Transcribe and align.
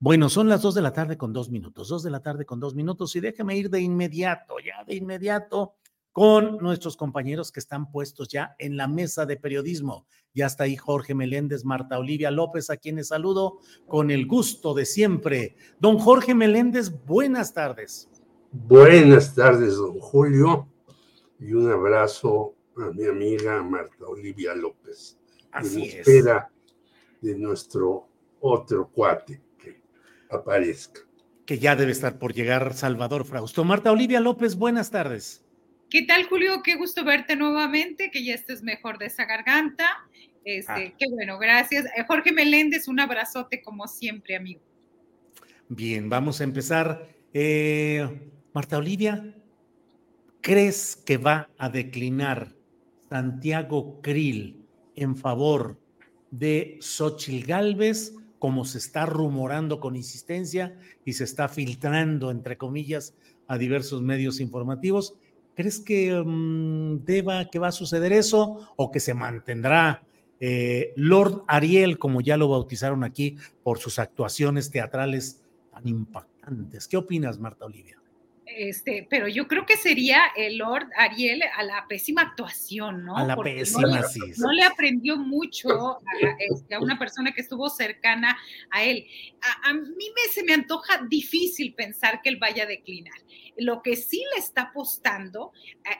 Bueno, 0.00 0.28
son 0.28 0.48
las 0.48 0.62
dos 0.62 0.76
de 0.76 0.82
la 0.82 0.92
tarde 0.92 1.18
con 1.18 1.32
dos 1.32 1.50
minutos, 1.50 1.88
dos 1.88 2.04
de 2.04 2.10
la 2.10 2.22
tarde 2.22 2.46
con 2.46 2.60
dos 2.60 2.76
minutos 2.76 3.16
y 3.16 3.20
déjeme 3.20 3.56
ir 3.56 3.68
de 3.68 3.80
inmediato, 3.80 4.54
ya 4.64 4.84
de 4.84 4.94
inmediato 4.94 5.74
con 6.12 6.58
nuestros 6.58 6.96
compañeros 6.96 7.50
que 7.50 7.58
están 7.58 7.90
puestos 7.90 8.28
ya 8.28 8.54
en 8.60 8.76
la 8.76 8.86
mesa 8.86 9.26
de 9.26 9.36
periodismo. 9.36 10.06
Ya 10.32 10.46
está 10.46 10.64
ahí 10.64 10.76
Jorge 10.76 11.16
Meléndez, 11.16 11.64
Marta 11.64 11.98
Olivia 11.98 12.30
López, 12.30 12.70
a 12.70 12.76
quienes 12.76 13.08
saludo 13.08 13.58
con 13.88 14.12
el 14.12 14.28
gusto 14.28 14.72
de 14.72 14.86
siempre. 14.86 15.56
Don 15.80 15.98
Jorge 15.98 16.32
Meléndez, 16.32 16.92
buenas 17.04 17.52
tardes. 17.52 18.08
Buenas 18.52 19.34
tardes, 19.34 19.78
don 19.78 19.98
Julio, 19.98 20.68
y 21.40 21.54
un 21.54 21.72
abrazo 21.72 22.54
a 22.76 22.92
mi 22.92 23.04
amiga 23.04 23.64
Marta 23.64 24.06
Olivia 24.06 24.54
López. 24.54 25.18
Así 25.50 25.82
en 25.82 25.88
es. 25.88 25.94
espera 26.08 26.52
de 27.20 27.36
nuestro 27.36 28.06
otro 28.40 28.88
cuate 28.92 29.47
aparezca. 30.30 31.00
Que 31.46 31.58
ya 31.58 31.76
debe 31.76 31.92
estar 31.92 32.18
por 32.18 32.34
llegar 32.34 32.74
Salvador 32.74 33.24
Frausto. 33.24 33.64
Marta 33.64 33.90
Olivia 33.90 34.20
López, 34.20 34.56
buenas 34.56 34.90
tardes. 34.90 35.44
¿Qué 35.88 36.02
tal, 36.02 36.24
Julio? 36.24 36.62
Qué 36.62 36.76
gusto 36.76 37.04
verte 37.04 37.34
nuevamente, 37.36 38.10
que 38.10 38.22
ya 38.22 38.34
estés 38.34 38.62
mejor 38.62 38.98
de 38.98 39.06
esa 39.06 39.24
garganta. 39.24 39.86
Este, 40.44 40.72
Ah. 40.72 40.94
Qué 40.98 41.06
bueno, 41.10 41.38
gracias. 41.38 41.86
Eh, 41.96 42.04
Jorge 42.06 42.32
Meléndez, 42.32 42.88
un 42.88 43.00
abrazote 43.00 43.62
como 43.62 43.86
siempre, 43.88 44.36
amigo. 44.36 44.60
Bien, 45.68 46.08
vamos 46.08 46.40
a 46.40 46.44
empezar. 46.44 47.08
Eh, 47.32 48.06
Marta 48.52 48.78
Olivia, 48.78 49.34
¿crees 50.40 50.96
que 50.96 51.16
va 51.18 51.48
a 51.58 51.68
declinar 51.68 52.54
Santiago 53.08 54.00
Krill 54.02 54.64
en 54.96 55.16
favor 55.16 55.78
de 56.30 56.78
Xochil 56.80 57.44
Gálvez, 57.46 58.14
como 58.38 58.64
se 58.64 58.78
está 58.78 59.06
rumorando 59.06 59.80
con 59.80 59.96
insistencia 59.96 60.78
y 61.04 61.14
se 61.14 61.24
está 61.24 61.48
filtrando, 61.48 62.30
entre 62.30 62.56
comillas, 62.56 63.14
a 63.46 63.58
diversos 63.58 64.02
medios 64.02 64.40
informativos? 64.40 65.14
¿Crees 65.54 65.80
que 65.80 66.12
mm, 66.12 67.04
deba, 67.04 67.50
que 67.50 67.58
va 67.58 67.68
a 67.68 67.72
suceder 67.72 68.12
eso 68.12 68.72
o 68.76 68.90
que 68.90 69.00
se 69.00 69.14
mantendrá 69.14 70.02
eh, 70.40 70.92
Lord 70.96 71.42
Ariel, 71.48 71.98
como 71.98 72.20
ya 72.20 72.36
lo 72.36 72.48
bautizaron 72.48 73.02
aquí, 73.02 73.36
por 73.62 73.78
sus 73.78 73.98
actuaciones 73.98 74.70
teatrales 74.70 75.42
tan 75.72 75.88
impactantes? 75.88 76.86
¿Qué 76.86 76.96
opinas, 76.96 77.38
Marta 77.38 77.64
Olivia? 77.64 77.97
Este, 78.56 79.06
pero 79.08 79.28
yo 79.28 79.46
creo 79.46 79.66
que 79.66 79.76
sería 79.76 80.22
el 80.36 80.58
Lord 80.58 80.88
Ariel 80.96 81.42
a 81.56 81.62
la 81.62 81.86
pésima 81.88 82.22
actuación, 82.22 83.04
¿no? 83.04 83.16
A 83.16 83.24
la 83.24 83.36
Porque 83.36 83.52
no 83.52 83.58
pésima, 83.60 84.00
le- 84.00 84.02
sí. 84.08 84.20
sí. 84.34 84.40
no 84.40 84.52
le 84.52 84.62
aprendió 84.64 85.16
mucho 85.16 85.68
a, 85.98 86.00
este, 86.38 86.74
a 86.74 86.80
una 86.80 86.98
persona 86.98 87.32
que 87.32 87.40
estuvo 87.42 87.68
cercana 87.70 88.38
a 88.70 88.82
él. 88.84 89.06
A, 89.42 89.70
a 89.70 89.74
mí 89.74 89.82
me, 90.14 90.32
se 90.32 90.42
me 90.44 90.54
antoja 90.54 91.02
difícil 91.08 91.74
pensar 91.74 92.20
que 92.22 92.30
él 92.30 92.38
vaya 92.38 92.64
a 92.64 92.66
declinar. 92.66 93.14
Lo 93.56 93.82
que 93.82 93.96
sí 93.96 94.22
le 94.34 94.40
está 94.40 94.62
apostando 94.62 95.52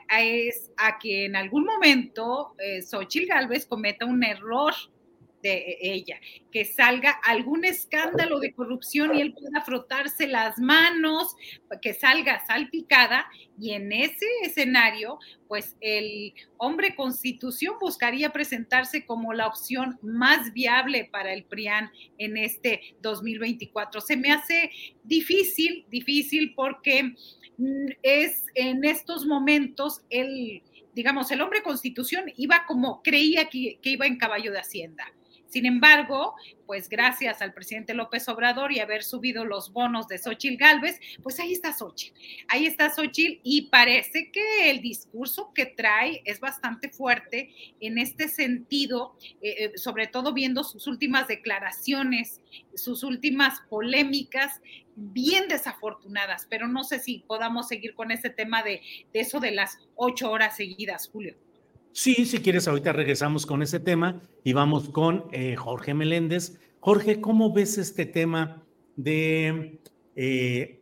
a- 0.09 0.15
a 0.15 0.21
es 0.23 0.71
a 0.77 0.97
que 0.97 1.25
en 1.25 1.35
algún 1.35 1.65
momento 1.65 2.55
eh, 2.57 2.81
Xochitl 2.81 3.27
Galvez 3.27 3.65
cometa 3.65 4.05
un 4.05 4.23
error 4.23 4.73
de 5.41 5.77
ella, 5.81 6.19
que 6.51 6.65
salga 6.65 7.11
algún 7.11 7.65
escándalo 7.65 8.39
de 8.39 8.53
corrupción 8.53 9.15
y 9.15 9.21
él 9.21 9.33
pueda 9.33 9.61
frotarse 9.61 10.27
las 10.27 10.59
manos, 10.59 11.35
que 11.81 11.93
salga 11.93 12.45
salpicada 12.45 13.27
y 13.59 13.71
en 13.71 13.91
ese 13.91 14.25
escenario, 14.43 15.19
pues 15.47 15.75
el 15.81 16.33
hombre 16.57 16.95
constitución 16.95 17.75
buscaría 17.79 18.31
presentarse 18.31 19.05
como 19.05 19.33
la 19.33 19.47
opción 19.47 19.99
más 20.01 20.53
viable 20.53 21.09
para 21.11 21.33
el 21.33 21.43
PRIAN 21.43 21.91
en 22.17 22.37
este 22.37 22.95
2024. 23.01 23.99
Se 23.99 24.15
me 24.15 24.31
hace 24.31 24.71
difícil, 25.03 25.85
difícil 25.89 26.53
porque 26.55 27.15
mm, 27.57 27.87
es 28.01 28.45
en 28.55 28.85
estos 28.85 29.25
momentos 29.25 30.03
el, 30.09 30.63
digamos, 30.93 31.29
el 31.31 31.41
hombre 31.41 31.61
constitución 31.61 32.25
iba 32.37 32.65
como 32.65 33.01
creía 33.03 33.49
que, 33.49 33.79
que 33.81 33.89
iba 33.89 34.05
en 34.05 34.17
caballo 34.17 34.51
de 34.51 34.59
hacienda. 34.59 35.05
Sin 35.49 35.65
embargo, 35.65 36.35
pues 36.67 36.87
gracias 36.87 37.41
al 37.41 37.55
presidente 37.55 37.95
López 37.95 38.29
Obrador 38.29 38.71
y 38.71 38.79
haber 38.79 39.03
subido 39.03 39.45
los 39.45 39.73
bonos 39.73 40.07
de 40.07 40.19
Xochitl 40.19 40.57
Galvez, 40.57 40.99
pues 41.23 41.39
ahí 41.39 41.53
está 41.53 41.73
Xochitl. 41.73 42.15
Ahí 42.47 42.67
está 42.67 42.91
Xochitl 42.91 43.39
y 43.43 43.63
parece 43.63 44.31
que 44.31 44.69
el 44.69 44.79
discurso 44.81 45.51
que 45.55 45.65
trae 45.65 46.21
es 46.25 46.39
bastante 46.39 46.89
fuerte 46.89 47.49
en 47.79 47.97
este 47.97 48.27
sentido, 48.27 49.15
eh, 49.41 49.71
eh, 49.73 49.77
sobre 49.77 50.05
todo 50.05 50.33
viendo 50.33 50.63
sus 50.63 50.85
últimas 50.85 51.27
declaraciones, 51.27 52.41
sus 52.75 53.03
últimas 53.03 53.61
polémicas 53.69 54.61
bien 54.95 55.47
desafortunadas, 55.47 56.45
pero 56.47 56.67
no 56.67 56.83
sé 56.83 56.99
si 56.99 57.23
podamos 57.25 57.67
seguir 57.67 57.95
con 57.95 58.11
ese 58.11 58.29
tema 58.29 58.61
de, 58.61 58.81
de 59.11 59.19
eso 59.19 59.39
de 59.39 59.51
las 59.51 59.79
ocho 59.95 60.29
horas 60.29 60.55
seguidas, 60.55 61.09
Julio. 61.11 61.35
Sí, 61.91 62.25
si 62.25 62.39
quieres, 62.39 62.67
ahorita 62.67 62.93
regresamos 62.93 63.45
con 63.45 63.61
ese 63.61 63.79
tema 63.79 64.21
y 64.43 64.53
vamos 64.53 64.89
con 64.89 65.25
eh, 65.31 65.55
Jorge 65.55 65.93
Meléndez. 65.93 66.59
Jorge, 66.79 67.19
¿cómo 67.19 67.51
ves 67.53 67.77
este 67.77 68.05
tema 68.05 68.63
de... 68.95 69.79
eh, 70.15 70.75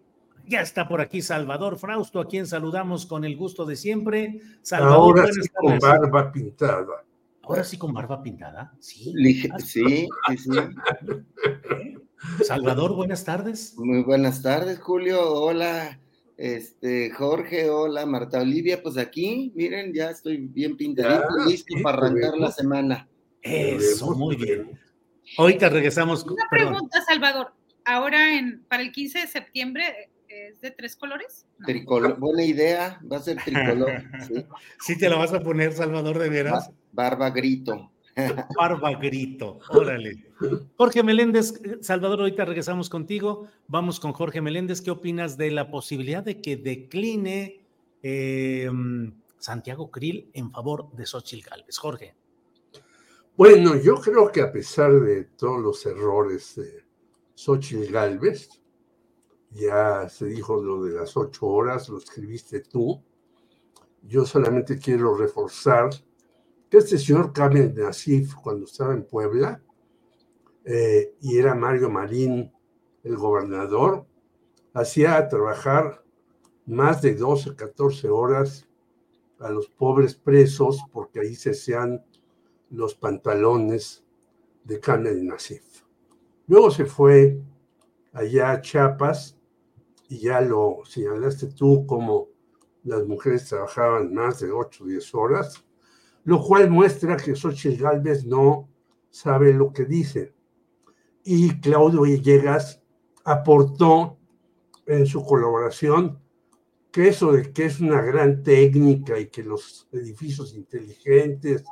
ya 0.45 0.61
está 0.61 0.87
por 0.87 1.01
aquí 1.01 1.21
Salvador 1.21 1.77
Frausto, 1.77 2.19
a 2.21 2.27
quien 2.27 2.45
saludamos 2.47 3.05
con 3.05 3.25
el 3.25 3.35
gusto 3.35 3.65
de 3.65 3.75
siempre. 3.75 4.39
Salvador, 4.61 5.19
Ahora 5.19 5.31
sí 5.33 5.41
con 5.53 5.79
barba 5.79 6.31
pintada. 6.31 7.03
Ahora 7.43 7.63
sí 7.63 7.77
con 7.77 7.93
barba 7.93 8.21
pintada. 8.23 8.73
Sí. 8.79 9.13
Lige- 9.15 9.51
Sí, 9.59 10.07
sí, 10.29 10.37
sí. 10.37 10.49
Salvador, 12.43 12.93
buenas 12.95 13.23
tardes. 13.25 13.75
Muy 13.77 14.03
buenas 14.03 14.41
tardes, 14.41 14.79
Julio. 14.79 15.21
Hola, 15.33 15.99
este, 16.37 17.09
Jorge. 17.11 17.69
Hola, 17.69 18.05
Marta 18.05 18.39
Olivia. 18.41 18.81
Pues 18.81 18.97
aquí, 18.97 19.51
miren, 19.55 19.93
ya 19.93 20.11
estoy 20.11 20.37
bien 20.37 20.77
pintadito, 20.77 21.27
Ya, 21.39 21.45
listo 21.49 21.75
sí, 21.75 21.83
para 21.83 21.97
arrancar 21.97 22.31
te 22.33 22.39
la 22.39 22.51
semana. 22.51 23.07
Eso, 23.41 24.15
muy 24.15 24.35
bien. 24.35 24.79
Ahorita 25.37 25.69
regresamos. 25.69 26.23
con- 26.23 26.33
Una 26.33 26.47
perdón. 26.49 26.73
pregunta, 26.73 27.01
Salvador. 27.05 27.53
Ahora, 27.85 28.37
en, 28.37 28.63
para 28.67 28.83
el 28.83 28.91
15 28.91 29.19
de 29.19 29.27
septiembre, 29.27 29.83
eh, 30.29 30.49
¿es 30.51 30.61
de 30.61 30.71
tres 30.71 30.95
colores? 30.95 31.45
No. 31.57 31.65
Tricolor, 31.65 32.19
buena 32.19 32.43
idea, 32.43 32.99
va 33.11 33.17
a 33.17 33.21
ser 33.21 33.37
tricolor. 33.43 33.89
Sí. 34.27 34.45
Sí 34.79 34.97
te 34.97 35.09
la 35.09 35.15
vas 35.17 35.33
a 35.33 35.39
poner, 35.41 35.73
Salvador, 35.73 36.19
de 36.19 36.29
veras. 36.29 36.67
Ba- 36.69 36.73
Barba 37.09 37.29
grito. 37.29 37.91
Barba 38.57 38.93
grito, 38.93 39.59
órale. 39.69 40.31
Jorge 40.75 41.03
Meléndez, 41.03 41.53
Salvador, 41.81 42.21
ahorita 42.21 42.45
regresamos 42.45 42.89
contigo. 42.89 43.47
Vamos 43.67 43.99
con 43.99 44.13
Jorge 44.13 44.41
Meléndez. 44.41 44.81
¿Qué 44.81 44.91
opinas 44.91 45.37
de 45.37 45.51
la 45.51 45.69
posibilidad 45.69 46.23
de 46.23 46.41
que 46.41 46.57
decline 46.57 47.61
eh, 48.01 48.69
Santiago 49.37 49.91
Krill 49.91 50.29
en 50.33 50.51
favor 50.51 50.91
de 50.93 51.05
Xochitl 51.05 51.47
Gálvez? 51.47 51.77
Jorge. 51.77 52.15
Bueno, 53.35 53.75
yo 53.75 53.95
creo 53.95 54.31
que 54.31 54.41
a 54.41 54.51
pesar 54.51 54.99
de 54.99 55.25
todos 55.25 55.61
los 55.61 55.85
errores 55.85 56.55
de 56.55 56.83
Xochitl 57.35 57.91
Galvez, 57.91 58.49
ya 59.51 60.09
se 60.09 60.25
dijo 60.25 60.61
lo 60.61 60.83
de 60.83 60.93
las 60.93 61.15
ocho 61.15 61.45
horas, 61.45 61.87
lo 61.89 61.99
escribiste 61.99 62.61
tú. 62.61 62.99
Yo 64.01 64.25
solamente 64.25 64.79
quiero 64.79 65.15
reforzar 65.15 65.89
que 66.69 66.77
este 66.77 66.97
señor 66.97 67.33
Kamel 67.33 67.73
Nasif, 67.75 68.35
cuando 68.35 68.65
estaba 68.65 68.93
en 68.93 69.03
Puebla, 69.03 69.61
eh, 70.65 71.13
y 71.21 71.37
era 71.37 71.55
Mario 71.55 71.89
Marín 71.89 72.51
el 73.03 73.15
gobernador, 73.15 74.05
hacía 74.73 75.27
trabajar 75.29 76.03
más 76.65 77.01
de 77.01 77.15
12, 77.15 77.55
14 77.55 78.09
horas 78.09 78.67
a 79.39 79.49
los 79.49 79.69
pobres 79.69 80.15
presos 80.15 80.83
porque 80.91 81.21
ahí 81.21 81.35
se 81.35 81.51
hacían 81.51 82.03
los 82.69 82.95
pantalones 82.95 84.03
de 84.65 84.79
Kamel 84.79 85.25
Nasif. 85.25 85.83
Luego 86.47 86.69
se 86.71 86.85
fue 86.85 87.39
allá 88.11 88.51
a 88.51 88.61
Chiapas 88.61 89.37
y 90.09 90.19
ya 90.19 90.41
lo 90.41 90.79
señalaste 90.85 91.47
tú 91.47 91.85
como 91.85 92.27
las 92.83 93.05
mujeres 93.05 93.47
trabajaban 93.47 94.13
más 94.13 94.39
de 94.39 94.51
8 94.51 94.83
o 94.83 94.87
10 94.87 95.15
horas, 95.15 95.66
lo 96.27 96.41
cual 96.41 96.69
muestra 96.69 97.15
que 97.15 97.37
Xochitl 97.37 97.81
Galvez 97.81 98.25
no 98.25 98.67
sabe 99.09 99.53
lo 99.53 99.71
que 99.71 99.85
dice. 99.85 100.33
Y 101.23 101.57
Claudio 101.61 102.01
Villegas 102.01 102.81
aportó 103.23 104.17
en 104.85 105.05
su 105.05 105.23
colaboración 105.23 106.19
que 106.91 107.07
eso 107.07 107.31
de 107.31 107.53
que 107.53 107.67
es 107.67 107.79
una 107.79 108.01
gran 108.01 108.43
técnica 108.43 109.17
y 109.17 109.27
que 109.27 109.41
los 109.41 109.87
edificios 109.93 110.53
inteligentes 110.53 111.63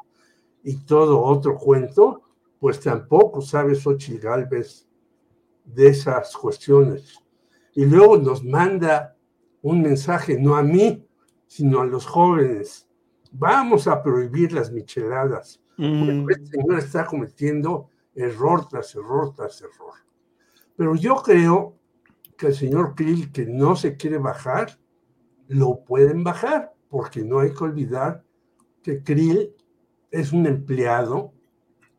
y 0.63 0.85
todo 0.85 1.21
otro 1.21 1.57
cuento, 1.57 2.21
pues 2.57 2.79
tampoco 2.79 3.41
sabe 3.41 3.75
Xochitl 3.75 4.21
Galvez 4.21 4.87
de 5.65 5.89
esas 5.89 6.33
cuestiones. 6.37 7.19
Y 7.73 7.83
luego 7.83 8.17
nos 8.17 8.41
manda 8.41 9.17
un 9.61 9.81
mensaje, 9.81 10.39
no 10.39 10.55
a 10.55 10.63
mí, 10.63 11.05
sino 11.45 11.81
a 11.81 11.85
los 11.85 12.05
jóvenes. 12.05 12.84
Vamos 13.37 13.87
a 13.87 14.01
prohibir 14.01 14.53
las 14.53 14.71
micheladas. 14.71 15.61
Mm. 15.77 16.29
este 16.29 16.45
señor 16.45 16.79
está 16.79 17.05
cometiendo 17.05 17.89
error 18.13 18.65
tras 18.69 18.95
error 18.95 19.33
tras 19.35 19.61
error. 19.61 19.93
Pero 20.77 20.95
yo 20.95 21.17
creo 21.17 21.75
que 22.37 22.47
el 22.47 22.55
señor 22.55 22.95
Krill, 22.95 23.31
que 23.31 23.45
no 23.45 23.75
se 23.75 23.97
quiere 23.97 24.17
bajar, 24.17 24.79
lo 25.47 25.83
pueden 25.83 26.23
bajar, 26.23 26.73
porque 26.89 27.23
no 27.23 27.39
hay 27.39 27.53
que 27.53 27.63
olvidar 27.63 28.23
que 28.81 29.03
Krill 29.03 29.53
es 30.11 30.31
un 30.31 30.45
empleado 30.45 31.33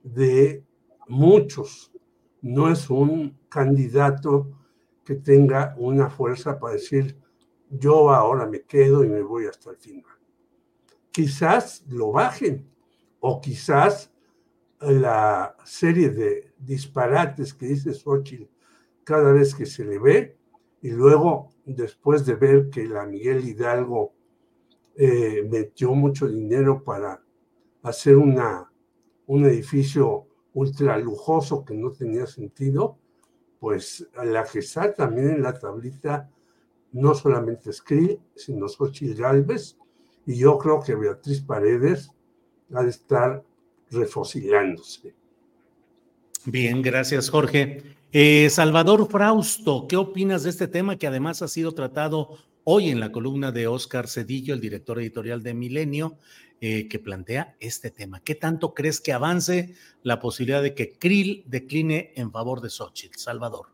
de 0.02 0.64
muchos, 1.08 1.92
no 2.40 2.70
es 2.70 2.88
un 2.88 3.38
candidato 3.48 4.50
que 5.04 5.16
tenga 5.16 5.74
una 5.76 6.08
fuerza 6.08 6.58
para 6.58 6.74
decir, 6.74 7.18
yo 7.68 8.10
ahora 8.10 8.46
me 8.46 8.62
quedo 8.62 9.04
y 9.04 9.08
me 9.08 9.22
voy 9.22 9.46
hasta 9.46 9.70
el 9.70 9.76
final. 9.76 10.15
Quizás 11.16 11.82
lo 11.88 12.12
bajen 12.12 12.68
o 13.20 13.40
quizás 13.40 14.12
la 14.80 15.56
serie 15.64 16.10
de 16.10 16.52
disparates 16.58 17.54
que 17.54 17.68
dice 17.68 17.94
Xochitl 17.94 18.44
cada 19.02 19.32
vez 19.32 19.54
que 19.54 19.64
se 19.64 19.82
le 19.86 19.98
ve 19.98 20.36
y 20.82 20.90
luego 20.90 21.54
después 21.64 22.26
de 22.26 22.34
ver 22.34 22.68
que 22.68 22.84
la 22.84 23.06
Miguel 23.06 23.48
Hidalgo 23.48 24.12
eh, 24.94 25.48
metió 25.50 25.94
mucho 25.94 26.28
dinero 26.28 26.84
para 26.84 27.22
hacer 27.82 28.18
una, 28.18 28.70
un 29.26 29.46
edificio 29.46 30.26
ultra 30.52 30.98
lujoso 30.98 31.64
que 31.64 31.72
no 31.72 31.92
tenía 31.92 32.26
sentido, 32.26 32.98
pues 33.58 34.06
la 34.22 34.44
que 34.44 34.58
está 34.58 34.92
también 34.92 35.30
en 35.30 35.42
la 35.42 35.58
tablita 35.58 36.30
no 36.92 37.14
solamente 37.14 37.72
Skrill, 37.72 38.20
sino 38.34 38.68
Xochitl 38.68 39.18
Galvez, 39.18 39.78
y 40.26 40.36
yo 40.36 40.58
creo 40.58 40.82
que 40.82 40.94
Beatriz 40.94 41.40
Paredes 41.40 42.10
ha 42.74 42.82
de 42.82 42.90
estar 42.90 43.44
refocilándose. 43.90 45.14
Bien, 46.44 46.82
gracias 46.82 47.30
Jorge. 47.30 47.82
Eh, 48.12 48.48
Salvador 48.50 49.08
Frausto, 49.08 49.86
¿qué 49.88 49.96
opinas 49.96 50.42
de 50.42 50.50
este 50.50 50.68
tema 50.68 50.96
que 50.96 51.06
además 51.06 51.42
ha 51.42 51.48
sido 51.48 51.72
tratado 51.72 52.38
hoy 52.64 52.90
en 52.90 53.00
la 53.00 53.12
columna 53.12 53.52
de 53.52 53.66
Oscar 53.66 54.08
Cedillo, 54.08 54.54
el 54.54 54.60
director 54.60 54.98
editorial 55.00 55.42
de 55.42 55.54
Milenio, 55.54 56.16
eh, 56.60 56.88
que 56.88 56.98
plantea 56.98 57.56
este 57.60 57.90
tema? 57.90 58.20
¿Qué 58.20 58.34
tanto 58.34 58.74
crees 58.74 59.00
que 59.00 59.12
avance 59.12 59.74
la 60.02 60.18
posibilidad 60.18 60.62
de 60.62 60.74
que 60.74 60.92
Krill 60.92 61.44
decline 61.46 62.12
en 62.16 62.32
favor 62.32 62.60
de 62.60 62.70
Xochitl? 62.70 63.18
Salvador. 63.18 63.66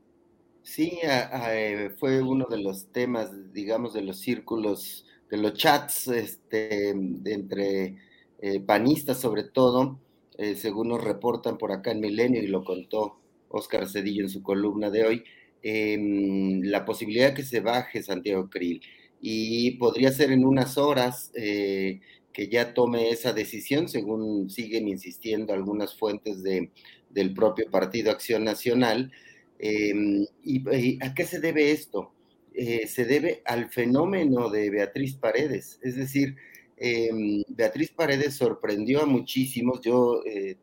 Sí, 0.63 0.99
eh, 1.03 1.95
fue 1.99 2.23
uno 2.23 2.47
de 2.49 2.59
los 2.59 2.87
temas, 2.93 3.53
digamos, 3.53 3.95
de 3.95 4.03
los 4.03 4.19
círculos, 4.19 5.07
de 5.33 5.39
los 5.39 5.55
chats 5.55 6.09
este, 6.09 6.91
entre 6.91 7.97
eh, 8.39 8.61
panistas 8.61 9.19
sobre 9.19 9.45
todo, 9.45 9.99
eh, 10.37 10.57
según 10.57 10.89
nos 10.89 11.03
reportan 11.03 11.57
por 11.57 11.73
acá 11.73 11.91
en 11.93 12.01
Milenio 12.01 12.43
y 12.43 12.49
lo 12.49 12.63
contó 12.63 13.17
Oscar 13.49 13.89
Cedillo 13.89 14.25
en 14.25 14.29
su 14.29 14.43
columna 14.43 14.91
de 14.91 15.07
hoy, 15.07 15.25
em, 15.63 16.61
la 16.65 16.85
posibilidad 16.85 17.29
de 17.31 17.35
que 17.35 17.45
se 17.45 17.61
baje 17.61 18.03
Santiago 18.03 18.51
Krill 18.51 18.83
y 19.23 19.71
podría 19.79 20.13
ser 20.13 20.33
en 20.33 20.45
unas 20.45 20.77
horas 20.77 21.33
que 21.33 22.49
ya 22.51 22.75
tome 22.75 23.09
esa 23.09 23.33
decisión, 23.33 23.89
según 23.89 24.51
siguen 24.51 24.87
insistiendo 24.87 25.55
algunas 25.55 25.95
fuentes 25.95 26.43
de, 26.43 26.71
del 27.09 27.33
propio 27.33 27.71
Partido 27.71 28.11
Acción 28.11 28.45
Nacional. 28.45 29.13
Em, 29.59 30.27
y, 30.45 31.03
a 31.03 31.15
qué 31.15 31.25
se 31.25 31.41
debe 31.41 31.71
esto? 31.71 32.13
Eh, 32.55 32.87
se 32.87 33.05
debe 33.05 33.43
al 33.45 33.69
fenómeno 33.71 34.51
de 34.51 34.71
Beatriz 34.71 35.15
Paredes. 35.17 35.79
Es 35.83 35.97
decir, 35.97 36.37
em, 36.77 37.43
Beatriz 37.49 37.91
Paredes 37.91 38.35
sorprendió 38.35 39.03
a 39.03 39.07
muchísimos. 39.07 39.81
Yo 39.83 40.23
eh, 40.27 40.57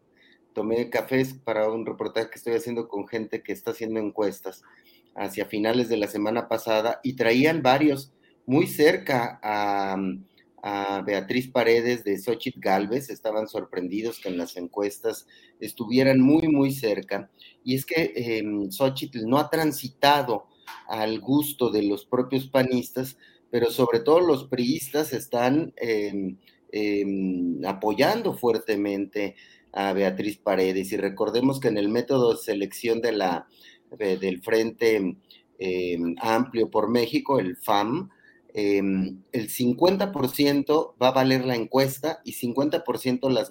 tomé 0.54 0.90
cafés 0.90 1.34
para 1.34 1.70
un 1.72 1.86
reportaje 1.86 2.30
que 2.30 2.38
estoy 2.38 2.54
haciendo 2.56 2.88
con 2.88 3.08
gente 3.08 3.42
que 3.44 3.54
está 3.54 3.72
haciendo 3.72 4.00
encuestas 4.00 4.64
hacia 5.16 5.46
finales 5.46 5.90
de 5.90 5.98
la 5.98 6.08
semana 6.08 6.48
pasada 6.48 7.00
y 7.04 7.14
traían 7.14 7.62
varios 7.62 8.14
muy 8.46 8.68
cerca 8.68 9.40
a, 9.44 9.98
a 10.64 11.02
Beatriz 11.02 11.48
Paredes 11.48 12.04
de 12.04 12.18
Xochitl 12.18 12.60
Galvez, 12.60 13.10
estaban 13.10 13.48
sorprendidos 13.48 14.20
que 14.20 14.30
en 14.30 14.38
las 14.38 14.58
encuestas 14.58 15.28
estuvieran 15.60 16.20
muy, 16.20 16.48
muy 16.48 16.72
cerca. 16.72 17.30
Y 17.64 17.76
es 17.76 17.86
que 17.86 18.14
eh, 18.16 18.44
Xochitl 18.70 19.28
no 19.28 19.38
ha 19.38 19.50
transitado 19.50 20.48
al 20.88 21.20
gusto 21.20 21.70
de 21.70 21.84
los 21.84 22.06
propios 22.06 22.48
panistas, 22.48 23.18
pero 23.52 23.72
sobre 23.72 24.00
todo 24.00 24.20
los 24.20 24.46
priistas 24.46 25.14
están 25.14 25.74
em, 25.78 26.38
em, 26.72 27.66
apoyando 27.66 28.34
fuertemente 28.34 29.36
a 29.72 29.94
Beatriz 29.94 30.38
Paredes. 30.38 30.92
Y 30.92 30.98
recordemos 30.98 31.60
que 31.60 31.70
en 31.70 31.78
el 31.78 31.90
método 31.90 32.34
de 32.34 32.38
selección 32.38 33.02
de 33.02 33.12
la, 33.12 33.48
del 33.98 34.42
Frente 34.42 35.18
Amplio 36.22 36.70
por 36.70 36.90
México, 36.90 37.40
el 37.40 37.58
FAM, 37.58 38.10
Em, 38.54 39.22
el 39.32 39.50
50% 39.50 40.96
va 41.02 41.10
a 41.10 41.12
valer 41.12 41.46
la 41.46 41.56
encuesta 41.56 42.20
y 42.26 42.34
50% 42.34 43.30
las 43.30 43.50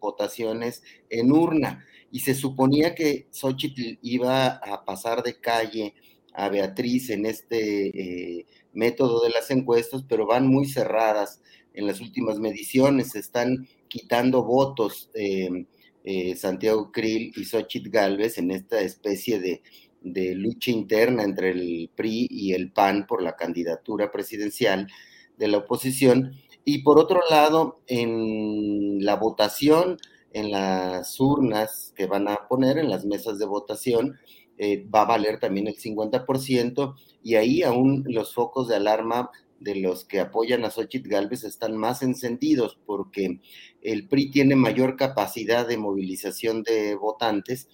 votaciones 0.00 0.82
en 1.08 1.32
urna. 1.32 1.84
Y 2.10 2.20
se 2.20 2.34
suponía 2.34 2.94
que 2.94 3.28
Xochitl 3.30 3.98
iba 4.02 4.48
a 4.48 4.84
pasar 4.84 5.22
de 5.22 5.38
calle 5.38 5.94
a 6.34 6.48
Beatriz 6.48 7.10
en 7.10 7.26
este 7.26 8.38
eh, 8.38 8.46
método 8.72 9.22
de 9.22 9.30
las 9.30 9.50
encuestas, 9.50 10.04
pero 10.08 10.26
van 10.26 10.46
muy 10.46 10.66
cerradas 10.66 11.42
en 11.74 11.86
las 11.86 12.00
últimas 12.00 12.38
mediciones, 12.38 13.14
están 13.14 13.68
quitando 13.88 14.42
votos 14.44 15.10
em, 15.14 15.66
eh, 16.04 16.34
Santiago 16.36 16.90
Krill 16.92 17.32
y 17.36 17.44
Xochitl 17.44 17.90
Galvez 17.90 18.38
en 18.38 18.50
esta 18.50 18.80
especie 18.80 19.40
de 19.40 19.62
de 20.02 20.34
lucha 20.34 20.70
interna 20.70 21.22
entre 21.22 21.50
el 21.50 21.90
PRI 21.94 22.26
y 22.30 22.52
el 22.54 22.72
PAN 22.72 23.06
por 23.06 23.22
la 23.22 23.36
candidatura 23.36 24.10
presidencial 24.10 24.88
de 25.36 25.48
la 25.48 25.58
oposición. 25.58 26.32
Y 26.64 26.82
por 26.82 26.98
otro 26.98 27.20
lado, 27.28 27.80
en 27.86 29.04
la 29.04 29.16
votación, 29.16 29.98
en 30.32 30.50
las 30.50 31.18
urnas 31.18 31.92
que 31.96 32.06
van 32.06 32.28
a 32.28 32.48
poner, 32.48 32.78
en 32.78 32.90
las 32.90 33.04
mesas 33.04 33.38
de 33.38 33.46
votación, 33.46 34.18
eh, 34.62 34.86
va 34.94 35.00
a 35.00 35.06
valer 35.06 35.40
también 35.40 35.68
el 35.68 35.76
50% 35.76 36.94
y 37.22 37.36
ahí 37.36 37.62
aún 37.62 38.04
los 38.06 38.34
focos 38.34 38.68
de 38.68 38.76
alarma 38.76 39.30
de 39.58 39.76
los 39.76 40.04
que 40.04 40.20
apoyan 40.20 40.66
a 40.66 40.70
Xochitl 40.70 41.08
Galvez 41.08 41.44
están 41.44 41.78
más 41.78 42.02
encendidos 42.02 42.78
porque 42.84 43.40
el 43.80 44.06
PRI 44.06 44.30
tiene 44.30 44.56
mayor 44.56 44.96
capacidad 44.96 45.66
de 45.66 45.78
movilización 45.78 46.62
de 46.62 46.94
votantes 46.94 47.70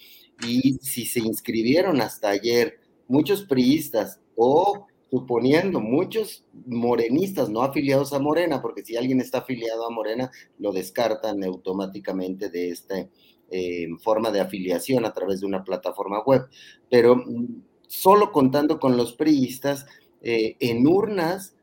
y 0.47 0.75
si 0.81 1.07
se 1.07 1.19
inscribieron 1.19 2.01
hasta 2.01 2.29
ayer 2.29 2.79
muchos 3.09 3.43
priistas 3.43 4.21
o 4.37 4.87
suponiendo 5.11 5.81
muchos 5.81 6.45
morenistas 6.67 7.49
no 7.49 7.63
afiliados 7.63 8.13
a 8.13 8.21
Morena, 8.21 8.63
porque 8.63 8.85
si 8.85 8.97
alguien 8.97 9.21
está 9.21 9.39
afiliado 9.39 9.87
a 9.87 9.91
Morena, 9.91 10.31
lo 10.61 10.71
descartan 10.71 11.43
automáticamente 11.43 12.49
de 12.49 12.71
esta 12.71 13.09
eh, 13.51 13.89
forma 14.03 14.31
de 14.31 14.41
afiliación 14.41 15.05
a 15.05 15.13
través 15.13 15.41
de 15.41 15.47
una 15.47 15.65
plataforma 15.65 16.23
web. 16.25 16.47
Pero 16.91 17.17
mm, 17.17 17.63
solo 17.87 18.33
contando 18.33 18.79
con 18.79 18.97
los 18.97 19.13
priistas, 19.13 19.87
eh, 20.23 20.57
en 20.61 20.87
urnas 20.87 21.55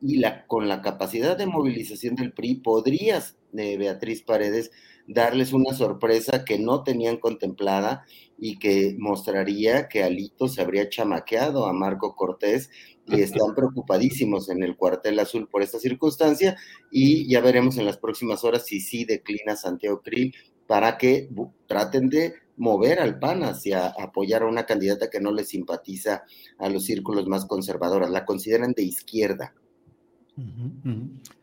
y 0.00 0.18
la, 0.18 0.46
con 0.46 0.68
la 0.68 0.82
capacidad 0.82 1.36
de 1.36 1.46
movilización 1.46 2.14
del 2.14 2.32
PRI, 2.32 2.56
podrías, 2.56 3.36
eh, 3.56 3.76
Beatriz 3.76 4.22
Paredes, 4.22 4.70
darles 5.08 5.52
una 5.52 5.72
sorpresa 5.72 6.44
que 6.44 6.58
no 6.58 6.82
tenían 6.82 7.16
contemplada 7.16 8.04
y 8.38 8.58
que 8.58 8.94
mostraría 8.98 9.88
que 9.88 10.02
Alito 10.02 10.48
se 10.48 10.60
habría 10.60 10.88
chamaqueado 10.88 11.66
a 11.66 11.72
Marco 11.72 12.14
Cortés 12.14 12.70
y 13.06 13.20
están 13.22 13.54
preocupadísimos 13.54 14.50
en 14.50 14.62
el 14.62 14.76
cuartel 14.76 15.18
azul 15.18 15.48
por 15.48 15.62
esta 15.62 15.78
circunstancia 15.78 16.56
y 16.90 17.28
ya 17.28 17.40
veremos 17.40 17.78
en 17.78 17.86
las 17.86 17.98
próximas 17.98 18.44
horas 18.44 18.66
si 18.66 18.80
sí 18.80 19.04
declina 19.04 19.56
Santiago 19.56 20.02
Krill 20.02 20.34
para 20.66 20.98
que 20.98 21.28
traten 21.66 22.08
de 22.08 22.34
mover 22.56 23.00
al 23.00 23.18
PAN 23.18 23.44
hacia 23.44 23.88
apoyar 23.88 24.42
a 24.42 24.46
una 24.46 24.66
candidata 24.66 25.10
que 25.10 25.20
no 25.20 25.32
le 25.32 25.44
simpatiza 25.44 26.24
a 26.58 26.68
los 26.68 26.84
círculos 26.84 27.26
más 27.26 27.46
conservadores, 27.46 28.10
la 28.10 28.24
consideran 28.24 28.72
de 28.72 28.82
izquierda. 28.82 29.54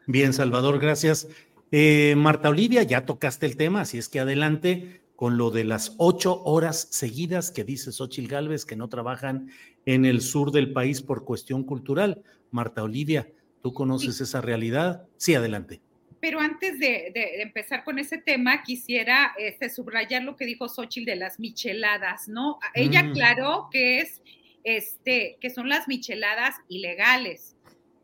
Bien, 0.08 0.34
Salvador, 0.34 0.80
gracias. 0.80 1.28
Eh, 1.72 2.14
Marta 2.18 2.50
Olivia, 2.50 2.84
ya 2.84 3.06
tocaste 3.06 3.46
el 3.46 3.58
tema, 3.58 3.82
así 3.82 3.98
es 3.98 4.10
que 4.10 4.20
adelante 4.20 5.02
con 5.16 5.38
lo 5.38 5.52
de 5.52 5.64
las 5.64 5.96
ocho 5.98 6.44
horas 6.44 6.88
seguidas 6.92 7.52
que 7.52 7.64
dice 7.64 7.92
Xochil 7.92 8.28
Gálvez 8.28 8.66
que 8.66 8.76
no 8.76 8.90
trabajan 8.90 9.50
en 9.86 10.06
el 10.06 10.22
sur 10.22 10.52
del 10.52 10.74
país 10.74 11.02
por 11.02 11.24
cuestión 11.24 11.64
cultural. 11.64 12.24
Marta 12.52 12.84
Olivia, 12.84 13.32
¿tú 13.62 13.74
conoces 13.74 14.22
esa 14.22 14.42
realidad? 14.42 15.06
Sí, 15.18 15.34
adelante. 15.34 15.82
Pero 16.24 16.40
antes 16.40 16.80
de, 16.80 17.12
empezar 17.42 17.84
con 17.84 18.00
ese 18.00 18.18
tema, 18.18 18.64
quisiera 18.64 19.34
este, 19.38 19.70
subrayar 19.70 20.24
lo 20.24 20.38
que 20.38 20.46
dijo 20.46 20.70
Xochitl 20.70 21.06
de 21.06 21.18
las 21.18 21.38
micheladas, 21.38 22.30
¿no? 22.30 22.60
Ella 22.74 23.04
mm. 23.04 23.10
aclaró 23.10 23.68
que 23.70 24.00
es 24.00 24.22
este, 24.64 25.36
que 25.42 25.50
son 25.50 25.68
las 25.68 25.90
micheladas 25.90 26.56
ilegales, 26.70 27.58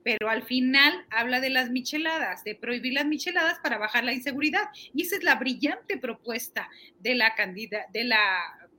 pero 0.03 0.27
al 0.27 0.43
final 0.43 1.05
habla 1.11 1.39
de 1.39 1.49
las 1.49 1.69
micheladas, 1.69 2.43
de 2.43 2.55
prohibir 2.55 2.91
las 2.91 3.05
micheladas 3.05 3.57
para 3.59 3.77
bajar 3.77 4.03
la 4.03 4.11
inseguridad. 4.11 4.67
Y 4.93 5.03
esa 5.03 5.15
es 5.15 5.23
la 5.23 5.35
brillante 5.35 5.95
propuesta 5.97 6.69
de 6.99 7.15
la 7.15 7.35
candidata, 7.35 7.89
de 7.93 8.03
la 8.03 8.19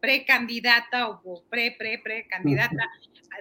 precandidata 0.01 1.09
o 1.09 1.45
pre, 1.49 1.73
pre, 1.79 1.99
precandidata 1.99 2.91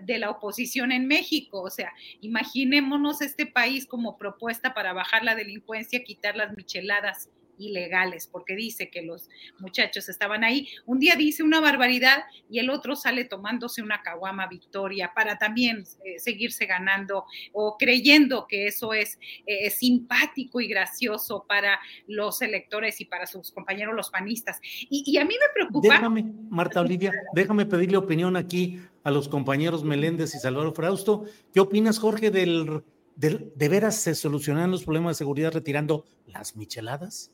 de 0.01 0.17
la 0.17 0.29
oposición 0.29 0.91
en 0.91 1.07
México. 1.07 1.61
O 1.61 1.69
sea, 1.69 1.93
imaginémonos 2.21 3.21
este 3.21 3.45
país 3.45 3.85
como 3.85 4.17
propuesta 4.17 4.73
para 4.73 4.93
bajar 4.93 5.23
la 5.23 5.35
delincuencia, 5.35 6.03
quitar 6.03 6.35
las 6.35 6.55
micheladas 6.55 7.29
ilegales, 7.59 8.27
porque 8.27 8.55
dice 8.55 8.89
que 8.89 9.01
los 9.01 9.29
muchachos 9.59 10.09
estaban 10.09 10.43
ahí. 10.43 10.67
Un 10.85 10.99
día 10.99 11.15
dice 11.15 11.43
una 11.43 11.59
barbaridad 11.59 12.23
y 12.49 12.59
el 12.59 12.69
otro 12.69 12.95
sale 12.95 13.25
tomándose 13.25 13.81
una 13.81 14.01
caguama 14.01 14.47
victoria 14.47 15.11
para 15.13 15.37
también 15.37 15.83
eh, 16.03 16.19
seguirse 16.19 16.65
ganando 16.65 17.25
o 17.51 17.77
creyendo 17.77 18.47
que 18.47 18.67
eso 18.67 18.93
es 18.93 19.19
eh, 19.45 19.69
simpático 19.69 20.61
y 20.61 20.67
gracioso 20.67 21.45
para 21.47 21.79
los 22.07 22.41
electores 22.41 23.01
y 23.01 23.05
para 23.05 23.27
sus 23.27 23.51
compañeros 23.51 23.95
los 23.95 24.09
panistas. 24.09 24.59
Y, 24.89 25.17
a 25.17 25.25
mí 25.25 25.33
me 25.33 25.53
preocupa. 25.53 25.95
Déjame, 25.95 26.23
Marta 26.49 26.81
Olivia, 26.81 27.11
déjame 27.33 27.65
pedirle 27.65 27.97
opinión 27.97 28.37
aquí 28.37 28.79
a 29.09 29.11
los 29.11 29.27
compañeros 29.27 29.83
Meléndez 29.83 30.35
y 30.35 30.39
Salvador 30.39 30.73
Frausto. 30.73 31.25
¿Qué 31.51 31.59
opinas, 31.59 31.99
Jorge, 31.99 32.29
del, 32.31 32.83
del 33.15 33.51
de 33.55 33.69
veras 33.69 33.95
se 33.95 34.15
solucionan 34.15 34.71
los 34.71 34.83
problemas 34.83 35.15
de 35.15 35.25
seguridad 35.25 35.51
retirando 35.51 36.05
las 36.27 36.55
micheladas? 36.55 37.31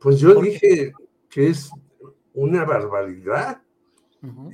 Pues 0.00 0.20
yo 0.20 0.40
dije 0.40 0.92
que 1.28 1.48
es 1.48 1.70
una 2.34 2.64
barbaridad. 2.64 3.62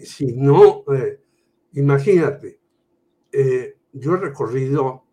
Si 0.03 0.27
no, 0.35 0.85
eh, 0.93 1.21
imagínate, 1.75 2.59
eh, 3.33 3.77
yo 3.93 4.15
he 4.15 4.19
recorrido 4.19 5.05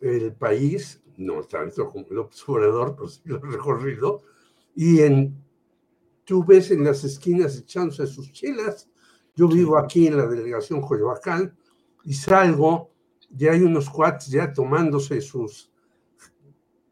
el 0.00 0.32
país, 0.32 1.02
no 1.18 1.42
tanto 1.42 1.88
como 1.88 2.06
el 2.10 2.18
observador, 2.18 2.96
pero 2.96 3.08
sí 3.08 3.20
lo 3.24 3.36
he 3.36 3.50
recorrido, 3.52 4.22
y 4.74 5.00
en, 5.00 5.36
tú 6.24 6.44
ves 6.44 6.70
en 6.70 6.84
las 6.84 7.04
esquinas 7.04 7.56
echándose 7.58 8.06
sus 8.06 8.32
chelas. 8.32 8.89
Yo 9.40 9.48
vivo 9.48 9.78
aquí 9.78 10.06
en 10.06 10.18
la 10.18 10.26
delegación 10.26 10.82
Coyoacán 10.82 11.56
y 12.04 12.12
salgo, 12.12 12.90
ya 13.30 13.52
hay 13.52 13.62
unos 13.62 13.88
cuates 13.88 14.26
ya 14.26 14.52
tomándose 14.52 15.18
sus 15.22 15.72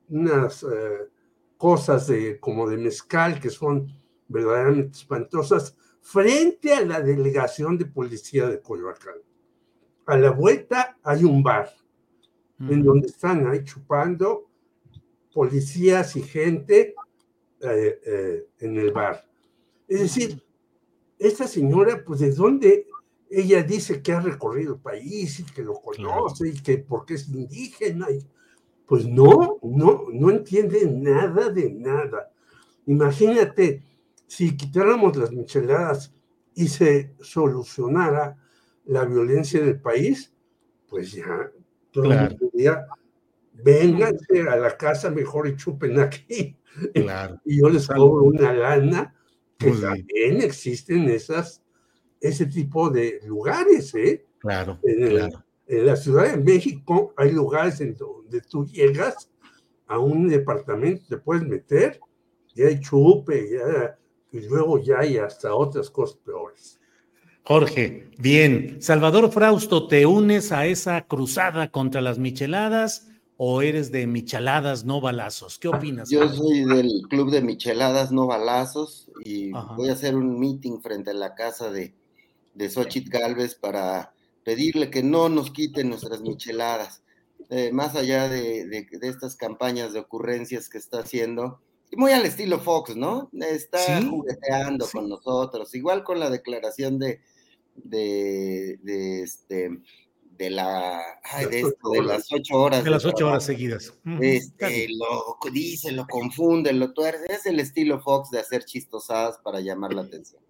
unas 0.09 0.63
eh, 0.63 1.11
cosas 1.59 2.07
de, 2.07 2.41
como 2.41 2.67
de 2.67 2.79
mezcal 2.79 3.39
que 3.39 3.51
son 3.51 3.93
verdaderamente 4.29 4.97
espantosas 4.97 5.77
frente 6.01 6.73
a 6.73 6.81
la 6.81 7.03
delegación 7.03 7.77
de 7.77 7.85
policía 7.85 8.49
de 8.49 8.63
Coyoacán. 8.63 9.17
A 10.07 10.17
la 10.17 10.31
vuelta 10.31 10.97
hay 11.03 11.25
un 11.25 11.43
bar 11.43 11.69
en 12.61 12.83
donde 12.83 13.09
están 13.09 13.47
ahí 13.47 13.63
chupando 13.63 14.49
policías 15.35 16.17
y 16.17 16.23
gente 16.23 16.95
eh, 17.61 18.01
eh, 18.07 18.47
en 18.61 18.79
el 18.79 18.91
bar. 18.91 19.23
Es 19.87 20.01
decir, 20.01 20.48
esta 21.19 21.47
señora, 21.47 22.03
pues 22.05 22.21
de 22.21 22.33
dónde 22.33 22.87
ella 23.31 23.63
dice 23.63 24.03
que 24.03 24.13
ha 24.13 24.21
recorrido 24.21 24.75
el 24.75 24.81
país 24.81 25.41
y 25.41 25.45
que 25.45 25.63
lo 25.63 25.75
conoce 25.75 26.49
y 26.49 26.63
que 26.63 26.79
porque 26.79 27.15
es 27.15 27.29
indígena. 27.29 28.11
Y, 28.11 28.27
pues 28.87 29.07
no, 29.07 29.59
no, 29.63 30.07
no 30.11 30.31
entiende 30.31 30.91
nada 30.91 31.51
de 31.51 31.71
nada. 31.71 32.33
Imagínate 32.87 33.83
si 34.27 34.57
quitáramos 34.57 35.17
las 35.17 35.31
micheladas 35.31 36.15
y 36.55 36.69
se 36.69 37.15
solucionara 37.21 38.39
la 38.87 39.05
violencia 39.05 39.63
del 39.63 39.79
país, 39.79 40.33
pues 40.89 41.13
ya 41.13 41.51
todo 41.91 42.11
el 42.13 42.39
día 42.53 42.87
vénganse 43.53 44.49
a 44.49 44.57
la 44.57 44.77
casa 44.77 45.11
mejor 45.11 45.49
y 45.49 45.57
chupen 45.57 46.01
aquí. 46.01 46.57
Claro. 46.95 47.41
Y 47.45 47.61
yo 47.61 47.69
les 47.69 47.87
cobro 47.89 48.25
una 48.25 48.53
lana, 48.53 49.15
que 49.59 49.73
también 49.73 50.41
existen 50.41 51.09
esas, 51.09 51.63
ese 52.21 52.47
tipo 52.47 52.89
de 52.91 53.21
lugares, 53.27 53.95
¿eh? 53.95 54.25
Claro, 54.39 54.79
claro. 54.83 55.45
En 55.67 55.87
la 55.87 55.97
Ciudad 55.97 56.31
de 56.31 56.37
México 56.39 57.13
hay 57.17 57.33
lugares 57.33 57.81
en 57.81 57.95
donde 57.95 58.41
tú 58.41 58.65
llegas 58.65 59.31
a 59.87 59.99
un 59.99 60.29
departamento, 60.29 61.05
te 61.09 61.19
puedes 61.19 61.43
meter 61.47 62.01
y 62.55 62.63
hay 62.63 62.81
chupe, 62.81 63.49
y 64.31 64.41
luego 64.41 64.79
ya 64.79 65.01
hay 65.01 65.19
hasta 65.19 65.55
otras 65.55 65.91
cosas 65.91 66.19
peores. 66.25 66.81
Jorge, 67.43 68.11
bien. 68.19 68.77
Salvador 68.81 69.33
Frausto, 69.33 69.89
¿te 69.89 70.07
unes 70.07 70.53
a 70.53 70.67
esa 70.67 71.07
cruzada 71.07 71.71
contra 71.71 72.01
las 72.01 72.19
micheladas 72.19 73.09
o 73.41 73.63
eres 73.63 73.91
de 73.91 74.07
micheladas 74.07 74.85
no 74.85 75.01
balazos? 75.01 75.59
¿Qué 75.59 75.69
opinas? 75.69 76.11
Yo 76.11 76.29
soy 76.29 76.65
del 76.65 76.91
club 77.09 77.31
de 77.31 77.41
micheladas 77.41 78.13
no 78.13 78.27
balazos 78.27 79.11
y 79.25 79.53
voy 79.53 79.89
a 79.89 79.93
hacer 79.93 80.17
un 80.17 80.39
meeting 80.39 80.81
frente 80.81 81.11
a 81.11 81.15
la 81.15 81.35
casa 81.35 81.71
de, 81.71 81.95
de 82.55 82.69
Xochitl 82.69 83.11
Galvez 83.11 83.55
para 83.55 84.13
pedirle 84.45 84.91
que 84.91 85.03
no 85.03 85.29
nos 85.29 85.53
quiten 85.53 85.89
nuestras 85.89 86.21
micheladas, 86.21 87.03
eh, 87.51 87.71
más 87.73 87.95
allá 87.95 88.29
de, 88.29 88.87
estas 89.03 89.37
campañas 89.37 89.93
de 89.93 90.01
ocurrencias 90.01 90.69
que 90.69 90.79
está 90.79 90.99
haciendo, 91.01 91.61
y 91.91 91.97
muy 91.97 92.11
al 92.11 92.27
estilo 92.27 92.59
Fox, 92.59 92.97
¿no? 92.97 93.31
Está 93.33 94.03
jugueteando 94.03 94.87
con 94.93 95.09
nosotros, 95.09 95.75
igual 95.75 96.03
con 96.03 96.19
la 96.19 96.29
declaración 96.29 96.99
de, 96.99 97.21
de, 97.77 99.23
este, 99.23 99.71
de 100.39 100.51
la 100.51 101.03
de, 101.51 101.63
las 102.03 102.33
ocho 102.33 102.55
horas. 102.55 102.85
De 102.85 102.91
las 102.91 103.05
ocho 103.05 103.27
horas 103.27 103.45
seguidas. 103.45 103.93
Este, 104.21 104.87
lo 104.89 105.37
dice, 105.53 105.91
lo 105.91 106.07
confunde, 106.07 106.73
lo 106.73 106.93
tuerce. 106.93 107.27
Es 107.29 107.45
el 107.47 107.59
estilo 107.59 108.01
Fox 108.01 108.31
de 108.31 108.39
hacer 108.39 108.65
chistosadas 108.65 109.39
para 109.39 109.61
llamar 109.61 109.93
la 109.93 110.03
atención. 110.03 110.41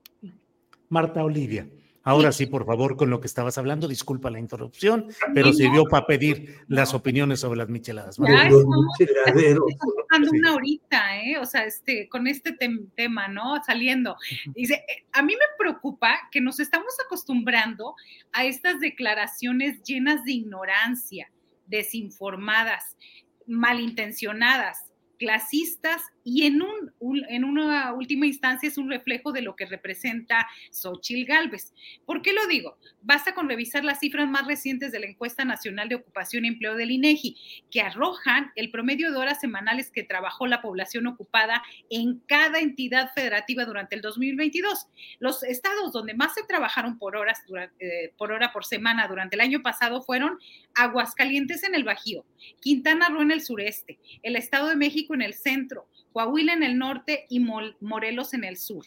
Marta 0.90 1.24
Olivia. 1.24 1.68
Ahora 2.08 2.32
sí, 2.32 2.46
por 2.46 2.64
favor, 2.64 2.96
con 2.96 3.10
lo 3.10 3.20
que 3.20 3.26
estabas 3.26 3.58
hablando, 3.58 3.86
disculpa 3.86 4.30
la 4.30 4.38
interrupción, 4.38 5.08
pero 5.34 5.52
sirvió 5.52 5.84
para 5.84 6.06
pedir 6.06 6.56
las 6.66 6.94
opiniones 6.94 7.40
sobre 7.40 7.58
las 7.58 7.68
micheladas. 7.68 8.16
Ya 8.16 8.44
estamos, 8.44 10.30
una 10.32 10.54
horita, 10.54 11.22
¿eh? 11.22 11.36
O 11.36 11.44
sea, 11.44 11.66
este, 11.66 12.08
con 12.08 12.26
este 12.26 12.56
tema, 12.96 13.28
¿no? 13.28 13.62
Saliendo. 13.62 14.16
Dice, 14.54 14.82
a 15.12 15.20
mí 15.20 15.34
me 15.34 15.44
preocupa 15.58 16.18
que 16.30 16.40
nos 16.40 16.60
estamos 16.60 16.94
acostumbrando 17.04 17.94
a 18.32 18.46
estas 18.46 18.80
declaraciones 18.80 19.82
llenas 19.82 20.24
de 20.24 20.32
ignorancia, 20.32 21.30
desinformadas, 21.66 22.96
malintencionadas 23.46 24.87
clasistas 25.18 26.02
y 26.24 26.44
en, 26.44 26.62
un, 26.62 26.92
en 27.28 27.44
una 27.44 27.92
última 27.94 28.26
instancia 28.26 28.68
es 28.68 28.76
un 28.76 28.90
reflejo 28.90 29.32
de 29.32 29.42
lo 29.42 29.56
que 29.56 29.64
representa 29.64 30.46
Xochil 30.70 31.24
Gálvez. 31.24 31.72
¿Por 32.04 32.20
qué 32.22 32.32
lo 32.32 32.46
digo? 32.46 32.76
Basta 33.00 33.34
con 33.34 33.48
revisar 33.48 33.84
las 33.84 34.00
cifras 34.00 34.28
más 34.28 34.46
recientes 34.46 34.92
de 34.92 35.00
la 35.00 35.06
encuesta 35.06 35.44
nacional 35.44 35.88
de 35.88 35.94
ocupación 35.94 36.44
y 36.44 36.48
empleo 36.48 36.76
del 36.76 36.90
INEGI, 36.90 37.36
que 37.70 37.80
arrojan 37.80 38.52
el 38.56 38.70
promedio 38.70 39.10
de 39.10 39.16
horas 39.16 39.40
semanales 39.40 39.90
que 39.90 40.02
trabajó 40.02 40.46
la 40.46 40.60
población 40.60 41.06
ocupada 41.06 41.62
en 41.88 42.18
cada 42.26 42.60
entidad 42.60 43.10
federativa 43.14 43.64
durante 43.64 43.96
el 43.96 44.02
2022. 44.02 44.86
Los 45.18 45.42
estados 45.42 45.92
donde 45.92 46.14
más 46.14 46.34
se 46.34 46.42
trabajaron 46.42 46.98
por 46.98 47.16
horas 47.16 47.42
eh, 47.80 48.12
por 48.16 48.32
hora 48.32 48.52
por 48.52 48.64
semana 48.64 49.08
durante 49.08 49.36
el 49.36 49.40
año 49.40 49.62
pasado 49.62 50.02
fueron 50.02 50.38
Aguascalientes 50.74 51.64
en 51.64 51.74
el 51.74 51.84
Bajío, 51.84 52.24
Quintana 52.60 53.08
Roo 53.08 53.22
en 53.22 53.30
el 53.30 53.40
sureste, 53.40 53.98
el 54.22 54.36
Estado 54.36 54.68
de 54.68 54.76
México 54.76 55.07
en 55.14 55.22
el 55.22 55.34
centro, 55.34 55.88
Coahuila 56.12 56.52
en 56.52 56.62
el 56.62 56.78
norte 56.78 57.26
y 57.28 57.40
Morelos 57.40 58.34
en 58.34 58.44
el 58.44 58.56
sur. 58.56 58.86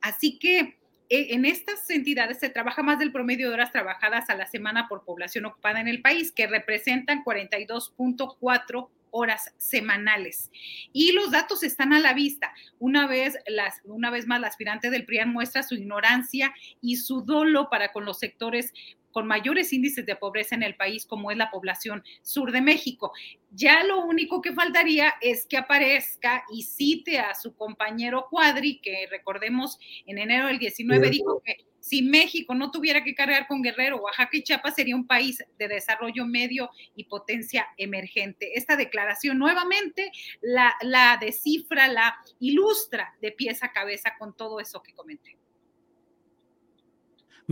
Así 0.00 0.38
que 0.38 0.78
e, 1.08 1.34
en 1.34 1.44
estas 1.44 1.88
entidades 1.90 2.38
se 2.38 2.48
trabaja 2.48 2.82
más 2.82 2.98
del 2.98 3.12
promedio 3.12 3.48
de 3.48 3.54
horas 3.54 3.72
trabajadas 3.72 4.30
a 4.30 4.34
la 4.34 4.46
semana 4.46 4.88
por 4.88 5.04
población 5.04 5.44
ocupada 5.44 5.80
en 5.80 5.88
el 5.88 6.00
país, 6.00 6.32
que 6.32 6.46
representan 6.46 7.22
42.4 7.24 8.88
horas 9.10 9.52
semanales. 9.58 10.50
Y 10.92 11.12
los 11.12 11.30
datos 11.30 11.62
están 11.62 11.92
a 11.92 12.00
la 12.00 12.14
vista. 12.14 12.52
Una 12.78 13.06
vez, 13.06 13.36
una 13.84 14.10
vez 14.10 14.26
más, 14.26 14.40
la 14.40 14.48
aspirante 14.48 14.90
del 14.90 15.04
PRIAN 15.04 15.32
muestra 15.32 15.62
su 15.62 15.74
ignorancia 15.74 16.54
y 16.80 16.96
su 16.96 17.22
dolo 17.22 17.68
para 17.70 17.92
con 17.92 18.04
los 18.04 18.18
sectores 18.18 18.72
con 19.12 19.26
mayores 19.26 19.72
índices 19.72 20.04
de 20.06 20.16
pobreza 20.16 20.54
en 20.54 20.62
el 20.62 20.74
país, 20.74 21.06
como 21.06 21.30
es 21.30 21.36
la 21.36 21.50
población 21.50 22.02
sur 22.22 22.50
de 22.50 22.60
México. 22.60 23.12
Ya 23.50 23.84
lo 23.84 24.04
único 24.04 24.40
que 24.40 24.52
faltaría 24.52 25.14
es 25.20 25.46
que 25.46 25.56
aparezca 25.56 26.44
y 26.52 26.62
cite 26.62 27.18
a 27.18 27.34
su 27.34 27.54
compañero 27.54 28.26
Cuadri, 28.30 28.80
que 28.80 29.06
recordemos 29.10 29.78
en 30.06 30.18
enero 30.18 30.46
del 30.46 30.58
19 30.58 31.10
dijo 31.10 31.42
que 31.44 31.56
si 31.82 32.00
México 32.00 32.54
no 32.54 32.70
tuviera 32.70 33.02
que 33.02 33.14
cargar 33.14 33.48
con 33.48 33.60
Guerrero, 33.60 33.96
Oaxaca 33.96 34.36
y 34.36 34.44
Chiapas 34.44 34.76
sería 34.76 34.94
un 34.94 35.06
país 35.06 35.44
de 35.58 35.66
desarrollo 35.66 36.24
medio 36.24 36.70
y 36.94 37.04
potencia 37.04 37.66
emergente. 37.76 38.52
Esta 38.54 38.76
declaración 38.76 39.36
nuevamente 39.36 40.12
la, 40.40 40.74
la 40.82 41.18
descifra, 41.20 41.88
la 41.88 42.16
ilustra 42.38 43.16
de 43.20 43.32
pies 43.32 43.64
a 43.64 43.72
cabeza 43.72 44.14
con 44.16 44.36
todo 44.36 44.60
eso 44.60 44.80
que 44.80 44.94
comenté. 44.94 45.41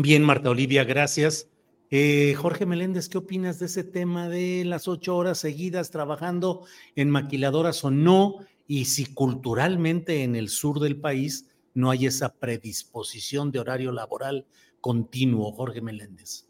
Bien, 0.03 0.25
Marta 0.25 0.49
Olivia, 0.49 0.85
gracias. 0.85 1.51
Eh, 1.91 2.33
Jorge 2.35 2.65
Meléndez, 2.65 3.11
¿qué 3.11 3.19
opinas 3.19 3.59
de 3.59 3.67
ese 3.67 3.85
tema 3.85 4.31
de 4.31 4.65
las 4.65 4.89
ocho 4.89 5.15
horas 5.15 5.37
seguidas 5.37 5.91
trabajando 5.91 6.65
en 6.97 7.11
maquiladoras 7.11 7.85
o 7.85 7.91
no? 7.91 8.37
Y 8.67 8.87
si 8.87 9.13
culturalmente 9.13 10.23
en 10.23 10.37
el 10.37 10.49
sur 10.49 10.81
del 10.81 10.99
país 10.99 11.51
no 11.75 11.91
hay 11.91 12.07
esa 12.07 12.33
predisposición 12.33 13.53
de 13.53 13.59
horario 13.59 13.93
laboral 13.93 14.47
continuo, 14.81 15.53
Jorge 15.53 15.83
Meléndez. 15.83 16.49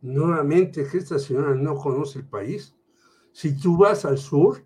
Nuevamente, 0.00 0.86
que 0.86 0.98
esta 0.98 1.18
señora 1.18 1.56
no 1.56 1.74
conoce 1.74 2.20
el 2.20 2.26
país. 2.26 2.76
Si 3.32 3.58
tú 3.58 3.76
vas 3.76 4.04
al 4.04 4.18
sur, 4.18 4.64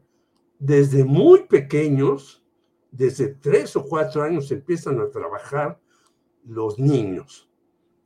desde 0.59 1.03
muy 1.03 1.45
pequeños, 1.45 2.45
desde 2.91 3.29
tres 3.29 3.75
o 3.75 3.87
cuatro 3.87 4.23
años 4.23 4.53
empiezan 4.53 5.00
a 5.00 5.09
trabajar 5.09 5.81
los 6.45 6.79
niños 6.79 7.47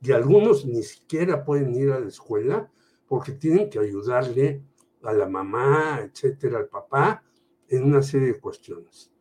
y 0.01 0.11
algunos 0.11 0.65
ni 0.65 0.81
siquiera 0.83 1.43
pueden 1.43 1.75
ir 1.75 1.91
a 1.91 1.99
la 1.99 2.07
escuela 2.07 2.69
porque 3.07 3.33
tienen 3.33 3.69
que 3.69 3.79
ayudarle 3.79 4.63
a 5.03 5.13
la 5.13 5.27
mamá, 5.27 5.99
etcétera, 6.01 6.59
al 6.59 6.67
papá, 6.67 7.23
en 7.67 7.83
una 7.83 8.01
serie 8.01 8.27
de 8.29 8.39
cuestiones. 8.39 9.11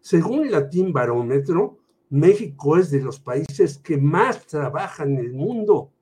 Según 0.00 0.50
Latín 0.50 0.92
Barómetro, 0.92 1.78
México 2.10 2.76
es 2.76 2.90
de 2.90 3.00
los 3.00 3.18
países 3.18 3.78
que 3.78 3.98
más 3.98 4.46
trabajan 4.46 5.12
en 5.12 5.18
el 5.18 5.32
mundo. 5.32 5.92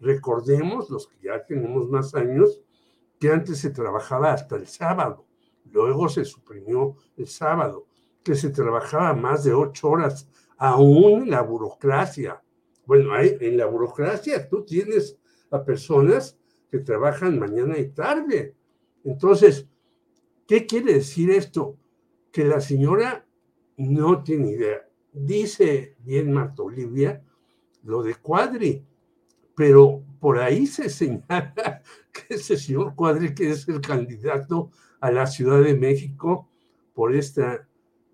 Recordemos, 0.00 0.90
los 0.90 1.06
que 1.06 1.26
ya 1.26 1.44
tenemos 1.46 1.88
más 1.88 2.14
años, 2.14 2.62
que 3.18 3.30
antes 3.30 3.58
se 3.58 3.70
trabajaba 3.70 4.32
hasta 4.32 4.56
el 4.56 4.66
sábado, 4.66 5.26
luego 5.64 6.08
se 6.08 6.24
suprimió 6.24 6.96
el 7.16 7.26
sábado, 7.26 7.86
que 8.22 8.34
se 8.34 8.50
trabajaba 8.50 9.14
más 9.14 9.44
de 9.44 9.54
ocho 9.54 9.90
horas, 9.90 10.28
aún 10.56 11.30
la 11.30 11.42
burocracia, 11.42 12.42
bueno, 12.88 13.12
hay, 13.12 13.36
en 13.42 13.58
la 13.58 13.66
burocracia 13.66 14.48
tú 14.48 14.64
tienes 14.64 15.18
a 15.50 15.62
personas 15.62 16.38
que 16.70 16.78
trabajan 16.78 17.38
mañana 17.38 17.76
y 17.76 17.90
tarde. 17.90 18.56
Entonces, 19.04 19.68
¿qué 20.46 20.64
quiere 20.64 20.94
decir 20.94 21.30
esto? 21.30 21.76
Que 22.32 22.46
la 22.46 22.62
señora 22.62 23.26
no 23.76 24.22
tiene 24.22 24.52
idea. 24.52 24.88
Dice 25.12 25.96
bien 25.98 26.32
Marta 26.32 26.62
Olivia 26.62 27.22
lo 27.82 28.02
de 28.02 28.14
Cuadri, 28.14 28.82
pero 29.54 30.02
por 30.18 30.38
ahí 30.38 30.66
se 30.66 30.88
señala 30.88 31.82
que 32.10 32.36
ese 32.36 32.56
señor 32.56 32.94
Cuadri, 32.94 33.34
que 33.34 33.50
es 33.50 33.68
el 33.68 33.82
candidato 33.82 34.70
a 35.00 35.12
la 35.12 35.26
Ciudad 35.26 35.62
de 35.62 35.74
México 35.74 36.48
por 36.94 37.14
este 37.14 37.42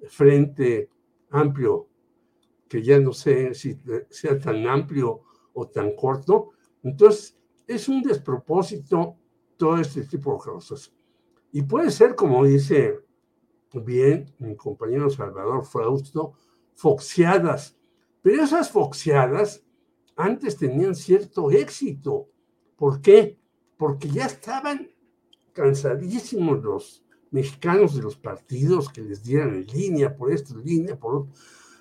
frente 0.09 0.91
amplio 1.31 1.87
que 2.75 2.83
ya 2.83 2.99
no 2.99 3.13
sé 3.13 3.55
si 3.55 3.79
sea 4.11 4.37
tan 4.37 4.67
amplio 4.67 5.21
o 5.53 5.69
tan 5.69 5.95
corto. 5.95 6.51
Entonces, 6.83 7.39
es 7.69 7.89
un 7.89 8.03
despropósito 8.03 9.15
todo 9.57 9.79
este 9.79 10.03
tipo 10.03 10.33
de 10.33 10.39
cosas. 10.41 10.93
Y 11.53 11.63
puede 11.63 11.93
ser, 11.93 12.17
como 12.17 12.45
dice 12.45 12.99
bien 13.75 14.35
mi 14.41 14.57
compañero 14.57 15.09
Salvador 15.09 15.65
Frausto, 15.65 16.33
foxeadas. 16.75 17.77
Pero 18.23 18.43
esas 18.43 18.73
foxeadas 18.73 19.65
antes 20.17 20.57
tenían 20.57 20.97
cierto 20.97 21.53
éxito. 21.53 22.27
¿Por 22.75 23.01
qué? 23.01 23.39
Porque 23.77 24.09
ya 24.09 24.27
estaban 24.27 24.91
cansadísimos 25.53 26.61
los 26.61 27.05
mexicanos 27.31 27.95
de 27.95 28.03
los 28.03 28.17
partidos 28.17 28.89
que 28.89 29.03
les 29.03 29.23
dieran 29.23 29.65
línea, 29.65 30.17
por 30.17 30.33
esto, 30.33 30.59
línea, 30.59 30.99
por 30.99 31.15
otro 31.15 31.33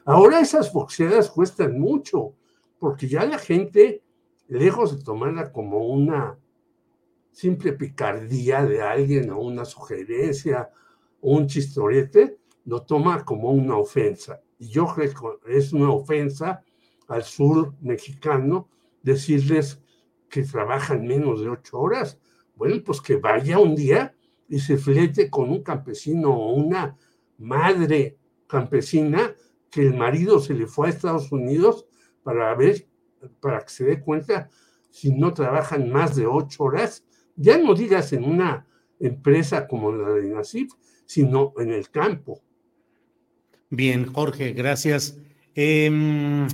Ahora 0.06 0.42
esas 0.42 0.74
boxeadas 0.74 1.30
cuestan 1.30 1.80
mucho, 1.80 2.34
porque 2.78 3.08
ya 3.08 3.26
la 3.26 3.38
gente, 3.38 4.04
lejos 4.48 4.98
de 4.98 5.04
tomarla 5.04 5.52
como 5.52 5.88
una 5.88 6.38
simple 7.32 7.74
picardía 7.74 8.66
de 8.66 8.82
alguien 8.82 9.30
o 9.32 9.40
una 9.40 9.64
sugerencia 9.64 10.70
o 11.22 11.38
un 11.38 11.48
chistorete, 11.48 12.38
lo 12.66 12.84
toma 12.84 13.24
como 13.24 13.52
una 13.52 13.78
ofensa. 13.78 14.42
Y 14.60 14.68
yo 14.68 14.88
creo 14.88 15.40
que 15.40 15.58
es 15.58 15.72
una 15.72 15.92
ofensa 15.92 16.64
al 17.08 17.24
sur 17.24 17.74
mexicano 17.82 18.70
decirles 19.02 19.82
que 20.30 20.44
trabajan 20.44 21.06
menos 21.06 21.42
de 21.42 21.50
ocho 21.50 21.80
horas. 21.80 22.20
Bueno, 22.56 22.82
pues 22.86 23.00
que 23.00 23.16
vaya 23.16 23.58
un 23.60 23.76
día 23.76 24.16
y 24.50 24.60
se 24.60 24.78
flete 24.78 25.30
con 25.30 25.50
un 25.50 25.64
campesino 25.64 26.32
o 26.32 26.54
una 26.54 26.98
madre 27.38 28.18
campesina 28.48 29.34
que 29.74 29.82
el 29.82 29.96
marido 29.96 30.40
se 30.40 30.54
le 30.54 30.68
fue 30.68 30.88
a 30.88 30.90
Estados 30.92 31.32
Unidos 31.32 31.86
para 32.22 32.54
ver, 32.56 32.88
para 33.42 33.62
que 33.62 33.70
se 33.70 33.86
dé 33.86 34.02
cuenta 34.02 34.50
si 34.92 35.12
no 35.12 35.34
trabajan 35.34 35.90
más 35.90 36.16
de 36.16 36.28
ocho 36.28 36.66
horas, 36.66 37.04
ya 37.36 37.58
no 37.58 37.74
digas 37.74 38.14
en 38.14 38.24
una 38.24 38.68
empresa 39.00 39.68
como 39.68 39.92
la 39.92 40.10
de 40.10 40.30
Nasif, 40.30 40.72
sino 41.06 41.54
en 41.58 41.72
el 41.72 41.90
campo. 41.90 42.42
Bien, 43.72 44.06
Jorge, 44.06 44.54
gracias. 44.54 45.18
Em, 45.56 46.48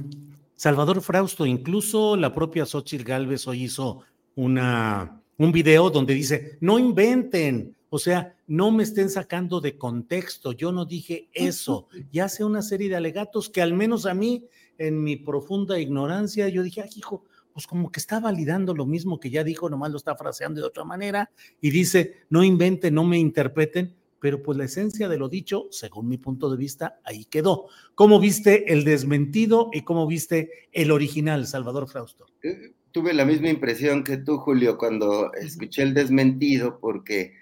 Salvador 0.55 1.01
Frausto, 1.01 1.45
incluso 1.45 2.15
la 2.15 2.33
propia 2.33 2.65
Xochitl 2.65 3.03
Galvez 3.03 3.45
hoy 3.45 3.63
hizo 3.65 4.03
una, 4.35 5.21
un 5.37 5.51
video 5.51 5.89
donde 5.89 6.13
dice, 6.13 6.57
no 6.61 6.79
inventen, 6.79 7.75
o 7.89 7.99
sea, 7.99 8.35
no 8.47 8.71
me 8.71 8.83
estén 8.83 9.09
sacando 9.09 9.61
de 9.61 9.77
contexto, 9.77 10.51
yo 10.51 10.71
no 10.71 10.85
dije 10.85 11.29
eso. 11.33 11.87
Y 12.11 12.19
hace 12.19 12.43
una 12.43 12.61
serie 12.61 12.89
de 12.89 12.95
alegatos 12.95 13.49
que 13.49 13.61
al 13.61 13.73
menos 13.73 14.05
a 14.05 14.13
mí, 14.13 14.47
en 14.77 15.03
mi 15.03 15.15
profunda 15.15 15.79
ignorancia, 15.79 16.47
yo 16.49 16.63
dije, 16.63 16.81
ah, 16.81 16.89
hijo, 16.95 17.25
pues 17.51 17.67
como 17.67 17.91
que 17.91 17.99
está 17.99 18.19
validando 18.19 18.73
lo 18.73 18.85
mismo 18.85 19.19
que 19.19 19.29
ya 19.29 19.43
dijo, 19.43 19.69
nomás 19.69 19.91
lo 19.91 19.97
está 19.97 20.15
fraseando 20.15 20.61
de 20.61 20.67
otra 20.67 20.83
manera 20.83 21.31
y 21.59 21.71
dice, 21.71 22.13
no 22.29 22.43
inventen, 22.43 22.93
no 22.93 23.03
me 23.03 23.17
interpreten, 23.17 23.95
pero 24.19 24.43
pues 24.43 24.57
la 24.57 24.65
esencia 24.65 25.09
de 25.09 25.17
lo 25.17 25.29
dicho, 25.29 25.67
según 25.71 26.07
mi 26.07 26.17
punto 26.17 26.49
de 26.49 26.57
vista, 26.57 26.99
ahí 27.03 27.25
quedó. 27.25 27.67
¿Cómo 27.95 28.19
viste 28.19 28.71
el 28.71 28.83
desmentido 28.83 29.69
y 29.73 29.81
cómo 29.81 30.05
viste 30.07 30.51
el 30.71 30.91
original, 30.91 31.47
Salvador 31.47 31.89
Frausto? 31.89 32.27
Eh, 32.43 32.73
tuve 32.91 33.13
la 33.13 33.25
misma 33.25 33.49
impresión 33.49 34.03
que 34.03 34.17
tú, 34.17 34.37
Julio, 34.37 34.77
cuando 34.77 35.33
escuché 35.33 35.83
el 35.83 35.93
desmentido, 35.93 36.79
porque 36.79 37.33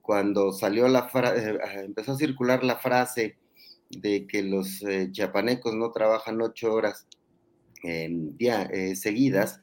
cuando 0.00 0.52
salió 0.52 0.88
la 0.88 1.10
eh, 1.36 1.58
empezó 1.84 2.12
a 2.12 2.16
circular 2.16 2.64
la 2.64 2.76
frase 2.76 3.36
de 3.90 4.26
que 4.26 4.42
los 4.42 4.82
eh, 4.82 5.08
chiapanecos 5.12 5.74
no 5.74 5.92
trabajan 5.92 6.40
ocho 6.40 6.72
horas 6.72 7.06
ya, 8.38 8.70
seguidas, 8.94 9.60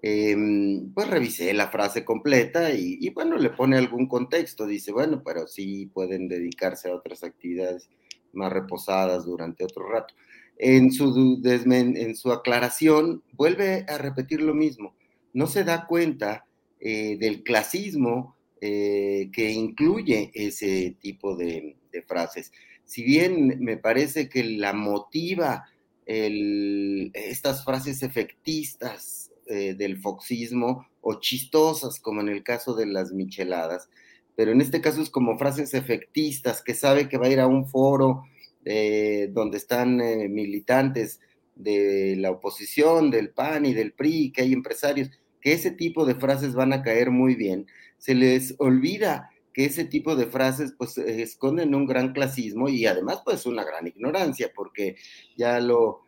Em, 0.00 0.92
pues 0.92 1.08
revisé 1.08 1.52
la 1.54 1.68
frase 1.68 2.04
completa 2.04 2.72
y, 2.72 3.08
bueno, 3.10 3.36
le 3.36 3.50
pone 3.50 3.76
algún 3.76 4.06
contexto. 4.06 4.66
Dice, 4.66 4.92
bueno, 4.92 5.22
pero 5.24 5.46
sí 5.46 5.86
pueden 5.92 6.28
dedicarse 6.28 6.88
a 6.88 6.94
otras 6.94 7.24
actividades 7.24 7.90
más 8.32 8.52
reposadas 8.52 9.24
durante 9.24 9.64
otro 9.64 9.88
rato. 9.88 10.14
En 10.56 10.92
su, 10.92 11.40
en 11.44 12.16
su 12.16 12.32
aclaración 12.32 13.22
vuelve 13.32 13.86
a 13.88 13.98
repetir 13.98 14.40
lo 14.40 14.54
mismo. 14.54 14.94
No 15.32 15.46
se 15.46 15.64
da 15.64 15.86
cuenta 15.86 16.46
eh, 16.80 17.16
del 17.18 17.42
clasismo 17.42 18.36
eh, 18.60 19.30
que 19.32 19.52
incluye 19.52 20.32
ese 20.34 20.96
tipo 21.00 21.36
de, 21.36 21.76
frases. 22.06 22.52
Si 22.84 23.02
bien 23.02 23.58
me 23.60 23.76
parece 23.76 24.28
que 24.28 24.44
la 24.44 24.72
motiva 24.72 25.64
estas 26.06 27.64
frases 27.64 28.02
efectistas 28.02 29.30
eh, 29.46 29.74
del 29.74 29.98
foxismo 29.98 30.86
o 31.02 31.20
chistosas, 31.20 32.00
como 32.00 32.20
en 32.22 32.28
el 32.28 32.42
caso 32.42 32.74
de 32.74 32.86
las 32.86 33.12
micheladas, 33.12 33.90
pero 34.36 34.52
en 34.52 34.60
este 34.60 34.80
caso 34.80 35.02
es 35.02 35.10
como 35.10 35.38
frases 35.38 35.74
efectistas, 35.74 36.62
que 36.62 36.74
sabe 36.74 37.08
que 37.08 37.18
va 37.18 37.26
a 37.26 37.30
ir 37.30 37.40
a 37.40 37.46
un 37.46 37.68
foro 37.68 38.22
eh, 38.64 39.28
donde 39.32 39.58
están 39.58 39.96
militantes 40.32 41.20
de 41.56 42.16
la 42.16 42.30
oposición, 42.30 43.10
del 43.10 43.30
PAN 43.30 43.66
y 43.66 43.74
del 43.74 43.92
PRI, 43.92 44.32
que 44.32 44.42
hay 44.42 44.52
empresarios, 44.52 45.10
que 45.40 45.52
ese 45.52 45.72
tipo 45.72 46.06
de 46.06 46.14
frases 46.14 46.54
van 46.54 46.72
a 46.72 46.82
caer 46.82 47.10
muy 47.10 47.34
bien 47.34 47.66
se 47.98 48.14
les 48.14 48.54
olvida 48.58 49.30
que 49.52 49.64
ese 49.64 49.84
tipo 49.84 50.14
de 50.14 50.26
frases 50.26 50.72
pues 50.78 50.96
esconden 50.98 51.74
un 51.74 51.86
gran 51.86 52.12
clasismo 52.12 52.68
y 52.68 52.86
además 52.86 53.22
pues 53.24 53.44
una 53.44 53.64
gran 53.64 53.86
ignorancia, 53.86 54.52
porque 54.54 54.96
ya 55.36 55.60
lo, 55.60 56.04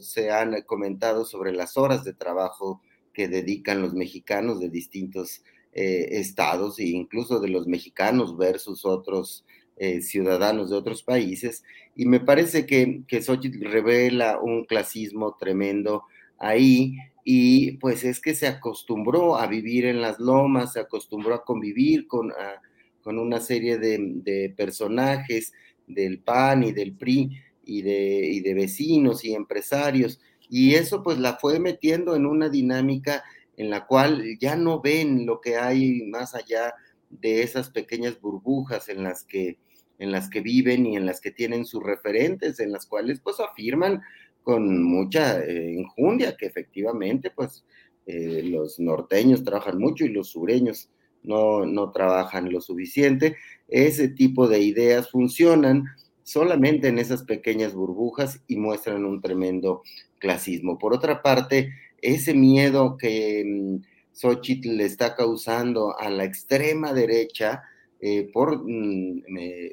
se 0.00 0.30
han 0.30 0.62
comentado 0.62 1.24
sobre 1.24 1.52
las 1.52 1.76
horas 1.76 2.04
de 2.04 2.14
trabajo 2.14 2.80
que 3.12 3.28
dedican 3.28 3.82
los 3.82 3.94
mexicanos 3.94 4.60
de 4.60 4.68
distintos 4.68 5.42
eh, 5.72 6.20
estados 6.20 6.78
e 6.78 6.84
incluso 6.84 7.40
de 7.40 7.48
los 7.48 7.66
mexicanos 7.66 8.36
versus 8.36 8.84
otros 8.84 9.44
eh, 9.76 10.00
ciudadanos 10.00 10.70
de 10.70 10.76
otros 10.76 11.02
países. 11.02 11.64
Y 11.96 12.06
me 12.06 12.20
parece 12.20 12.64
que, 12.64 13.02
que 13.08 13.22
Xochitl 13.22 13.64
revela 13.64 14.38
un 14.40 14.64
clasismo 14.64 15.36
tremendo 15.36 16.04
ahí 16.38 16.96
y 17.30 17.72
pues 17.72 18.04
es 18.04 18.20
que 18.20 18.34
se 18.34 18.46
acostumbró 18.46 19.36
a 19.36 19.46
vivir 19.46 19.84
en 19.84 20.00
las 20.00 20.18
lomas, 20.18 20.72
se 20.72 20.80
acostumbró 20.80 21.34
a 21.34 21.44
convivir 21.44 22.06
con, 22.06 22.32
ah, 22.32 22.62
con 23.02 23.18
una 23.18 23.38
serie 23.38 23.76
de, 23.76 24.54
personajes 24.56 25.52
del 25.86 26.20
PAN 26.20 26.62
y 26.62 26.72
del 26.72 26.96
PRI 26.96 27.38
y 27.66 27.82
de, 27.82 28.40
de 28.42 28.54
vecinos 28.54 29.26
y 29.26 29.34
empresarios, 29.34 30.22
y 30.48 30.74
eso 30.74 31.02
pues 31.02 31.18
la 31.18 31.34
fue 31.34 31.60
metiendo 31.60 32.16
en 32.16 32.24
una 32.24 32.48
dinámica 32.48 33.22
en 33.58 33.68
la 33.68 33.84
cual 33.84 34.24
ya 34.40 34.56
no 34.56 34.80
ven 34.80 35.26
lo 35.26 35.42
que 35.42 35.58
hay 35.58 36.04
más 36.04 36.34
allá 36.34 36.72
de 37.10 37.42
esas 37.42 37.68
pequeñas 37.68 38.18
burbujas 38.22 38.88
en 38.88 39.02
las 39.02 39.24
que 39.24 39.58
en 39.98 40.12
las 40.12 40.30
que 40.30 40.40
viven 40.40 40.86
y 40.86 40.96
en 40.96 41.04
las 41.04 41.20
que 41.20 41.32
tienen 41.32 41.66
sus 41.66 41.82
referentes, 41.82 42.60
en 42.60 42.72
las 42.72 42.86
cuales 42.86 43.20
pues 43.20 43.38
afirman 43.40 44.00
con 44.48 44.82
mucha 44.82 45.44
eh, 45.44 45.74
injundia, 45.74 46.34
que 46.34 46.46
efectivamente, 46.46 47.30
pues, 47.30 47.66
eh, 48.06 48.40
los 48.44 48.80
norteños 48.80 49.44
trabajan 49.44 49.78
mucho 49.78 50.06
y 50.06 50.08
los 50.08 50.30
sureños 50.30 50.88
no, 51.22 51.66
no 51.66 51.92
trabajan 51.92 52.50
lo 52.50 52.62
suficiente. 52.62 53.36
Ese 53.68 54.08
tipo 54.08 54.48
de 54.48 54.60
ideas 54.60 55.10
funcionan 55.10 55.84
solamente 56.22 56.88
en 56.88 56.98
esas 56.98 57.24
pequeñas 57.24 57.74
burbujas 57.74 58.42
y 58.48 58.56
muestran 58.56 59.04
un 59.04 59.20
tremendo 59.20 59.82
clasismo. 60.18 60.78
Por 60.78 60.94
otra 60.94 61.20
parte, 61.20 61.74
ese 62.00 62.32
miedo 62.32 62.96
que 62.96 63.44
mm, 63.44 63.84
Xochitl 64.14 64.78
le 64.78 64.86
está 64.86 65.14
causando 65.14 65.94
a 65.98 66.08
la 66.08 66.24
extrema 66.24 66.94
derecha, 66.94 67.64
eh, 68.00 68.30
por 68.32 68.62
mm, 68.64 69.24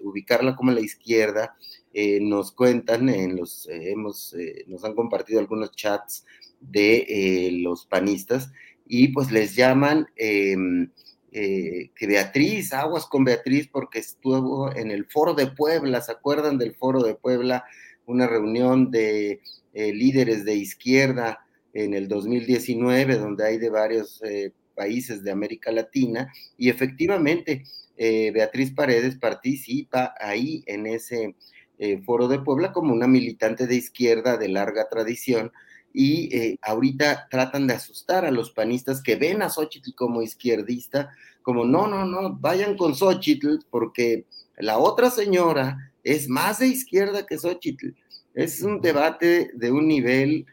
ubicarla 0.03 0.57
como 0.57 0.73
la 0.73 0.81
izquierda, 0.81 1.55
eh, 1.97 2.19
nos 2.21 2.51
cuentan, 2.51 3.07
en 3.07 3.37
los, 3.37 3.69
eh, 3.69 3.91
hemos, 3.91 4.35
nos 4.67 4.83
han 4.83 4.93
compartido 4.93 5.39
algunos 5.39 5.71
chats 5.71 6.25
de 6.59 7.49
los 7.61 7.85
panistas 7.85 8.51
y 8.85 9.07
pues 9.13 9.31
les 9.31 9.55
llaman 9.55 10.07
em, 10.17 10.91
que 11.31 12.07
Beatriz, 12.07 12.73
aguas 12.73 13.05
con 13.05 13.23
Beatriz 13.23 13.69
porque 13.71 13.99
estuvo 13.99 14.75
en 14.75 14.91
el 14.91 15.05
foro 15.05 15.33
de 15.33 15.47
Puebla, 15.47 16.01
¿se 16.01 16.11
acuerdan 16.11 16.57
del 16.57 16.75
foro 16.75 17.01
de 17.01 17.15
Puebla? 17.15 17.63
Una 18.05 18.27
reunión 18.27 18.91
de 18.91 19.41
líderes 19.73 20.45
de 20.45 20.55
izquierda 20.55 21.45
en 21.73 21.93
el 21.93 22.07
2019, 22.07 23.17
donde 23.17 23.45
hay 23.45 23.57
de 23.57 23.69
varios 23.69 24.21
países 24.75 25.23
de 25.23 25.31
América 25.31 25.71
Latina, 25.71 26.31
y 26.57 26.69
efectivamente 26.69 27.63
eh, 27.97 28.31
Beatriz 28.31 28.73
Paredes 28.73 29.15
participa 29.17 30.13
ahí 30.19 30.63
en 30.67 30.85
ese 30.85 31.35
eh, 31.77 32.01
foro 32.03 32.27
de 32.27 32.39
Puebla 32.39 32.71
como 32.71 32.93
una 32.93 33.07
militante 33.07 33.67
de 33.67 33.75
izquierda 33.75 34.37
de 34.37 34.49
larga 34.49 34.87
tradición 34.89 35.51
y 35.93 36.35
eh, 36.35 36.57
ahorita 36.61 37.27
tratan 37.29 37.67
de 37.67 37.73
asustar 37.73 38.25
a 38.25 38.31
los 38.31 38.51
panistas 38.51 39.01
que 39.01 39.15
ven 39.15 39.41
a 39.41 39.49
Xochitl 39.49 39.93
como 39.95 40.21
izquierdista, 40.21 41.09
como 41.41 41.65
no, 41.65 41.87
no, 41.87 42.05
no, 42.05 42.35
vayan 42.35 42.75
con 42.75 42.95
Xochitl 42.95 43.59
porque 43.69 44.25
la 44.57 44.77
otra 44.77 45.09
señora 45.09 45.91
es 46.03 46.27
más 46.27 46.59
de 46.59 46.67
izquierda 46.67 47.25
que 47.25 47.37
Xochitl. 47.37 47.89
Es 48.33 48.61
un 48.61 48.81
debate 48.81 49.51
de 49.53 49.71
un 49.71 49.87
nivel 49.87 50.45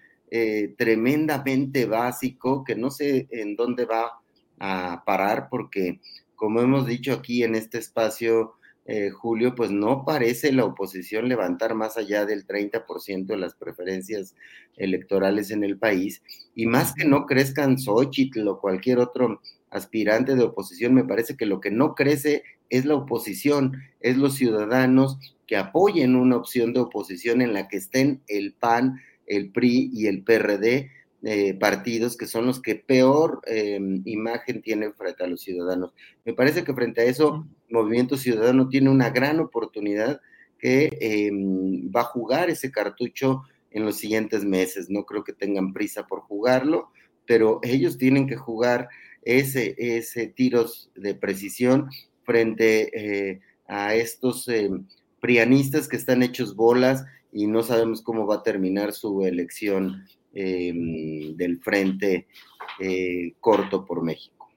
tremendamente 0.79 1.85
básico 1.85 2.65
que 2.65 2.75
no 2.75 2.91
sé 2.91 3.29
en 3.31 3.55
dónde 3.55 3.85
va 3.85 4.13
a 4.59 5.03
parar 5.05 5.49
porque 5.51 6.01
como 6.43 6.61
hemos 6.61 6.89
dicho 6.89 7.13
aquí 7.13 7.45
en 7.45 7.55
este 7.55 7.79
espacio, 7.79 8.55
eh, 8.85 9.11
Julio, 9.11 9.55
pues 9.55 9.71
no 9.71 10.05
parece 10.05 10.53
la 10.53 10.65
oposición 10.65 11.29
levantar 11.29 11.75
más 11.75 11.97
allá 11.97 12.27
del 12.27 12.47
30% 12.47 13.27
de 13.27 13.37
las 13.37 13.55
preferencias 13.55 14.35
electorales 14.77 15.51
en 15.51 15.63
el 15.63 15.79
país, 15.79 16.23
y 16.55 16.67
más 16.67 16.93
que 16.95 17.05
no 17.05 17.27
crezcan 17.27 17.79
Xochitl 17.79 18.47
o 18.49 18.61
cualquier 18.61 18.99
otro 18.99 19.41
aspirante 19.71 20.35
de 20.35 20.43
oposición, 20.43 20.95
me 20.95 21.05
parece 21.05 21.37
que 21.37 21.47
lo 21.47 21.61
que 21.61 21.71
no 21.71 21.95
crece 21.95 22.43
es 22.71 22.85
la 22.85 22.95
oposición, 22.95 23.77
es 24.01 24.17
los 24.17 24.35
ciudadanos 24.35 25.19
que 25.47 25.57
apoyen 25.57 26.17
una 26.17 26.37
opción 26.37 26.73
de 26.73 26.81
oposición 26.81 27.41
en 27.41 27.53
la 27.53 27.69
que 27.69 27.77
estén 27.77 28.23
el 28.27 28.55
PAN, 28.55 29.01
el 29.27 29.51
PRI 29.51 29.91
y 29.93 30.07
el 30.07 30.25
PRD, 30.25 30.91
eh, 31.25 31.55
partidos 31.55 32.17
que 32.17 32.27
son 32.27 32.47
los 32.47 32.61
que 32.61 32.75
peor 32.75 33.43
em, 33.47 34.03
imagen 34.07 34.61
tienen 34.61 34.93
frente 34.93 35.23
a 35.23 35.29
los 35.29 35.41
ciudadanos. 35.41 35.95
Me 36.25 36.35
parece 36.35 36.65
que 36.65 36.75
frente 36.75 37.01
a 37.01 37.05
eso, 37.05 37.47
Movimiento 37.71 38.17
Ciudadano 38.17 38.69
tiene 38.69 38.91
una 38.91 39.11
gran 39.11 39.39
oportunidad 39.39 40.21
que 40.59 40.91
em, 41.01 41.89
va 41.95 42.01
a 42.01 42.05
jugar 42.05 42.51
ese 42.51 42.73
cartucho 42.73 43.43
en 43.71 43.85
los 43.85 43.99
siguientes 43.99 44.45
meses. 44.45 44.91
No 44.91 45.05
creo 45.05 45.23
que 45.23 45.33
tengan 45.33 45.73
prisa 45.73 46.09
por 46.09 46.23
jugarlo, 46.23 46.91
pero 47.25 47.61
ellos 47.63 47.99
tienen 47.99 48.27
que 48.27 48.37
jugar 48.37 48.89
ese, 49.23 49.77
ese 49.79 50.27
tiros 50.27 50.91
de 50.97 51.15
precisión 51.15 51.89
frente 52.25 53.31
eh, 53.31 53.41
a 53.69 53.95
estos 53.95 54.49
em, 54.49 54.87
prianistas 55.21 55.87
que 55.87 55.97
están 55.97 56.25
hechos 56.25 56.57
bolas 56.57 57.05
y 57.33 57.47
no 57.47 57.63
sabemos 57.63 58.03
cómo 58.03 58.27
va 58.27 58.37
a 58.37 58.43
terminar 58.43 58.93
su 58.93 59.25
elección 59.25 60.05
Em, 60.35 61.37
del 61.37 61.59
Frente 61.61 62.27
eh, 62.81 63.35
Corto 63.39 63.85
por 63.85 64.03
México. 64.03 64.49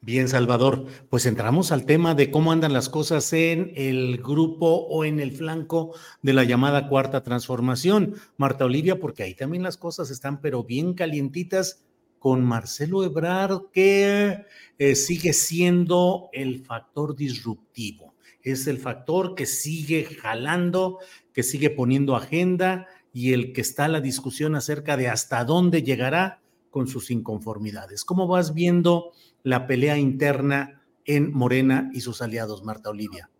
Bien, 0.00 0.26
Salvador, 0.28 0.86
pues 1.08 1.26
entramos 1.26 1.70
al 1.70 1.86
tema 1.86 2.16
de 2.16 2.32
cómo 2.32 2.50
andan 2.50 2.72
las 2.72 2.88
cosas 2.88 3.32
en 3.32 3.72
el 3.76 4.18
grupo 4.18 4.66
o 4.66 5.04
en 5.04 5.20
el 5.20 5.30
flanco 5.30 5.94
de 6.22 6.32
la 6.32 6.42
llamada 6.42 6.88
cuarta 6.88 7.22
transformación. 7.22 8.16
Marta 8.36 8.64
Olivia, 8.64 8.98
porque 8.98 9.22
ahí 9.22 9.34
también 9.34 9.62
las 9.62 9.76
cosas 9.76 10.10
están 10.10 10.40
pero 10.40 10.64
bien 10.64 10.94
calientitas 10.94 11.84
con 12.18 12.44
Marcelo 12.44 13.04
Ebrard, 13.04 13.70
que 13.72 14.44
eh, 14.78 14.94
sigue 14.96 15.32
siendo 15.32 16.28
el 16.32 16.64
factor 16.64 17.14
disruptivo. 17.14 18.14
Es 18.42 18.66
el 18.66 18.78
factor 18.78 19.36
que 19.36 19.46
sigue 19.46 20.04
jalando, 20.04 20.98
que 21.32 21.44
sigue 21.44 21.70
poniendo 21.70 22.16
agenda 22.16 22.88
y 23.12 23.32
el 23.32 23.52
que 23.52 23.60
está 23.60 23.88
la 23.88 24.00
discusión 24.00 24.54
acerca 24.54 24.96
de 24.96 25.08
hasta 25.08 25.44
dónde 25.44 25.82
llegará 25.82 26.40
con 26.70 26.88
sus 26.88 27.10
inconformidades. 27.10 28.04
¿Cómo 28.04 28.26
vas 28.26 28.54
viendo 28.54 29.12
la 29.42 29.66
pelea 29.66 29.98
interna 29.98 30.82
en 31.04 31.32
Morena 31.32 31.90
y 31.92 32.00
sus 32.00 32.22
aliados, 32.22 32.62
Marta 32.62 32.90
Olivia? 32.90 33.31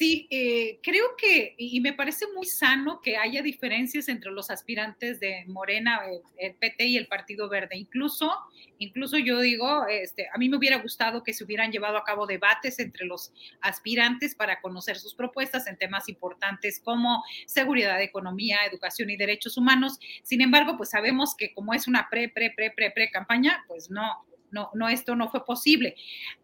Sí, 0.00 0.26
eh, 0.30 0.80
creo 0.82 1.14
que, 1.18 1.54
y 1.58 1.78
me 1.82 1.92
parece 1.92 2.24
muy 2.34 2.46
sano 2.46 3.02
que 3.02 3.18
haya 3.18 3.42
diferencias 3.42 4.08
entre 4.08 4.30
los 4.30 4.50
aspirantes 4.50 5.20
de 5.20 5.44
Morena, 5.46 6.00
el, 6.38 6.54
PT 6.54 6.86
y 6.86 6.96
el 6.96 7.06
Partido 7.06 7.50
Verde. 7.50 7.76
Incluso, 7.76 8.32
incluso 8.78 9.18
yo 9.18 9.40
digo, 9.40 9.86
este, 9.88 10.30
a 10.32 10.38
mí 10.38 10.48
me 10.48 10.56
hubiera 10.56 10.78
gustado 10.78 11.22
que 11.22 11.34
se 11.34 11.44
hubieran 11.44 11.70
llevado 11.70 11.98
a 11.98 12.04
cabo 12.04 12.26
debates 12.26 12.78
entre 12.78 13.04
los 13.04 13.34
aspirantes 13.60 14.34
para 14.34 14.62
conocer 14.62 14.96
sus 14.96 15.14
propuestas 15.14 15.66
en 15.66 15.76
temas 15.76 16.08
importantes 16.08 16.80
como 16.82 17.22
seguridad, 17.44 18.00
economía, 18.00 18.64
educación 18.64 19.10
y 19.10 19.18
derechos 19.18 19.58
humanos. 19.58 19.98
Sin 20.22 20.40
embargo, 20.40 20.78
pues 20.78 20.88
sabemos 20.88 21.34
que 21.36 21.52
como 21.52 21.74
es 21.74 21.86
una 21.86 22.08
pre, 22.08 22.30
pre, 22.30 22.50
pre, 22.56 22.70
pre, 22.70 22.90
pre 22.90 23.10
campaña, 23.10 23.66
pues 23.68 23.90
no, 23.90 24.24
no, 24.50 24.70
no, 24.74 24.88
esto 24.88 25.16
no 25.16 25.30
fue 25.30 25.44
posible. 25.44 25.96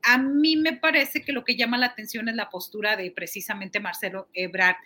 A 0.03 0.19
mí 0.19 0.57
me 0.57 0.75
parece 0.75 1.23
que 1.23 1.33
lo 1.33 1.45
que 1.45 1.57
llama 1.57 1.79
la 1.79 1.87
atención 1.87 2.29
es 2.29 2.35
la 2.35 2.51
postura 2.51 2.97
de 2.97 3.11
precisamente 3.11 3.81
Marcelo 3.81 4.29
Ebrard. 4.35 4.77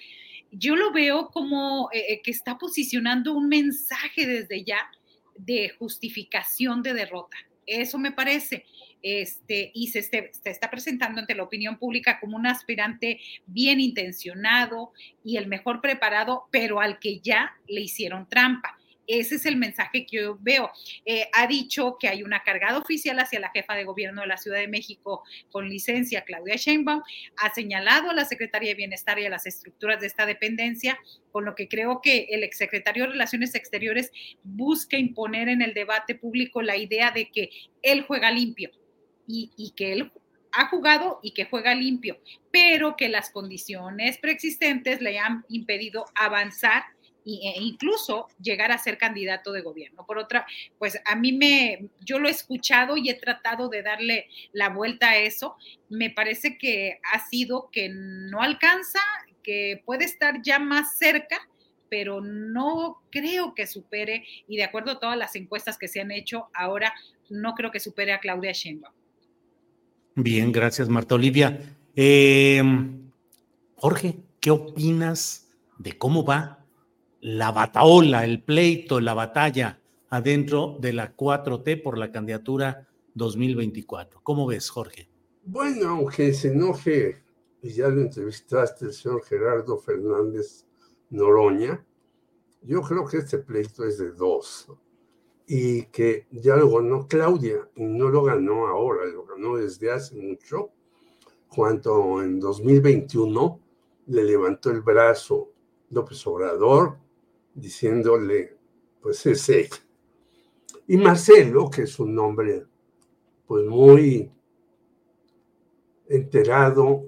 Yo 0.53 0.77
lo 0.77 0.93
veo 0.93 1.29
como 1.29 1.91
eh, 1.93 2.05
eh, 2.09 2.21
que 2.23 2.31
está 2.31 2.59
posicionando 2.59 3.35
un 3.35 3.49
mensaje 3.49 4.27
desde 4.27 4.65
ya 4.65 4.91
de 5.37 5.71
justificación 5.79 6.83
de 6.83 6.95
derrota. 6.95 7.37
Eso 7.67 7.99
me 7.99 8.13
parece. 8.13 8.65
Este, 9.03 9.71
y 9.75 9.89
se, 9.89 10.01
este, 10.01 10.31
se, 10.33 10.51
está 10.51 10.71
presentando 10.71 11.21
ante 11.21 11.35
la 11.35 11.45
opinión 11.45 11.79
pública 11.79 12.21
como 12.21 12.37
un 12.37 12.47
aspirante 12.47 13.21
bien 13.47 13.81
intencionado 13.81 14.93
y 15.25 15.37
el 15.37 15.47
mejor 15.47 15.81
preparado, 15.81 16.49
pero 16.51 16.81
al 16.81 16.99
que 16.99 17.21
ya 17.21 17.57
le 17.67 17.81
hicieron 17.81 18.29
trampa. 18.29 18.80
Ese 19.11 19.35
es 19.35 19.47
el 19.47 19.57
mensaje 19.57 20.07
que 20.07 20.19
yo 20.19 20.39
veo. 20.41 20.71
Eh, 21.05 21.29
ha 21.33 21.49
dicho 21.49 21.97
que 21.99 22.07
hay 22.07 22.23
una 22.23 22.45
cargada 22.45 22.79
oficial 22.79 23.19
hacia 23.19 23.41
la 23.41 23.51
jefa 23.51 23.75
de 23.75 23.83
gobierno 23.83 24.21
de 24.21 24.29
la 24.29 24.37
Ciudad 24.37 24.59
de 24.59 24.69
México 24.69 25.25
con 25.51 25.69
licencia, 25.69 26.23
Claudia 26.23 26.55
Sheinbaum. 26.55 27.03
Ha 27.39 27.53
señalado 27.53 28.11
a 28.11 28.15
la 28.15 28.25
Secretaría 28.25 28.71
de 28.71 28.77
Bienestar 28.77 29.19
y 29.19 29.27
a 29.27 29.31
las 29.31 29.47
estructuras 29.47 30.01
de 30.01 30.07
esta 30.07 30.27
dependencia, 30.27 30.97
con 31.33 31.45
lo 31.45 31.57
que 31.57 31.67
creo 31.67 32.01
que 32.01 32.29
el 32.31 32.45
exsecretario 32.45 33.05
de 33.05 33.11
Relaciones 33.11 33.57
Exteriores 33.57 34.13
busca 34.45 34.97
imponer 34.97 35.49
en 35.49 35.63
el 35.63 35.75
debate 35.75 36.15
público 36.15 36.63
la 36.63 36.77
idea 36.77 37.11
de 37.11 37.31
que 37.31 37.51
él 37.83 38.05
juega 38.07 38.31
limpio 38.31 38.71
y, 39.27 39.51
y 39.57 39.73
que 39.73 39.93
él 39.93 40.13
ha 40.53 40.69
jugado 40.69 41.19
y 41.23 41.33
que 41.33 41.47
juega 41.47 41.75
limpio, 41.75 42.21
pero 42.53 42.97
que 42.97 43.09
las 43.09 43.31
condiciones 43.31 44.19
preexistentes 44.19 45.01
le 45.01 45.19
han 45.19 45.45
impedido 45.49 46.05
avanzar 46.15 46.85
e 47.39 47.61
incluso 47.61 48.29
llegar 48.41 48.73
a 48.73 48.79
ser 48.79 48.99
candidato 48.99 49.53
de 49.53 49.63
gobierno. 49.63 50.05
Por 50.07 50.19
otra, 50.19 50.47
pues 50.79 50.99
a 51.05 51.17
mí 51.17 51.33
me, 51.33 51.89
yo 52.01 52.19
lo 52.19 52.29
he 52.29 52.31
escuchado 52.31 52.97
y 52.97 53.11
he 53.11 53.15
tratado 53.15 53.69
de 53.69 53.83
darle 53.83 54.27
la 54.53 54.71
vuelta 54.71 55.11
a 55.11 55.19
eso. 55.19 55.57
Me 55.89 56.11
parece 56.11 56.59
que 56.59 56.99
ha 57.13 57.27
sido 57.29 57.71
que 57.71 57.89
no 57.91 58.43
alcanza, 58.43 59.01
que 59.43 59.83
puede 59.85 60.05
estar 60.05 60.43
ya 60.43 60.59
más 60.59 60.97
cerca, 60.99 61.39
pero 61.89 62.21
no 62.21 63.03
creo 63.11 63.55
que 63.55 63.67
supere, 63.67 64.25
y 64.47 64.57
de 64.57 64.65
acuerdo 64.65 64.93
a 64.93 65.01
todas 65.01 65.19
las 65.19 65.35
encuestas 65.35 65.77
que 65.77 65.89
se 65.89 66.01
han 66.01 66.13
hecho 66.13 66.49
ahora, 66.55 66.95
no 67.29 67.55
creo 67.55 67.71
que 67.71 67.81
supere 67.81 68.13
a 68.13 68.21
Claudia 68.21 68.53
Sheinbaum. 68.53 68.95
Bien, 70.15 70.53
gracias 70.53 70.89
Marta 70.89 71.15
Olivia. 71.17 71.59
Eh, 71.97 72.63
Jorge, 73.75 74.17
¿qué 74.41 74.51
opinas 74.51 75.51
de 75.79 75.97
cómo 75.97 76.25
va 76.25 76.60
la 77.21 77.53
bataola, 77.53 78.25
el 78.25 78.43
pleito, 78.43 79.01
la 79.01 79.15
batalla 79.15 79.79
adentro 80.09 80.77
de 80.81 80.93
la 80.93 81.15
4T 81.15 81.83
por 81.83 81.99
la 81.99 82.11
candidatura 82.11 82.89
2024. 83.15 84.21
¿Cómo 84.23 84.47
ves, 84.47 84.71
Jorge? 84.71 85.09
Bueno, 85.45 85.91
aunque 85.91 86.33
se 86.33 86.49
enoje, 86.49 87.23
y 87.63 87.71
ya 87.71 87.89
lo 87.89 88.01
entrevistaste, 88.01 88.87
el 88.87 88.93
señor 88.93 89.23
Gerardo 89.25 89.79
Fernández 89.79 90.67
Noroña, 91.11 91.85
yo 92.63 92.83
creo 92.83 93.07
que 93.07 93.19
este 93.19 93.39
pleito 93.39 93.85
es 93.85 93.99
de 93.99 94.13
dos. 94.13 94.69
Y 95.47 95.87
que 95.87 96.27
ya 96.31 96.57
lo 96.57 96.71
ganó 96.71 97.07
Claudia, 97.09 97.69
y 97.75 97.85
no 97.85 98.09
lo 98.09 98.23
ganó 98.23 98.67
ahora, 98.69 99.05
lo 99.07 99.25
ganó 99.27 99.57
desde 99.57 99.91
hace 99.91 100.15
mucho, 100.17 100.71
cuando 101.49 102.23
en 102.23 102.39
2021 102.39 103.61
le 104.07 104.25
levantó 104.25 104.71
el 104.71 104.81
brazo 104.81 105.53
López 105.91 106.25
Obrador 106.27 106.99
diciéndole, 107.55 108.57
pues 109.01 109.25
es 109.27 109.49
ella. 109.49 109.77
Y 110.87 110.97
Marcelo, 110.97 111.71
que 111.71 111.83
es 111.83 111.99
un 111.99 112.19
hombre 112.19 112.67
pues 113.47 113.65
muy 113.67 114.31
enterado 116.09 117.05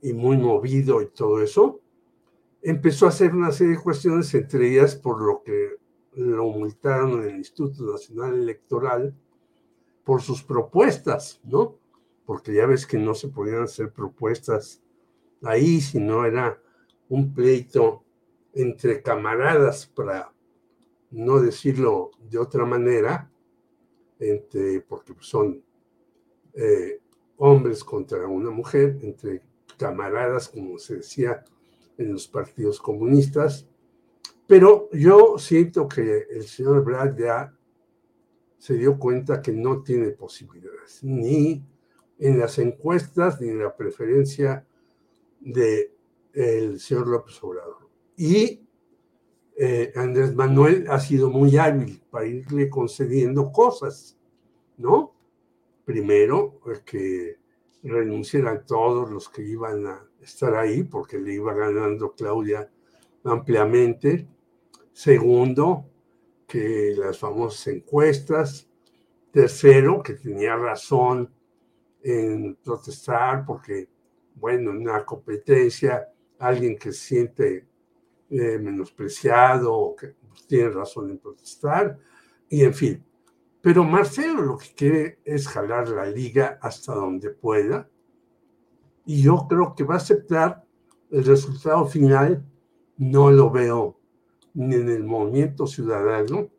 y 0.00 0.12
muy 0.12 0.36
movido 0.36 1.02
y 1.02 1.06
todo 1.06 1.42
eso, 1.42 1.80
empezó 2.62 3.06
a 3.06 3.10
hacer 3.10 3.34
una 3.34 3.52
serie 3.52 3.76
de 3.76 3.82
cuestiones, 3.82 4.34
entre 4.34 4.70
ellas 4.70 4.96
por 4.96 5.20
lo 5.20 5.42
que 5.42 5.76
lo 6.14 6.46
multaron 6.46 7.22
en 7.22 7.30
el 7.30 7.36
Instituto 7.36 7.92
Nacional 7.92 8.34
Electoral 8.34 9.14
por 10.04 10.22
sus 10.22 10.42
propuestas, 10.42 11.40
¿no? 11.44 11.78
Porque 12.24 12.54
ya 12.54 12.66
ves 12.66 12.86
que 12.86 12.98
no 12.98 13.14
se 13.14 13.28
podían 13.28 13.62
hacer 13.62 13.92
propuestas 13.92 14.82
ahí, 15.42 15.80
si 15.80 16.00
no 16.00 16.24
era 16.24 16.60
un 17.08 17.32
pleito 17.32 18.04
entre 18.54 19.02
camaradas, 19.02 19.86
para 19.86 20.32
no 21.10 21.40
decirlo 21.40 22.10
de 22.18 22.38
otra 22.38 22.64
manera, 22.64 23.30
entre, 24.18 24.80
porque 24.80 25.14
son 25.20 25.62
eh, 26.54 27.00
hombres 27.36 27.84
contra 27.84 28.26
una 28.26 28.50
mujer, 28.50 28.98
entre 29.02 29.42
camaradas, 29.76 30.48
como 30.48 30.78
se 30.78 30.96
decía 30.96 31.44
en 31.96 32.12
los 32.12 32.28
partidos 32.28 32.80
comunistas. 32.80 33.66
Pero 34.46 34.88
yo 34.92 35.38
siento 35.38 35.88
que 35.88 36.26
el 36.30 36.44
señor 36.44 36.84
Brad 36.84 37.16
ya 37.16 37.54
se 38.58 38.74
dio 38.74 38.98
cuenta 38.98 39.40
que 39.40 39.52
no 39.52 39.82
tiene 39.82 40.10
posibilidades, 40.10 41.02
ni 41.02 41.64
en 42.18 42.38
las 42.38 42.58
encuestas, 42.58 43.40
ni 43.40 43.48
en 43.48 43.60
la 43.60 43.76
preferencia 43.76 44.66
del 45.40 45.92
el 46.32 46.80
señor 46.80 47.08
López 47.08 47.42
Obrador. 47.42 47.87
Y 48.18 48.66
eh, 49.56 49.92
Andrés 49.94 50.34
Manuel 50.34 50.86
ha 50.90 50.98
sido 50.98 51.30
muy 51.30 51.56
hábil 51.56 52.02
para 52.10 52.26
irle 52.26 52.68
concediendo 52.68 53.52
cosas, 53.52 54.18
¿no? 54.76 55.14
Primero, 55.84 56.60
que 56.84 57.36
renunciaran 57.84 58.66
todos 58.66 59.08
los 59.08 59.28
que 59.28 59.42
iban 59.42 59.86
a 59.86 60.04
estar 60.20 60.56
ahí, 60.56 60.82
porque 60.82 61.16
le 61.18 61.34
iba 61.34 61.54
ganando 61.54 62.12
Claudia 62.12 62.68
ampliamente. 63.22 64.26
Segundo, 64.92 65.84
que 66.48 66.94
las 66.96 67.16
famosas 67.20 67.68
encuestas. 67.68 68.68
Tercero, 69.30 70.02
que 70.02 70.14
tenía 70.14 70.56
razón 70.56 71.32
en 72.02 72.56
protestar, 72.56 73.46
porque, 73.46 73.88
bueno, 74.34 74.72
en 74.72 74.78
una 74.78 75.04
competencia, 75.04 76.08
alguien 76.40 76.76
que 76.76 76.90
siente 76.90 77.67
eh, 78.30 78.58
menospreciado, 78.58 79.96
que 79.98 80.14
tiene 80.46 80.70
razón 80.70 81.10
en 81.10 81.18
protestar, 81.18 81.98
y 82.48 82.62
en 82.62 82.74
fin. 82.74 83.04
Pero 83.60 83.84
Marcelo 83.84 84.42
lo 84.42 84.58
que 84.58 84.74
quiere 84.74 85.18
es 85.24 85.48
jalar 85.48 85.88
la 85.88 86.06
liga 86.06 86.58
hasta 86.60 86.94
donde 86.94 87.30
pueda, 87.30 87.88
y 89.06 89.22
yo 89.22 89.46
creo 89.48 89.74
que 89.74 89.84
va 89.84 89.94
a 89.94 89.98
aceptar 89.98 90.64
el 91.10 91.24
resultado 91.24 91.86
final, 91.86 92.44
no 92.98 93.30
lo 93.30 93.50
veo 93.50 93.98
ni 94.54 94.74
en 94.74 94.90
el 94.90 95.04
movimiento 95.04 95.66
ciudadano, 95.66 96.50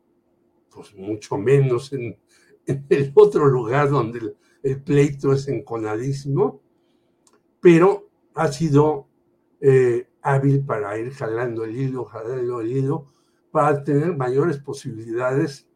pues 0.74 0.96
mucho 0.96 1.38
menos 1.38 1.94
en, 1.94 2.18
el 2.66 3.12
otro 3.16 3.46
lugar 3.48 3.90
donde 3.90 4.20
el, 4.20 4.38
el, 4.64 4.82
pleito 4.82 5.34
es 5.34 5.48
enconadísimo, 5.48 6.62
pero 7.60 8.10
ha 8.34 8.52
sido 8.52 9.08
eh, 9.60 10.09
hábil 10.22 10.64
para 10.66 10.98
ir 10.98 11.12
jalando 11.12 11.64
el 11.64 11.76
hilo, 11.76 12.06
jalando 12.06 12.62
el 12.62 12.72
hilo, 12.72 13.08
para 13.52 13.84
tener 13.84 14.16
mayores 14.16 14.58
posibilidades 14.58 15.68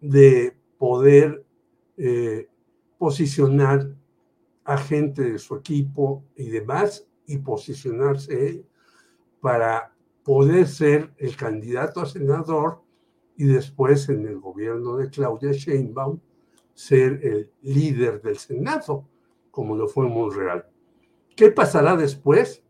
de 0.00 0.56
poder 0.78 1.44
eh, 1.96 2.48
posicionar 2.98 3.94
a 4.64 4.78
gente 4.78 5.22
de 5.22 5.38
su 5.38 5.56
equipo 5.56 6.24
y 6.36 6.48
demás 6.48 7.06
y 7.26 7.38
posicionarse 7.38 8.64
para 9.40 9.94
poder 10.24 10.66
ser 10.66 11.12
el 11.18 11.36
candidato 11.36 12.00
a 12.00 12.06
senador 12.06 12.80
y 13.36 13.44
después 13.44 14.08
en 14.08 14.26
el 14.26 14.38
gobierno 14.40 14.96
de 14.96 15.10
Claudia 15.10 15.52
Sheinbaum 15.52 16.18
ser 16.72 17.20
el 17.24 17.50
líder 17.62 18.20
del 18.22 18.38
Senado, 18.38 19.06
como 19.50 19.76
lo 19.76 19.86
fue 19.86 20.08
Monreal. 20.08 20.66
¿Qué 21.36 21.50
pasará 21.50 21.96
después? 21.96 22.63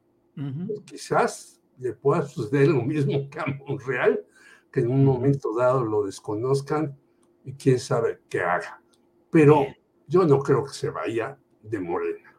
Quizás 0.84 1.60
le 1.78 1.92
pueda 1.92 2.26
suceder 2.26 2.68
lo 2.68 2.82
mismo 2.82 3.28
que 3.30 3.38
a 3.38 3.46
Monreal, 3.46 4.24
que 4.72 4.80
en 4.80 4.90
un 4.90 5.04
momento 5.04 5.54
dado 5.56 5.84
lo 5.84 6.04
desconozcan 6.04 6.96
y 7.44 7.52
quién 7.52 7.78
sabe 7.78 8.20
qué 8.28 8.40
haga. 8.40 8.80
Pero 9.30 9.66
yo 10.06 10.24
no 10.24 10.38
creo 10.40 10.64
que 10.64 10.72
se 10.72 10.90
vaya 10.90 11.38
de 11.62 11.80
Morena. 11.80 12.34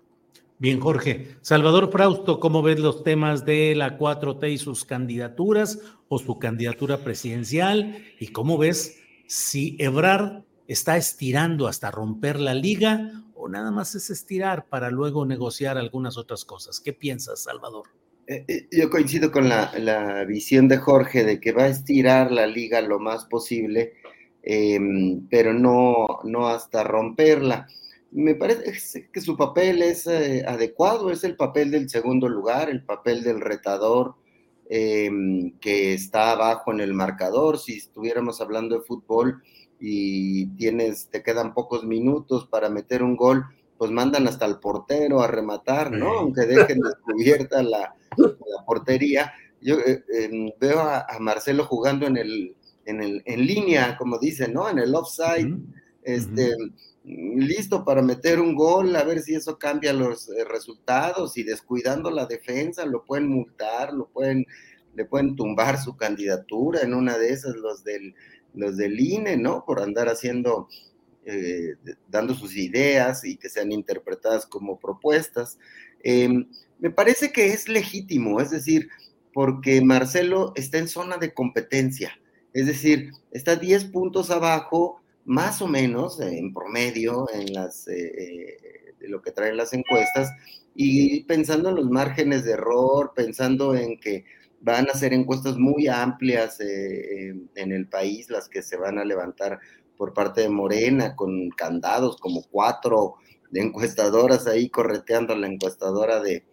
Bien, 0.57 0.79
Jorge. 0.79 1.35
Salvador 1.41 1.91
Frausto, 1.91 2.39
¿cómo 2.39 2.61
ves 2.61 2.79
los 2.79 3.03
temas 3.03 3.45
de 3.45 3.75
la 3.75 3.97
4T 3.97 4.53
y 4.53 4.57
sus 4.57 4.85
candidaturas 4.85 5.79
o 6.07 6.17
su 6.17 6.39
candidatura 6.39 6.99
presidencial? 6.99 7.97
¿Y 8.19 8.27
cómo 8.27 8.57
ves 8.57 9.01
si 9.27 9.75
Ebrard 9.79 10.43
está 10.67 10.95
estirando 10.95 11.67
hasta 11.67 11.91
romper 11.91 12.39
la 12.39 12.53
liga 12.53 13.24
nada 13.49 13.71
más 13.71 13.95
es 13.95 14.09
estirar 14.09 14.67
para 14.67 14.89
luego 14.89 15.25
negociar 15.25 15.77
algunas 15.77 16.17
otras 16.17 16.45
cosas? 16.45 16.79
¿Qué 16.79 16.93
piensas, 16.93 17.43
Salvador? 17.43 17.87
Eh, 18.27 18.45
eh, 18.47 18.67
yo 18.71 18.89
coincido 18.89 19.31
con 19.31 19.47
la, 19.49 20.25
visión 20.27 20.67
de 20.67 20.77
Jorge 20.77 21.23
de 21.23 21.39
que 21.39 21.51
va 21.51 21.63
a 21.63 21.67
estirar 21.67 22.31
la 22.31 22.47
liga 22.47 22.81
lo 22.81 22.99
más 22.99 23.25
posible, 23.25 23.93
em, 24.43 25.27
pero 25.29 25.53
no, 25.53 26.19
no 26.23 26.47
hasta 26.47 26.83
romperla 26.83 27.67
me 28.15 28.33
parece 28.33 29.09
que 29.11 29.19
su 29.19 29.35
papel 29.35 29.81
es 29.81 30.07
eh, 30.07 30.45
adecuado, 30.47 31.11
es 31.11 31.25
el 31.25 31.35
papel 31.35 31.69
del 31.69 31.89
segundo 31.89 32.29
lugar, 32.29 32.69
el 32.69 32.81
papel 32.83 33.23
del 33.23 33.41
retador 33.41 34.15
em, 34.69 35.51
que 35.59 35.93
está 35.93 36.31
abajo 36.31 36.71
en 36.71 36.79
el 36.79 36.93
marcador. 36.93 37.59
Si 37.59 37.73
estuviéramos 37.73 38.39
hablando 38.39 38.79
de 38.79 38.85
fútbol 38.85 39.43
y 39.87 40.47
tienes, 40.55 41.09
te 41.11 41.21
quedan 41.21 41.53
pocos 41.53 41.83
minutos 41.83 42.47
para 42.47 42.69
meter 42.69 43.03
un 43.03 43.15
gol, 43.15 43.45
pues 43.77 43.91
mandan 43.91 44.27
hasta 44.27 44.47
el 44.47 44.57
portero 44.57 45.21
a 45.21 45.27
rematar, 45.27 45.91
¿no? 45.91 46.11
Aunque 46.17 46.47
dejen 46.47 46.79
descubierta 46.79 47.61
la, 47.61 47.93
la 48.17 48.65
portería. 48.65 49.31
Yo 49.61 49.77
eh, 49.77 50.03
em, 50.09 50.49
veo 50.59 50.79
a, 50.79 51.05
Marcelo 51.19 51.65
jugando 51.65 52.07
en 52.07 52.17
el, 52.17 52.55
en 52.85 53.03
el, 53.03 53.21
en 53.25 53.45
línea, 53.45 53.95
como 53.95 54.17
dicen, 54.17 54.53
¿no? 54.53 54.67
En 54.67 54.79
el 54.79 54.95
offside. 54.95 55.55
Este, 56.01 56.55
listo 57.03 57.85
para 57.85 58.01
meter 58.01 58.39
un 58.39 58.55
gol, 58.55 58.95
a 58.95 59.03
ver 59.03 59.21
si 59.21 59.35
eso 59.35 59.59
cambia 59.59 59.93
los 59.93 60.29
eh, 60.29 60.45
resultados 60.45 61.37
y 61.37 61.43
descuidando 61.43 62.09
la 62.09 62.25
defensa 62.25 62.87
lo 62.87 63.05
pueden 63.05 63.27
multar, 63.27 63.93
lo 63.93 64.07
pueden, 64.07 64.47
le 64.95 65.05
pueden 65.05 65.35
tumbar 65.35 65.79
su 65.79 65.95
candidatura 65.95 66.81
en 66.81 66.95
una 66.95 67.19
de 67.19 67.29
esas 67.29 67.55
los 67.55 67.83
del, 67.83 68.15
los 68.55 68.77
del 68.77 68.99
INE, 68.99 69.37
¿no? 69.37 69.63
Por 69.65 69.81
andar 69.81 70.07
haciendo, 70.07 70.67
eh, 71.25 71.75
dando 72.09 72.33
sus 72.35 72.55
ideas 72.55 73.23
y 73.25 73.37
que 73.37 73.49
sean 73.49 73.71
interpretadas 73.71 74.45
como 74.45 74.79
propuestas. 74.79 75.57
Em, 76.03 76.47
me 76.79 76.91
parece 76.91 77.31
que 77.31 77.47
es 77.47 77.67
legítimo, 77.67 78.39
es 78.39 78.51
decir, 78.51 78.89
porque 79.33 79.81
Marcelo 79.81 80.53
está 80.55 80.77
en 80.77 80.87
zona 80.87 81.17
de 81.17 81.33
competencia, 81.33 82.11
es 82.53 82.67
decir, 82.67 83.11
está 83.31 83.55
10 83.55 83.85
puntos 83.85 84.31
abajo 84.31 85.01
más 85.25 85.61
o 85.61 85.67
menos 85.67 86.19
en 86.21 86.53
promedio 86.53 87.27
en 87.33 87.53
las, 87.53 87.87
eh, 87.87 87.95
eh, 88.15 88.93
lo 89.01 89.21
que 89.21 89.31
traen 89.31 89.57
las 89.57 89.73
encuestas 89.73 90.31
y 90.75 91.23
pensando 91.23 91.69
en 91.69 91.75
los 91.75 91.89
márgenes 91.89 92.45
de 92.45 92.51
error, 92.51 93.13
pensando 93.15 93.75
en 93.75 93.99
que 93.99 94.25
van 94.65 94.89
a 94.89 94.97
ser 94.97 95.13
encuestas 95.13 95.57
muy 95.57 95.87
amplias 95.87 96.59
eh, 96.59 97.35
en 97.53 97.71
el 97.71 97.87
país, 97.87 98.31
las 98.31 98.49
que 98.49 98.63
se 98.63 98.77
van 98.77 98.97
a 98.97 99.05
levantar 99.05 99.59
por 99.95 100.11
parte 100.11 100.41
de 100.41 100.49
Morena, 100.49 101.15
con 101.15 101.51
candados 101.51 102.17
como 102.17 102.43
cuatro 102.49 103.13
de 103.51 103.61
encuestadoras 103.61 104.47
ahí 104.47 104.69
correteando 104.69 105.33
a 105.33 105.37
la 105.37 105.45
encuestadora 105.45 106.19
de, 106.19 106.43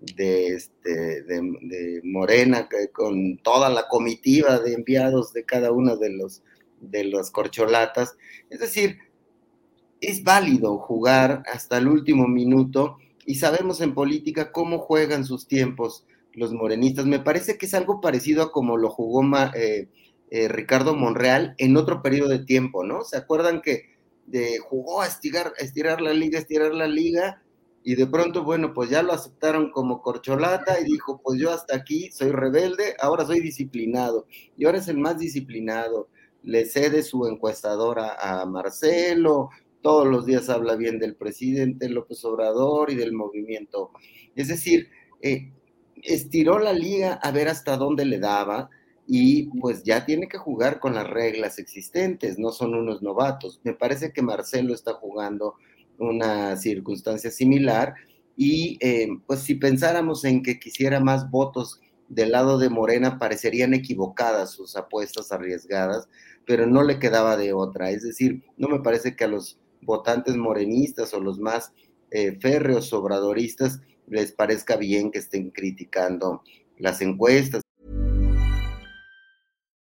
de, 0.00 0.48
este, 0.48 1.22
de 1.22 2.00
Morena, 2.04 2.68
con 2.92 3.38
toda 3.38 3.70
la 3.70 3.88
comitiva 3.88 4.58
de 4.58 4.74
enviados 4.74 5.32
de 5.32 5.44
cada 5.44 5.72
uno 5.72 5.96
de 5.96 6.10
los 6.10 6.42
de 6.82 7.04
las 7.04 7.30
corcholatas. 7.30 8.16
Es 8.50 8.60
decir, 8.60 8.98
es 10.00 10.22
válido 10.24 10.76
jugar 10.76 11.42
hasta 11.50 11.78
el 11.78 11.88
último 11.88 12.28
minuto 12.28 12.98
y 13.24 13.36
sabemos 13.36 13.80
en 13.80 13.94
política 13.94 14.52
cómo 14.52 14.78
juegan 14.78 15.24
sus 15.24 15.46
tiempos 15.46 16.04
los 16.34 16.52
morenistas. 16.52 17.06
Me 17.06 17.20
parece 17.20 17.58
que 17.58 17.66
es 17.66 17.74
algo 17.74 18.00
parecido 18.00 18.42
a 18.42 18.52
como 18.52 18.76
lo 18.76 18.90
jugó 18.90 19.22
eh, 19.54 19.88
eh, 20.30 20.48
Ricardo 20.48 20.94
Monreal 20.94 21.54
en 21.58 21.76
otro 21.76 22.02
periodo 22.02 22.28
de 22.28 22.44
tiempo, 22.44 22.84
¿no? 22.84 23.04
¿Se 23.04 23.16
acuerdan 23.16 23.60
que 23.60 23.90
de, 24.26 24.58
jugó 24.58 25.02
a 25.02 25.06
estirar, 25.06 25.52
a 25.58 25.64
estirar 25.64 26.00
la 26.00 26.12
liga, 26.12 26.38
estirar 26.38 26.72
la 26.72 26.86
liga? 26.86 27.42
Y 27.84 27.96
de 27.96 28.06
pronto, 28.06 28.44
bueno, 28.44 28.72
pues 28.74 28.90
ya 28.90 29.02
lo 29.02 29.12
aceptaron 29.12 29.72
como 29.72 30.02
corcholata 30.02 30.78
y 30.80 30.84
dijo, 30.84 31.20
pues 31.22 31.40
yo 31.40 31.50
hasta 31.50 31.76
aquí 31.76 32.10
soy 32.12 32.30
rebelde, 32.30 32.94
ahora 33.00 33.26
soy 33.26 33.40
disciplinado. 33.40 34.26
Y 34.56 34.64
ahora 34.64 34.78
es 34.78 34.88
el 34.88 34.98
más 34.98 35.18
disciplinado 35.18 36.08
le 36.42 36.64
cede 36.64 37.02
su 37.02 37.26
encuestadora 37.26 38.16
a 38.20 38.44
Marcelo, 38.46 39.50
todos 39.80 40.06
los 40.06 40.26
días 40.26 40.48
habla 40.48 40.76
bien 40.76 40.98
del 40.98 41.16
presidente 41.16 41.88
López 41.88 42.24
Obrador 42.24 42.90
y 42.90 42.94
del 42.94 43.12
movimiento. 43.12 43.90
Es 44.34 44.48
decir, 44.48 44.88
eh, 45.20 45.52
estiró 46.02 46.58
la 46.58 46.72
liga 46.72 47.14
a 47.14 47.30
ver 47.30 47.48
hasta 47.48 47.76
dónde 47.76 48.04
le 48.04 48.18
daba 48.18 48.70
y 49.06 49.44
pues 49.60 49.82
ya 49.82 50.04
tiene 50.04 50.28
que 50.28 50.38
jugar 50.38 50.78
con 50.78 50.94
las 50.94 51.08
reglas 51.08 51.58
existentes, 51.58 52.38
no 52.38 52.50
son 52.50 52.74
unos 52.74 53.02
novatos. 53.02 53.60
Me 53.64 53.74
parece 53.74 54.12
que 54.12 54.22
Marcelo 54.22 54.74
está 54.74 54.94
jugando 54.94 55.54
una 55.98 56.56
circunstancia 56.56 57.30
similar 57.30 57.94
y 58.36 58.78
eh, 58.80 59.08
pues 59.26 59.40
si 59.40 59.54
pensáramos 59.54 60.24
en 60.24 60.42
que 60.42 60.58
quisiera 60.58 61.00
más 61.00 61.30
votos 61.30 61.80
del 62.08 62.32
lado 62.32 62.58
de 62.58 62.68
Morena, 62.68 63.18
parecerían 63.18 63.74
equivocadas 63.74 64.50
sus 64.50 64.76
apuestas 64.76 65.32
arriesgadas 65.32 66.08
pero 66.46 66.66
no 66.66 66.82
le 66.82 66.98
quedaba 66.98 67.36
de 67.36 67.52
otra. 67.52 67.90
Es 67.90 68.02
decir, 68.02 68.42
no 68.56 68.68
me 68.68 68.80
parece 68.80 69.16
que 69.16 69.24
a 69.24 69.28
los 69.28 69.58
votantes 69.82 70.36
morenistas 70.36 71.12
o 71.14 71.20
los 71.20 71.38
más 71.38 71.72
eh, 72.10 72.38
férreos 72.40 72.92
obradoristas 72.92 73.80
les 74.06 74.32
parezca 74.32 74.76
bien 74.76 75.10
que 75.10 75.18
estén 75.18 75.50
criticando 75.50 76.42
las 76.78 77.00
encuestas. 77.00 77.62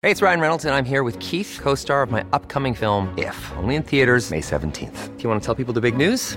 Hey, 0.03 0.12
it's 0.12 0.23
Ryan 0.23 0.40
Reynolds 0.40 0.64
and 0.64 0.75
I'm 0.75 0.85
here 0.85 1.03
with 1.03 1.18
Keith, 1.18 1.59
co-star 1.61 2.03
of 2.03 2.11
my 2.11 2.25
upcoming 2.33 2.73
film 2.73 3.12
If, 3.18 3.37
only 3.57 3.75
in 3.75 3.83
theaters 3.83 4.31
May 4.31 4.40
17th. 4.40 5.16
Do 5.16 5.23
you 5.23 5.29
want 5.29 5.42
to 5.42 5.47
tell 5.47 5.57
people 5.57 5.75
the 5.75 5.81
big 5.81 5.97
news? 5.97 6.37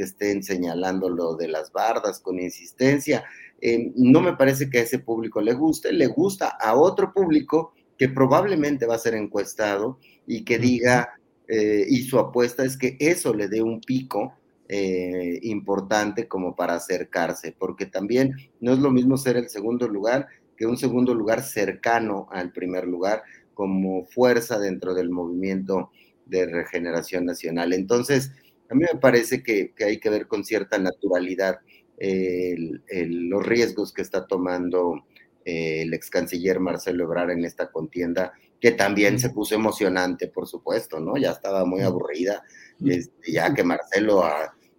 Que 0.00 0.04
estén 0.04 0.42
señalando 0.42 1.10
lo 1.10 1.36
de 1.36 1.46
las 1.46 1.72
bardas 1.72 2.20
con 2.20 2.40
insistencia. 2.40 3.22
Eh, 3.60 3.92
no 3.96 4.22
me 4.22 4.34
parece 4.34 4.70
que 4.70 4.78
a 4.78 4.82
ese 4.82 5.00
público 5.00 5.42
le 5.42 5.52
guste, 5.52 5.92
le 5.92 6.06
gusta 6.06 6.56
a 6.58 6.74
otro 6.74 7.12
público 7.12 7.74
que 7.98 8.08
probablemente 8.08 8.86
va 8.86 8.94
a 8.94 8.98
ser 8.98 9.12
encuestado 9.12 9.98
y 10.26 10.42
que 10.46 10.58
diga, 10.58 11.20
eh, 11.48 11.84
y 11.86 12.00
su 12.04 12.18
apuesta 12.18 12.64
es 12.64 12.78
que 12.78 12.96
eso 12.98 13.34
le 13.34 13.48
dé 13.48 13.60
un 13.60 13.82
pico 13.82 14.32
eh, 14.70 15.38
importante 15.42 16.26
como 16.26 16.56
para 16.56 16.76
acercarse, 16.76 17.54
porque 17.58 17.84
también 17.84 18.32
no 18.58 18.72
es 18.72 18.78
lo 18.78 18.90
mismo 18.90 19.18
ser 19.18 19.36
el 19.36 19.50
segundo 19.50 19.86
lugar 19.86 20.28
que 20.56 20.64
un 20.64 20.78
segundo 20.78 21.12
lugar 21.12 21.42
cercano 21.42 22.26
al 22.30 22.52
primer 22.52 22.86
lugar 22.86 23.22
como 23.52 24.06
fuerza 24.06 24.58
dentro 24.58 24.94
del 24.94 25.10
movimiento 25.10 25.90
de 26.24 26.46
regeneración 26.46 27.26
nacional. 27.26 27.74
Entonces, 27.74 28.30
a 28.70 28.74
mí 28.74 28.84
me 28.92 29.00
parece 29.00 29.42
que 29.42 29.72
hay 29.84 29.98
que 29.98 30.10
ver 30.10 30.26
con 30.26 30.44
cierta 30.44 30.78
naturalidad 30.78 31.60
los 32.00 33.46
riesgos 33.46 33.92
que 33.92 34.02
está 34.02 34.26
tomando 34.26 35.04
eh, 35.44 35.82
el 35.82 35.94
ex 35.94 36.10
canciller 36.10 36.60
Marcelo 36.60 37.04
Ebrard 37.04 37.30
en 37.30 37.44
esta 37.44 37.70
contienda, 37.70 38.32
que 38.60 38.72
también 38.72 39.18
se 39.18 39.30
puso 39.30 39.54
emocionante, 39.54 40.28
por 40.28 40.46
supuesto, 40.46 41.00
¿no? 41.00 41.16
Ya 41.16 41.30
estaba 41.30 41.64
muy 41.64 41.82
aburrida, 41.82 42.42
este, 42.84 43.32
ya 43.32 43.54
que 43.54 43.64
Marcelo 43.64 44.22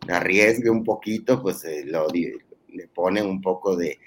arriesgue 0.07 0.69
un 0.69 0.83
poquito, 0.83 1.41
pues 1.41 1.63
lo, 1.85 2.07
le 2.09 2.87
pone 2.87 3.21
un 3.21 3.41
poco 3.41 3.75
de, 3.75 3.99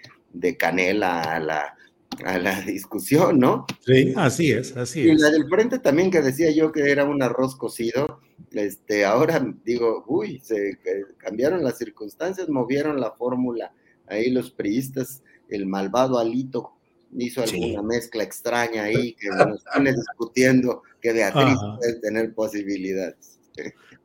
canela 0.56 1.22
a 1.22 1.40
la, 1.40 1.76
a 2.24 2.38
la 2.38 2.60
discusión, 2.60 3.38
¿no? 3.38 3.66
Sí, 3.84 4.12
así 4.16 4.52
es, 4.52 4.76
así 4.76 5.00
es. 5.00 5.06
Y 5.06 5.22
la 5.22 5.30
del 5.30 5.48
frente 5.48 5.78
también 5.78 6.10
que 6.10 6.22
decía 6.22 6.50
yo 6.50 6.72
que 6.72 6.90
era 6.90 7.04
un 7.04 7.22
arroz 7.22 7.56
cocido, 7.56 8.20
este, 8.52 9.04
ahora 9.04 9.44
digo, 9.64 10.04
uy, 10.06 10.40
se 10.40 10.78
cambiaron 11.18 11.62
las 11.64 11.78
circunstancias, 11.78 12.48
movieron 12.48 13.00
la 13.00 13.12
fórmula, 13.12 13.72
ahí 14.06 14.30
los 14.30 14.50
priistas, 14.50 15.22
el 15.48 15.66
malvado 15.66 16.18
Alito 16.18 16.72
hizo 17.16 17.42
alguna 17.42 17.80
sí. 17.80 17.86
mezcla 17.86 18.22
extraña 18.24 18.84
ahí 18.84 19.14
que 19.20 19.28
nos 19.28 19.62
pone 19.72 19.92
discutiendo 19.92 20.82
que 21.00 21.12
Beatriz 21.12 21.56
Ajá. 21.56 21.76
puede 21.78 22.00
tener 22.00 22.34
posibilidades. 22.34 23.38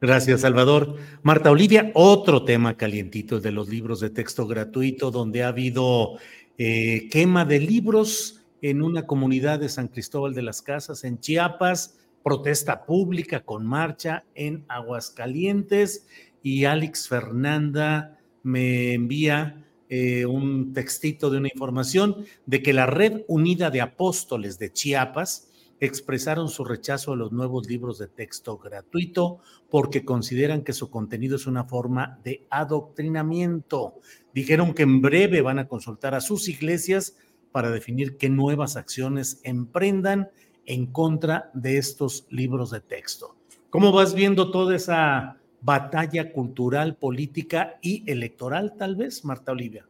Gracias, 0.02 0.42
Salvador. 0.42 0.96
Marta 1.24 1.52
Olivia, 1.52 1.92
otro 1.94 2.46
tema 2.46 2.78
calientito 2.78 3.42
de 3.42 3.52
los 3.52 3.68
libros 3.68 4.00
de 4.00 4.10
texto 4.10 4.48
gratuito, 4.48 5.12
donde 5.12 5.44
ha 5.44 5.50
habido 5.50 6.18
eh, 6.62 7.08
quema 7.10 7.46
de 7.46 7.58
libros 7.60 8.42
en 8.62 8.82
una 8.82 9.08
comunidad 9.08 9.60
de 9.60 9.70
San 9.70 9.88
Cristóbal 9.88 10.34
de 10.34 10.42
las 10.42 10.62
Casas, 10.62 11.06
en 11.06 11.18
Chiapas, 11.22 11.98
protesta 12.22 12.86
pública 12.86 13.46
con 13.46 13.66
marcha 13.66 14.26
en 14.36 14.66
Aguascalientes 14.68 16.06
y 16.44 16.66
Alex 16.66 17.08
Fernanda 17.08 18.20
me 18.44 18.94
envía 18.94 19.66
eh, 19.88 20.26
un 20.26 20.74
textito 20.74 21.30
de 21.30 21.38
una 21.38 21.48
información 21.48 22.26
de 22.46 22.62
que 22.62 22.74
la 22.74 22.86
Red 22.86 23.22
Unida 23.30 23.70
de 23.70 23.80
Apóstoles 23.80 24.60
de 24.60 24.74
Chiapas 24.74 25.49
expresaron 25.80 26.50
su 26.50 26.66
rechazo 26.66 27.14
a 27.14 27.16
los 27.16 27.32
nuevos 27.32 27.68
libros 27.68 27.98
de 27.98 28.08
texto 28.08 28.58
gratuito 28.58 29.40
porque 29.70 30.04
consideran 30.04 30.64
que 30.64 30.74
su 30.74 30.90
contenido 30.90 31.36
es 31.36 31.48
una 31.48 31.64
forma 31.64 32.20
de 32.24 32.46
adoctrinamiento. 32.50 33.96
Dijeron 34.34 34.74
que 34.74 34.84
en 34.84 35.02
breve 35.02 35.42
van 35.42 35.60
a 35.60 35.68
consultar 35.68 36.16
a 36.16 36.22
sus 36.22 36.48
iglesias 36.48 37.16
para 37.52 37.72
definir 37.72 38.18
qué 38.18 38.30
nuevas 38.30 38.76
acciones 38.76 39.42
emprendan 39.44 40.30
en 40.66 40.86
contra 40.88 41.50
de 41.54 41.78
estos 41.78 42.28
libros 42.30 42.72
de 42.72 42.82
texto. 42.82 43.36
¿Cómo 43.70 43.92
vas 43.92 44.14
viendo 44.14 44.52
toda 44.52 44.76
esa 44.76 45.38
batalla 45.62 46.32
cultural, 46.32 46.96
política 46.96 47.80
y 47.82 48.10
electoral, 48.10 48.76
tal 48.78 48.96
vez, 48.96 49.26
Marta 49.26 49.52
Olivia? 49.52 49.89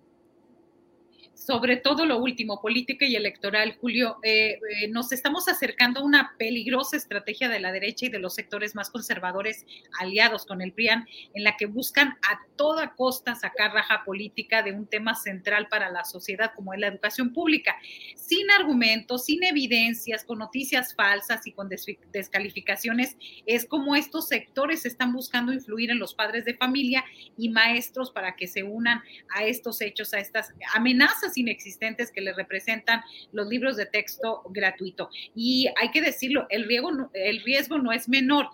Sobre 1.39 1.77
todo 1.77 2.05
lo 2.05 2.17
último, 2.17 2.59
política 2.61 3.05
y 3.05 3.15
electoral, 3.15 3.77
Julio, 3.79 4.17
eh, 4.23 4.59
eh, 4.81 4.87
nos 4.89 5.13
estamos 5.13 5.47
acercando 5.47 6.01
a 6.01 6.03
una 6.03 6.35
peligrosa 6.37 6.97
estrategia 6.97 7.47
de 7.47 7.61
la 7.61 7.71
derecha 7.71 8.07
y 8.07 8.09
de 8.09 8.19
los 8.19 8.35
sectores 8.35 8.75
más 8.75 8.89
conservadores 8.89 9.65
aliados 9.99 10.45
con 10.45 10.61
el 10.61 10.73
PRIAN, 10.73 11.07
en 11.33 11.45
la 11.45 11.55
que 11.55 11.65
buscan 11.65 12.17
a 12.29 12.41
toda 12.57 12.93
costa 12.93 13.35
sacar 13.35 13.73
raja 13.73 14.03
política 14.03 14.63
de 14.63 14.73
un 14.73 14.85
tema 14.85 15.15
central 15.15 15.69
para 15.69 15.89
la 15.89 16.03
sociedad 16.03 16.51
como 16.53 16.73
es 16.73 16.79
la 16.81 16.87
educación 16.87 17.31
pública, 17.31 17.77
sin 18.15 18.51
argumentos, 18.51 19.23
sin 19.23 19.41
evidencias, 19.45 20.25
con 20.25 20.39
noticias 20.39 20.93
falsas 20.93 21.47
y 21.47 21.53
con 21.53 21.69
des 21.69 21.85
descalificaciones. 22.11 23.15
Es 23.45 23.65
como 23.65 23.95
estos 23.95 24.27
sectores 24.27 24.85
están 24.85 25.13
buscando 25.13 25.53
influir 25.53 25.89
en 25.89 25.99
los 25.99 26.13
padres 26.13 26.43
de 26.43 26.55
familia 26.55 27.05
y 27.37 27.47
maestros 27.47 28.11
para 28.11 28.35
que 28.35 28.47
se 28.47 28.63
unan 28.63 29.01
a 29.33 29.45
estos 29.45 29.79
hechos, 29.79 30.13
a 30.13 30.19
estas 30.19 30.53
amenazas 30.75 31.28
inexistentes 31.37 32.11
que 32.11 32.21
le 32.21 32.33
representan 32.33 33.01
los 33.31 33.47
libros 33.47 33.77
de 33.77 33.85
texto 33.85 34.43
gratuito. 34.49 35.09
Y 35.35 35.67
hay 35.79 35.91
que 35.91 36.01
decirlo, 36.01 36.45
el 36.49 36.65
riesgo, 36.65 37.09
el 37.13 37.41
riesgo 37.41 37.77
no 37.77 37.91
es 37.91 38.07
menor 38.09 38.49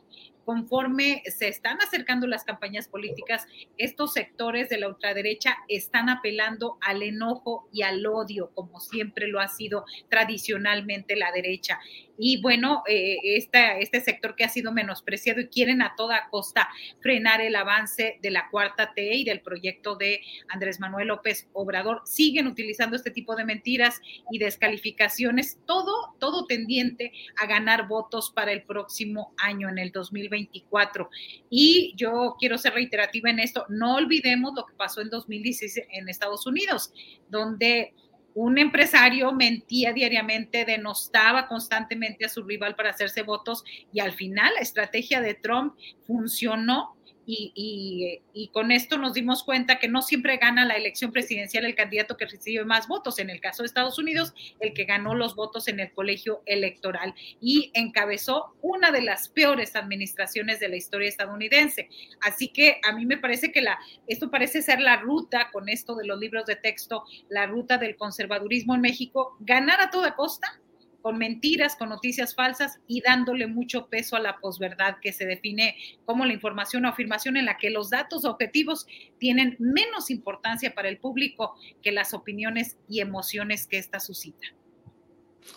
conforme 0.45 1.23
se 1.26 1.47
están 1.47 1.80
acercando 1.82 2.28
las 2.28 2.43
campañas 2.43 2.88
políticas, 2.88 3.47
estos 3.78 4.13
sectores 4.13 4.69
de 4.69 4.78
la 4.78 4.88
ultraderecha 4.88 5.57
están 5.67 6.07
apelando 6.07 6.78
al 6.82 7.01
enojo 7.01 7.67
y 7.73 7.82
al 7.82 8.05
odio, 8.05 8.51
como 8.53 8.80
siempre 8.80 9.28
lo 9.28 9.39
ha 9.39 9.47
sido 9.47 9.86
tradicionalmente 10.07 11.15
la 11.15 11.32
derecha. 11.32 11.80
Y 12.18 12.41
bueno, 12.41 12.84
eh, 12.88 13.18
este 13.24 14.01
sector 14.01 14.36
que 14.36 14.43
ha 14.43 14.49
sido 14.49 14.72
menospreciado 14.72 15.41
y 15.41 15.47
quieren 15.47 15.82
a 15.82 15.95
toda 15.95 16.30
costa 16.30 16.70
frenar 17.01 17.41
el 17.41 17.55
avance 17.55 18.20
de 18.22 18.32
la 18.32 18.49
cuarta 18.49 18.93
T 18.93 19.16
y 19.16 19.24
del 19.24 19.41
proyecto 19.41 19.95
de 19.95 20.22
Andrés 20.49 20.80
Manuel 20.80 21.09
López 21.09 21.49
Obrador, 21.53 22.01
siguen 22.05 22.47
utilizando 22.47 22.95
este 22.95 23.11
tipo 23.11 23.36
de 23.36 23.45
mentiras 23.45 24.01
y 24.32 24.39
descalificaciones, 24.39 25.59
todo, 25.66 26.16
todo 26.20 26.45
tendiente 26.45 27.11
a 27.38 27.45
ganar 27.45 27.88
votos 27.88 28.32
para 28.32 28.51
el 28.51 28.63
próximo 28.63 29.34
año, 29.38 29.70
en 29.70 29.78
el 29.78 29.91
2024. 29.91 31.09
Y 31.49 31.93
yo 31.95 32.36
quiero 32.39 32.57
ser 32.57 32.74
reiterativa 32.74 33.30
en 33.30 33.39
esto, 33.39 33.66
no 33.70 33.95
olvidemos 33.95 34.53
lo 34.55 34.66
que 34.66 34.74
pasó 34.74 35.01
en 35.01 35.09
2016 35.09 35.88
en 35.91 36.09
Estados 36.09 36.45
Unidos, 36.45 36.93
donde 37.30 37.93
un 38.36 38.57
empresario 38.57 39.31
mentía 39.31 39.93
diariamente, 39.93 40.65
denostaba 40.65 41.47
constantemente 41.47 42.25
a 42.25 42.29
su 42.29 42.43
rival 42.43 42.75
para 42.75 42.89
hacerse 42.89 43.23
votos 43.23 43.63
y 43.93 44.01
al 44.01 44.11
final 44.11 44.53
la 44.55 44.59
estrategia 44.59 45.21
de 45.21 45.36
Trump 45.36 45.73
funcionó 46.05 46.94
y, 47.26 47.51
y, 47.55 48.21
y, 48.34 48.47
con 48.49 48.71
esto 48.71 48.97
nos 48.97 49.13
dimos 49.13 49.43
cuenta 49.43 49.80
que 49.80 49.88
no 49.88 50.01
siempre 50.01 50.38
gana 50.38 50.65
la 50.65 50.76
elección 50.76 51.11
presidencial 51.11 51.65
el 51.65 51.76
candidato 51.76 52.17
que 52.17 52.26
recibe 52.26 52.65
más 52.65 52.88
votos. 52.88 53.19
En 53.19 53.30
el 53.30 53.41
caso 53.41 53.63
de 53.63 53.67
Estados 53.67 53.97
Unidos, 53.97 54.34
el 54.59 54.73
que 54.73 54.86
ganó 54.86 55.15
los 55.15 55.36
votos 55.36 55.67
en 55.67 55.80
el 55.80 55.91
colegio 55.91 56.41
electoral 56.45 57.15
y 57.41 57.71
encabezó 57.73 58.55
una 58.61 58.91
de 58.91 59.01
las 59.01 59.30
peores 59.30 59.76
administraciones 59.76 60.59
de 60.59 60.69
la 60.69 60.76
historia 60.76 61.09
estadounidense. 61.09 61.89
Así 62.21 62.49
que 62.49 62.80
a 62.88 62.91
mí 62.93 63.05
me 63.05 63.17
parece 63.17 63.51
que 63.51 63.61
la, 63.61 63.80
esto 64.07 64.30
parece 64.30 64.61
ser 64.61 64.80
la 64.80 64.97
ruta 64.97 65.49
con 65.51 65.69
esto 65.69 65.95
de 65.95 66.05
los 66.05 66.19
libros 66.19 66.45
de 66.45 66.55
texto, 66.55 67.05
la 67.30 67.47
ruta 67.47 67.78
del 67.78 67.95
conservadurismo 67.95 68.76
en 68.76 68.82
México, 68.82 69.36
ganar 69.39 69.82
a 69.82 69.89
toda 69.89 70.15
costa 70.15 70.59
con 71.06 71.20
mentiras, 71.20 71.76
con 71.76 71.89
noticias 71.89 72.34
falsas 72.34 72.80
y 72.88 72.99
dándole 72.99 73.45
mucho 73.45 73.89
peso 73.89 74.16
a 74.16 74.20
la 74.20 74.39
posverdad 74.39 74.95
que 75.03 75.14
se 75.14 75.28
define 75.28 75.76
como 76.03 76.26
la 76.26 76.34
información 76.34 76.84
o 76.84 76.89
afirmación 76.89 77.38
en 77.38 77.45
la 77.45 77.60
que 77.60 77.70
los 77.70 77.91
datos 77.91 78.26
objetivos 78.26 78.88
tienen 79.20 79.56
menos 79.60 80.10
importancia 80.10 80.74
para 80.74 80.89
el 80.89 80.97
público 80.97 81.53
que 81.84 81.91
las 81.91 82.16
opiniones 82.16 82.78
y 82.89 83.01
emociones 83.01 83.68
que 83.68 83.78
ésta 83.78 83.99
suscita. 83.99 84.47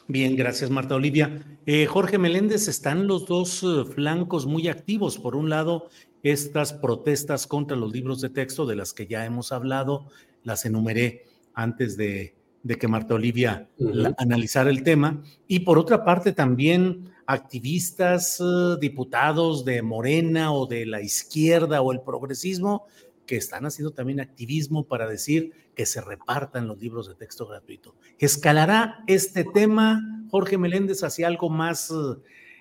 Bien, 0.07 0.37
gracias 0.37 0.69
Marta 0.69 0.97
Olivia. 0.97 1.43
Eh, 1.65 1.87
Jorge 1.87 2.19
Meléndez, 2.19 2.69
están 2.69 3.07
los 3.07 3.25
dos 3.25 3.63
uh, 3.63 3.87
flancos 3.87 4.45
muy 4.45 4.69
activos. 4.69 5.17
Por 5.17 5.35
un 5.35 5.49
lado, 5.49 5.89
estas 6.23 6.75
protestas 6.75 7.47
contra 7.47 7.75
los 7.75 7.91
libros 7.91 8.21
de 8.21 8.29
texto 8.29 8.67
de 8.67 8.77
las 8.77 8.93
que 8.93 9.07
ya 9.07 9.25
hemos 9.25 9.51
hablado, 9.53 10.11
las 10.45 10.67
enumeré 10.67 11.25
antes 11.55 11.97
de, 11.97 12.38
de 12.63 12.77
que 12.77 12.89
Marta 12.89 13.15
Olivia 13.15 13.69
uh 13.79 13.85
-huh. 13.85 13.95
la, 13.95 14.15
analizara 14.19 14.71
el 14.71 14.83
tema. 14.83 15.23
Y 15.47 15.61
por 15.61 15.79
otra 15.79 16.05
parte 16.05 16.33
también 16.33 17.11
activistas, 17.27 18.41
uh, 18.41 18.79
diputados 18.79 19.65
de 19.65 19.83
Morena 19.83 20.53
o 20.53 20.67
de 20.67 20.87
la 20.87 21.03
izquierda 21.03 21.83
o 21.83 21.93
el 21.93 22.01
progresismo 22.01 22.87
que 23.27 23.37
están 23.37 23.67
haciendo 23.67 23.93
también 23.93 24.21
activismo 24.21 24.85
para 24.85 25.07
decir 25.07 25.53
que 25.77 25.87
se 25.87 26.01
repartan 26.01 26.67
los 26.67 26.81
libros 26.81 27.07
de 27.07 27.15
texto 27.15 27.47
gratuito. 27.47 27.95
¿Escalará 28.19 29.05
este 29.07 29.45
tema, 29.45 30.25
Jorge 30.31 30.59
Meléndez, 30.59 31.05
hacia 31.05 31.29
algo 31.29 31.51
más 31.51 31.93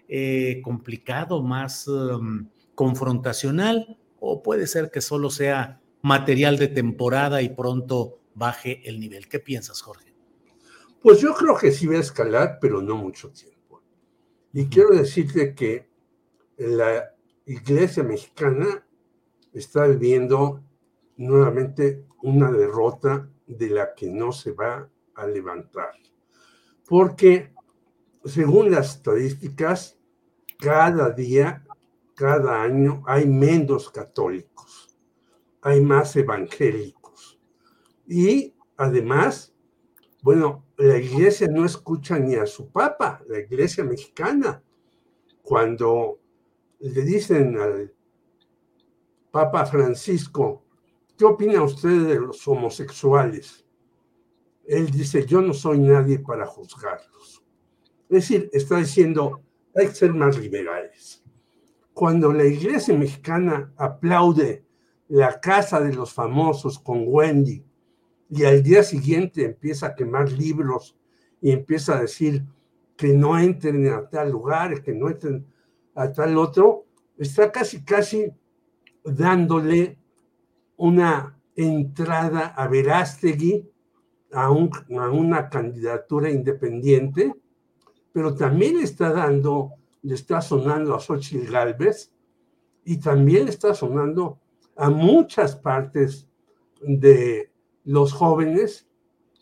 eh, 0.09 0.61
complicado, 0.63 1.41
más 1.41 1.87
um, 1.87 2.47
confrontacional? 2.75 3.97
¿O 4.19 4.43
puede 4.43 4.67
ser 4.67 4.91
que 4.91 5.01
solo 5.01 5.29
sea 5.29 5.79
material 6.01 6.57
de 6.57 6.67
temporada 6.67 7.41
y 7.41 7.49
pronto 7.49 8.19
baje 8.37 8.87
el 8.87 8.99
nivel. 8.99 9.27
¿Qué 9.27 9.39
piensas, 9.39 9.81
Jorge? 9.81 10.13
Pues 11.01 11.19
yo 11.19 11.33
creo 11.33 11.57
que 11.57 11.71
sí 11.71 11.87
va 11.87 11.95
a 11.95 11.99
escalar, 11.99 12.59
pero 12.61 12.81
no 12.81 12.95
mucho 12.95 13.31
tiempo. 13.31 13.81
Y 14.53 14.67
quiero 14.67 14.91
decirte 14.91 15.53
que 15.53 15.89
la 16.57 17.13
iglesia 17.45 18.03
mexicana 18.03 18.85
está 19.53 19.87
viviendo 19.87 20.63
nuevamente 21.17 22.05
una 22.21 22.51
derrota 22.51 23.29
de 23.45 23.69
la 23.69 23.93
que 23.95 24.09
no 24.09 24.31
se 24.31 24.51
va 24.51 24.89
a 25.15 25.27
levantar. 25.27 25.93
Porque, 26.87 27.53
según 28.25 28.71
las 28.71 28.95
estadísticas, 28.97 29.97
cada 30.59 31.11
día, 31.11 31.65
cada 32.15 32.61
año 32.61 33.03
hay 33.05 33.27
menos 33.27 33.89
católicos, 33.91 34.97
hay 35.61 35.81
más 35.81 36.15
evangélicos. 36.15 36.96
Y 38.07 38.55
además, 38.77 39.53
bueno, 40.21 40.65
la 40.77 40.97
iglesia 40.97 41.47
no 41.47 41.65
escucha 41.65 42.17
ni 42.17 42.35
a 42.35 42.45
su 42.45 42.71
papa, 42.71 43.21
la 43.27 43.39
iglesia 43.39 43.83
mexicana. 43.83 44.63
Cuando 45.41 46.19
le 46.79 47.01
dicen 47.01 47.57
al 47.57 47.93
Papa 49.31 49.65
Francisco, 49.65 50.63
¿qué 51.17 51.25
opina 51.25 51.61
usted 51.63 52.07
de 52.07 52.19
los 52.19 52.47
homosexuales? 52.47 53.65
Él 54.65 54.89
dice, 54.89 55.25
yo 55.25 55.41
no 55.41 55.53
soy 55.53 55.79
nadie 55.79 56.19
para 56.19 56.45
juzgarlos. 56.45 57.43
Es 58.09 58.29
decir, 58.29 58.49
está 58.53 58.77
diciendo, 58.77 59.41
hay 59.75 59.87
que 59.87 59.95
ser 59.95 60.13
más 60.13 60.37
liberales. 60.37 61.23
Cuando 61.93 62.31
la 62.31 62.45
iglesia 62.45 62.95
mexicana 62.95 63.73
aplaude 63.77 64.65
la 65.07 65.39
casa 65.39 65.79
de 65.79 65.93
los 65.93 66.13
famosos 66.13 66.79
con 66.79 67.03
Wendy 67.07 67.66
y 68.29 68.43
al 68.43 68.61
día 68.61 68.83
siguiente 68.83 69.45
empieza 69.45 69.87
a 69.87 69.95
quemar 69.95 70.31
libros 70.31 70.97
y 71.41 71.51
empieza 71.51 71.97
a 71.97 72.01
decir 72.01 72.43
que 72.95 73.13
no 73.13 73.37
entren 73.39 73.87
a 73.89 74.09
tal 74.09 74.31
lugar, 74.31 74.81
que 74.81 74.93
no 74.93 75.09
entren 75.09 75.45
a 75.95 76.11
tal 76.11 76.37
otro, 76.37 76.85
está 77.17 77.51
casi, 77.51 77.83
casi 77.83 78.31
dándole 79.03 79.97
una 80.75 81.39
entrada 81.55 82.47
a 82.47 82.67
Verástegui 82.67 83.69
a, 84.33 84.45
a 84.45 85.09
una 85.09 85.49
candidatura 85.49 86.29
independiente, 86.29 87.33
pero 88.11 88.35
también 88.35 88.79
está 88.79 89.11
dando, 89.11 89.73
le 90.01 90.15
está 90.15 90.41
sonando 90.41 90.95
a 90.95 90.99
Xochitl 90.99 91.51
Galvez 91.51 92.11
y 92.83 92.97
también 92.97 93.47
está 93.47 93.73
sonando 93.73 94.39
a 94.75 94.89
muchas 94.89 95.55
partes 95.55 96.27
de 96.81 97.51
los 97.87 98.11
jóvenes 98.11 98.85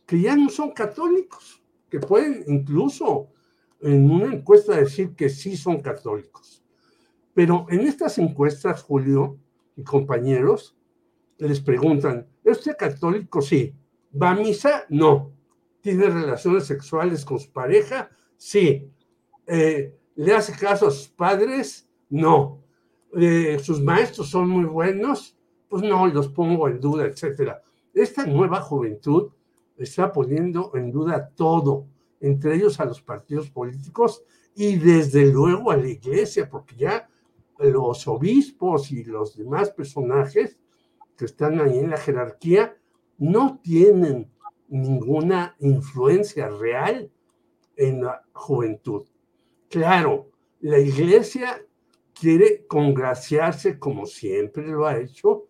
que 0.06 0.22
ya 0.22 0.36
no 0.36 0.50
son 0.50 0.70
católicos, 0.72 1.64
que 1.90 2.00
pueden 2.00 2.44
incluso 2.48 3.30
en 3.82 4.10
una 4.10 4.36
encuesta 4.36 4.76
decir 4.76 5.16
que 5.16 5.30
sí 5.30 5.58
son 5.58 5.82
católicos. 5.82 6.64
Pero 7.34 7.66
en 7.70 7.82
estas 7.82 8.20
encuestas, 8.20 8.84
Julio 8.84 9.40
y 9.76 9.84
compañeros, 9.84 10.78
les 11.40 11.60
preguntan, 11.60 12.28
¿es 12.44 12.60
usted 12.60 12.78
católico? 12.78 13.42
Sí. 13.42 13.74
¿Va 14.22 14.30
a 14.30 14.36
misa? 14.36 14.86
No. 14.90 15.32
¿Tiene 15.82 16.06
relaciones 16.06 16.66
sexuales 16.66 17.26
con 17.26 17.40
su 17.40 17.52
pareja? 17.52 18.12
Sí. 18.38 18.92
Eh, 19.48 19.98
¿Le 20.16 20.34
hace 20.36 20.54
caso 20.54 20.88
a 20.88 20.92
sus 20.92 21.08
padres? 21.08 21.90
No. 22.10 22.62
Eh, 23.20 23.58
¿Sus 23.60 23.82
maestros 23.82 24.30
son 24.30 24.50
muy 24.50 24.66
buenos? 24.66 25.36
Pues 25.68 25.82
no, 25.82 26.06
los 26.06 26.28
pongo 26.28 26.68
en 26.68 26.80
duda, 26.80 27.06
etcétera. 27.06 27.64
Esta 27.96 28.26
nueva 28.26 28.60
juventud 28.60 29.32
está 29.78 30.12
poniendo 30.12 30.72
en 30.76 30.92
duda 30.92 31.32
todo, 31.34 31.88
entre 32.20 32.56
ellos 32.56 32.78
a 32.82 32.86
los 32.86 33.02
partidos 33.02 33.50
políticos 33.50 34.22
y 34.54 34.76
desde 34.76 35.32
luego 35.32 35.72
a 35.72 35.78
la 35.78 35.88
iglesia, 35.88 36.50
porque 36.50 36.76
ya 36.76 37.10
los 37.58 38.06
obispos 38.10 38.92
y 38.92 39.06
los 39.06 39.38
demás 39.38 39.70
personajes 39.70 40.60
que 41.16 41.24
están 41.24 41.62
ahí 41.62 41.80
en 41.80 41.92
la 41.92 41.98
jerarquía 41.98 42.78
no 43.18 43.60
tienen 43.64 44.30
ninguna 44.68 45.56
influencia 45.60 46.50
real 46.50 47.10
en 47.78 48.04
la 48.04 48.26
juventud. 48.34 49.06
Claro, 49.70 50.32
la 50.60 50.80
iglesia 50.80 51.66
quiere 52.14 52.66
congraciarse, 52.68 53.80
como 53.80 54.06
siempre 54.06 54.68
lo 54.68 54.86
ha 54.86 54.98
hecho, 54.98 55.46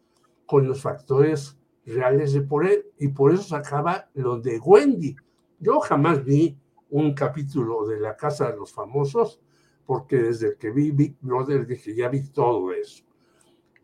con 0.46 0.68
los 0.68 0.84
factores 0.84 1.58
reales 1.86 2.33
de 2.33 2.41
poder 2.41 2.91
y 2.99 3.09
por 3.09 3.33
eso 3.33 3.43
se 3.43 3.55
acaba 3.55 4.09
lo 4.13 4.39
de 4.39 4.59
Wendy. 4.59 5.15
Yo 5.59 5.79
jamás 5.79 6.23
vi 6.23 6.57
un 6.89 7.13
capítulo 7.13 7.86
de 7.88 7.99
La 7.99 8.15
Casa 8.15 8.51
de 8.51 8.57
los 8.57 8.73
Famosos 8.73 9.39
porque 9.86 10.17
desde 10.17 10.57
que 10.57 10.71
vi 10.71 10.91
Big 10.91 11.17
Brother 11.21 11.65
dije, 11.65 11.95
ya 11.95 12.09
vi 12.09 12.27
todo 12.29 12.71
eso. 12.71 13.03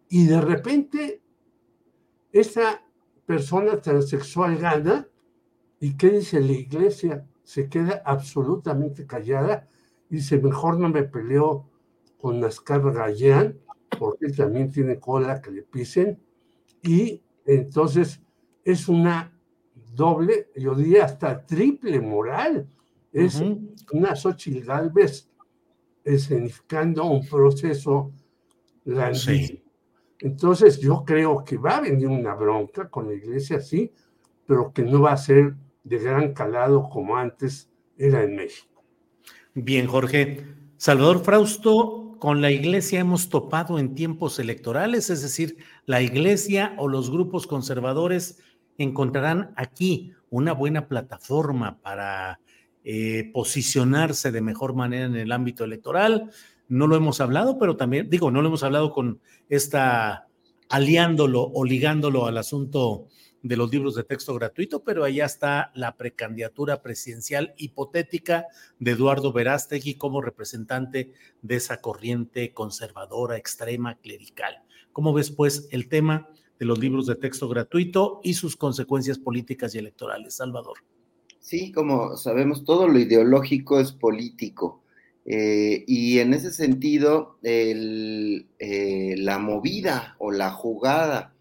Y 0.09 0.25
de 0.25 0.41
repente, 0.41 1.21
esa 2.31 2.83
persona 3.25 3.79
transexual 3.79 4.57
gana 4.57 5.07
y 5.79 5.95
¿qué 5.95 6.09
dice 6.09 6.41
la 6.41 6.51
iglesia? 6.51 7.27
Se 7.43 7.69
queda 7.69 8.01
absolutamente 8.05 9.05
callada 9.05 9.67
y 10.09 10.15
dice, 10.15 10.39
mejor 10.39 10.79
no 10.79 10.89
me 10.89 11.03
peleo 11.03 11.69
con 12.17 12.39
Nascar 12.39 12.81
Gallán 12.91 13.59
porque 13.97 14.27
él 14.27 14.35
también 14.35 14.71
tiene 14.71 14.99
cola 14.99 15.41
que 15.41 15.51
le 15.51 15.63
pisen 15.63 16.21
y 16.81 17.23
entonces 17.45 18.21
es 18.63 18.87
una 18.87 19.37
doble, 19.93 20.49
yo 20.55 20.75
diría 20.75 21.05
hasta 21.05 21.45
triple 21.45 21.99
moral. 21.99 22.67
Es 23.11 23.43
una 23.91 24.15
Xochitl 24.15 24.65
Galvez 24.65 25.29
escenificando 26.03 27.05
un 27.05 27.27
proceso 27.27 28.11
grandísimo. 28.85 29.59
Entonces 30.19 30.79
yo 30.79 31.03
creo 31.05 31.43
que 31.43 31.57
va 31.57 31.77
a 31.77 31.81
venir 31.81 32.07
una 32.07 32.35
bronca 32.35 32.89
con 32.89 33.07
la 33.07 33.13
iglesia, 33.13 33.59
sí, 33.59 33.91
pero 34.45 34.71
que 34.71 34.83
no 34.83 35.01
va 35.01 35.13
a 35.13 35.17
ser 35.17 35.55
de 35.83 35.97
gran 35.97 36.33
calado 36.33 36.87
como 36.89 37.17
antes 37.17 37.69
era 37.97 38.23
en 38.23 38.35
México. 38.35 38.83
Bien, 39.53 39.87
Jorge. 39.87 40.45
Salvador 40.77 41.19
Frausto, 41.19 42.10
con 42.21 42.39
la 42.39 42.51
iglesia 42.51 42.99
hemos 42.99 43.29
topado 43.29 43.79
en 43.79 43.95
tiempos 43.95 44.37
electorales, 44.37 45.09
es 45.09 45.23
decir, 45.23 45.57
la 45.87 46.03
iglesia 46.03 46.75
o 46.77 46.87
los 46.87 47.09
grupos 47.09 47.47
conservadores 47.47 48.37
encontrarán 48.77 49.53
aquí 49.55 50.13
una 50.29 50.53
buena 50.53 50.87
plataforma 50.87 51.79
para 51.81 52.39
eh, 52.83 53.31
posicionarse 53.33 54.31
de 54.31 54.39
mejor 54.39 54.75
manera 54.75 55.05
en 55.07 55.15
el 55.15 55.31
ámbito 55.31 55.63
electoral. 55.63 56.29
No 56.67 56.85
lo 56.85 56.95
hemos 56.95 57.21
hablado, 57.21 57.57
pero 57.57 57.75
también, 57.75 58.07
digo, 58.07 58.29
no 58.29 58.43
lo 58.43 58.49
hemos 58.49 58.61
hablado 58.61 58.91
con 58.91 59.19
esta, 59.49 60.27
aliándolo 60.69 61.41
o 61.41 61.65
ligándolo 61.65 62.27
al 62.27 62.37
asunto 62.37 63.07
de 63.43 63.57
los 63.57 63.71
libros 63.71 63.95
de 63.95 64.03
texto 64.03 64.35
gratuito, 64.35 64.83
pero 64.83 65.03
allá 65.03 65.25
está 65.25 65.71
la 65.73 65.97
precandidatura 65.97 66.81
presidencial 66.81 67.53
hipotética 67.57 68.45
de 68.79 68.91
Eduardo 68.91 69.33
Verástegui 69.33 69.95
como 69.95 70.21
representante 70.21 71.13
de 71.41 71.55
esa 71.55 71.81
corriente 71.81 72.53
conservadora, 72.53 73.37
extrema, 73.37 73.95
clerical. 73.95 74.63
¿Cómo 74.93 75.13
ves, 75.13 75.31
pues, 75.31 75.67
el 75.71 75.87
tema 75.89 76.29
de 76.59 76.65
los 76.65 76.77
libros 76.79 77.07
de 77.07 77.15
texto 77.15 77.49
gratuito 77.49 78.19
y 78.23 78.35
sus 78.35 78.55
consecuencias 78.55 79.17
políticas 79.17 79.73
y 79.73 79.79
electorales? 79.79 80.35
Salvador. 80.35 80.77
Sí, 81.39 81.71
como 81.71 82.17
sabemos, 82.17 82.63
todo 82.63 82.87
lo 82.87 82.99
ideológico 82.99 83.79
es 83.79 83.91
político. 83.91 84.83
Eh, 85.25 85.83
y 85.87 86.19
en 86.19 86.33
ese 86.33 86.51
sentido, 86.51 87.37
eh, 87.43 88.45
la 89.17 89.39
movida 89.39 90.15
o 90.19 90.31
la 90.31 90.51
jugada 90.51 91.33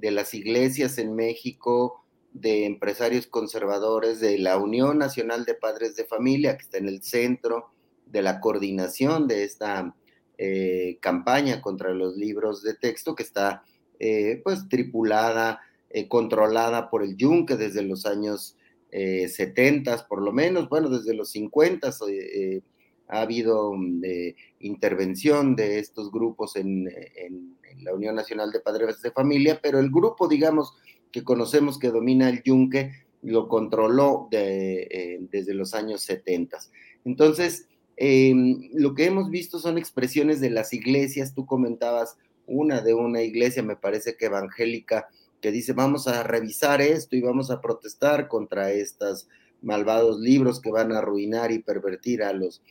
de 0.00 0.10
las 0.10 0.34
iglesias 0.34 0.98
en 0.98 1.14
México, 1.14 2.04
de 2.32 2.64
empresarios 2.64 3.26
conservadores, 3.26 4.20
de 4.20 4.38
la 4.38 4.56
Unión 4.56 4.98
Nacional 4.98 5.44
de 5.44 5.54
Padres 5.54 5.96
de 5.96 6.04
Familia, 6.04 6.56
que 6.56 6.62
está 6.62 6.78
en 6.78 6.88
el 6.88 7.02
centro 7.02 7.70
de 8.06 8.22
la 8.22 8.40
coordinación 8.40 9.28
de 9.28 9.44
esta 9.44 9.94
eh, 10.38 10.98
campaña 11.00 11.60
contra 11.60 11.92
los 11.92 12.16
libros 12.16 12.62
de 12.62 12.74
texto, 12.74 13.14
que 13.14 13.22
está 13.22 13.64
pues 14.44 14.66
tripulada, 14.70 15.60
controlada 16.08 16.88
por 16.88 17.02
el 17.02 17.18
Yunque 17.18 17.56
desde 17.56 17.82
los 17.82 18.06
años 18.06 18.56
70, 18.90 20.06
por 20.08 20.22
lo 20.22 20.32
menos, 20.32 20.70
bueno, 20.70 20.88
desde 20.88 21.12
los 21.12 21.28
50 21.32 21.92
ha 23.10 23.22
habido 23.22 23.74
mm, 23.74 24.02
intervención 24.60 25.56
de 25.56 25.78
estos 25.78 26.10
grupos 26.10 26.56
en, 26.56 26.88
la 27.82 27.94
Unión 27.94 28.14
Nacional 28.14 28.52
de 28.52 28.60
Padres 28.60 29.00
de 29.00 29.10
Familia, 29.10 29.58
pero 29.62 29.78
el 29.78 29.90
grupo, 29.90 30.28
digamos, 30.28 30.74
que 31.10 31.24
conocemos 31.24 31.78
que 31.78 31.88
domina 31.88 32.28
el 32.28 32.42
yunque, 32.42 32.92
lo 33.22 33.48
controló 33.48 34.28
eh, 34.32 35.18
desde 35.30 35.54
los 35.54 35.72
años 35.72 36.02
70. 36.02 36.58
Entonces, 37.04 37.68
em, 37.96 38.68
lo 38.74 38.94
que 38.94 39.06
hemos 39.06 39.30
visto 39.30 39.58
son 39.58 39.78
expresiones 39.78 40.40
de 40.40 40.50
las 40.50 40.74
iglesias, 40.74 41.32
tú 41.32 41.46
comentabas 41.46 42.18
una 42.46 42.80
de 42.82 42.92
una 42.92 43.22
iglesia, 43.22 43.62
me 43.62 43.76
parece 43.76 44.16
que 44.16 44.26
evangélica, 44.26 45.08
que 45.40 45.50
dice, 45.50 45.72
vamos 45.72 46.06
a 46.06 46.22
revisar 46.22 46.82
esto 46.82 47.16
y 47.16 47.22
vamos 47.22 47.50
a 47.50 47.60
protestar 47.60 48.28
contra 48.28 48.72
estos 48.72 49.28
malvados 49.62 50.20
libros 50.20 50.60
que 50.60 50.70
van 50.70 50.92
a 50.92 50.98
arruinar 50.98 51.52
y 51.52 51.60
pervertir 51.60 52.22
a 52.22 52.32
los 52.32 52.62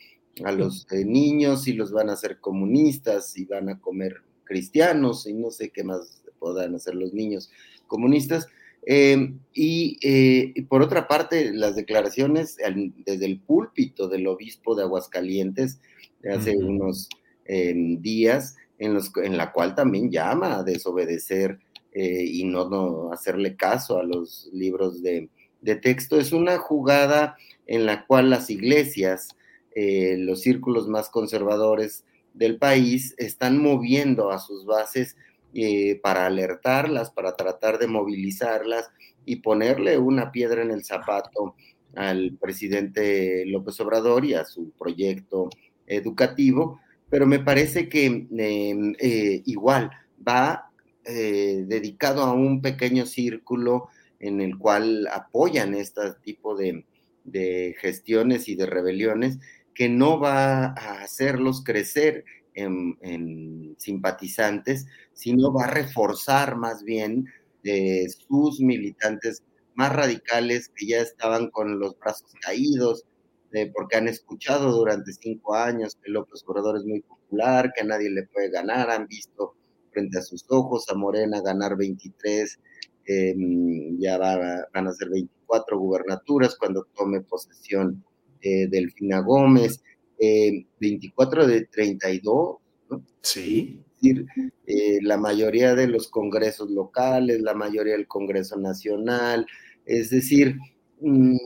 a 0.44 0.52
los 0.52 0.86
eh, 0.92 1.04
niños 1.04 1.68
y 1.68 1.72
los 1.72 1.92
van 1.92 2.08
a 2.08 2.14
hacer 2.14 2.40
comunistas 2.40 3.36
y 3.36 3.44
van 3.44 3.68
a 3.68 3.80
comer 3.80 4.22
cristianos 4.44 5.26
y 5.26 5.34
no 5.34 5.50
sé 5.50 5.70
qué 5.70 5.84
más 5.84 6.22
puedan 6.38 6.74
hacer 6.74 6.94
los 6.94 7.12
niños 7.12 7.50
comunistas. 7.86 8.46
Em, 8.86 9.38
eh, 9.54 10.52
y, 10.54 10.62
por 10.62 10.82
otra 10.82 11.06
parte, 11.06 11.52
las 11.52 11.76
declaraciones 11.76 12.56
desde 13.04 13.26
el 13.26 13.40
púlpito 13.40 14.08
del 14.08 14.26
obispo 14.26 14.74
de 14.74 14.84
Aguascalientes 14.84 15.80
de 16.22 16.32
hace 16.32 16.56
unos 16.56 17.08
días, 17.46 18.56
en, 18.78 18.94
los, 18.94 19.12
en 19.16 19.36
la 19.36 19.52
cual 19.52 19.74
también 19.74 20.10
llama 20.10 20.58
a 20.58 20.62
desobedecer 20.62 21.58
eh, 21.92 22.24
y 22.24 22.44
no, 22.44 22.68
no, 22.68 23.12
hacerle 23.12 23.56
caso 23.56 23.98
a 23.98 24.04
los 24.04 24.48
libros 24.52 25.02
de, 25.02 25.28
de 25.60 25.76
texto, 25.76 26.18
es 26.18 26.32
una 26.32 26.58
jugada 26.58 27.36
en 27.66 27.84
la 27.84 28.06
cual 28.06 28.30
las 28.30 28.48
iglesias 28.48 29.28
eh, 29.74 30.16
los 30.18 30.40
círculos 30.40 30.88
más 30.88 31.08
conservadores 31.08 32.04
del 32.34 32.58
país 32.58 33.14
están 33.18 33.58
moviendo 33.58 34.30
a 34.30 34.38
sus 34.38 34.64
bases 34.64 35.16
eh, 35.54 36.00
para 36.02 36.26
alertarlas, 36.26 37.10
para 37.10 37.36
tratar 37.36 37.78
de 37.78 37.86
movilizarlas 37.86 38.90
y 39.24 39.36
ponerle 39.36 39.98
una 39.98 40.32
piedra 40.32 40.62
en 40.62 40.70
el 40.70 40.84
zapato 40.84 41.54
al 41.94 42.36
presidente 42.40 43.44
López 43.46 43.80
Obrador 43.80 44.24
y 44.24 44.34
a 44.34 44.44
su 44.44 44.70
proyecto 44.70 45.50
educativo, 45.86 46.80
pero 47.08 47.26
me 47.26 47.40
parece 47.40 47.88
que 47.88 48.06
em, 48.06 48.94
eh, 48.98 49.42
igual 49.46 49.90
va 50.26 50.66
dedicado 51.02 52.22
a 52.22 52.32
un 52.34 52.62
pequeño 52.62 53.04
círculo 53.04 53.88
en 54.20 54.40
el 54.40 54.56
cual 54.58 55.08
apoyan 55.12 55.74
este 55.74 56.02
tipo 56.22 56.54
de, 56.54 56.84
de 57.24 57.74
gestiones 57.80 58.48
y 58.48 58.54
de 58.54 58.66
rebeliones 58.66 59.38
que 59.80 59.88
no 59.88 60.20
va 60.20 60.74
a 60.76 61.00
hacerlos 61.00 61.64
crecer 61.64 62.26
en, 62.52 63.74
simpatizantes, 63.78 64.84
sino 65.14 65.54
va 65.54 65.64
a 65.64 65.70
reforzar 65.70 66.56
más 66.56 66.84
bien 66.84 67.24
eh, 67.64 68.04
sus 68.10 68.60
militantes 68.60 69.42
más 69.72 69.90
radicales 69.96 70.70
que 70.76 70.86
ya 70.86 71.00
estaban 71.00 71.48
con 71.48 71.80
los 71.80 71.98
brazos 71.98 72.30
caídos, 72.42 73.06
eh, 73.52 73.72
porque 73.74 73.96
han 73.96 74.06
escuchado 74.06 74.70
durante 74.70 75.14
cinco 75.14 75.54
años 75.54 75.96
que 75.96 76.10
López 76.10 76.44
Obrador 76.46 76.76
es 76.76 76.84
muy 76.84 77.00
popular, 77.00 77.72
que 77.74 77.80
a 77.80 77.86
nadie 77.86 78.10
le 78.10 78.24
puede 78.24 78.50
ganar, 78.50 78.90
han 78.90 79.06
visto 79.06 79.54
frente 79.92 80.18
a 80.18 80.22
sus 80.22 80.44
ojos 80.50 80.90
a 80.90 80.94
Morena 80.94 81.40
ganar 81.40 81.78
23, 81.78 82.60
em, 83.06 83.98
ya 83.98 84.18
van 84.18 84.86
a 84.88 84.92
ser 84.92 85.08
24 85.08 85.78
gubernaturas 85.78 86.54
cuando 86.58 86.86
tome 86.94 87.22
posesión 87.22 88.04
eh, 88.42 88.66
Delfina 88.68 89.20
Gómez, 89.20 89.82
24 90.18 91.42
em, 91.42 91.48
de 91.48 91.66
32, 91.66 92.58
¿no? 92.90 93.04
Sí. 93.22 93.80
Es 94.02 94.14
decir, 94.14 94.26
eh, 94.66 94.98
la 95.02 95.16
mayoría 95.18 95.74
de 95.74 95.86
los 95.86 96.08
congresos 96.08 96.70
locales, 96.70 97.40
la 97.40 97.54
mayoría 97.54 97.94
del 97.94 98.08
Congreso 98.08 98.58
Nacional, 98.58 99.46
es 99.84 100.10
decir, 100.10 100.56
mm, 101.00 101.36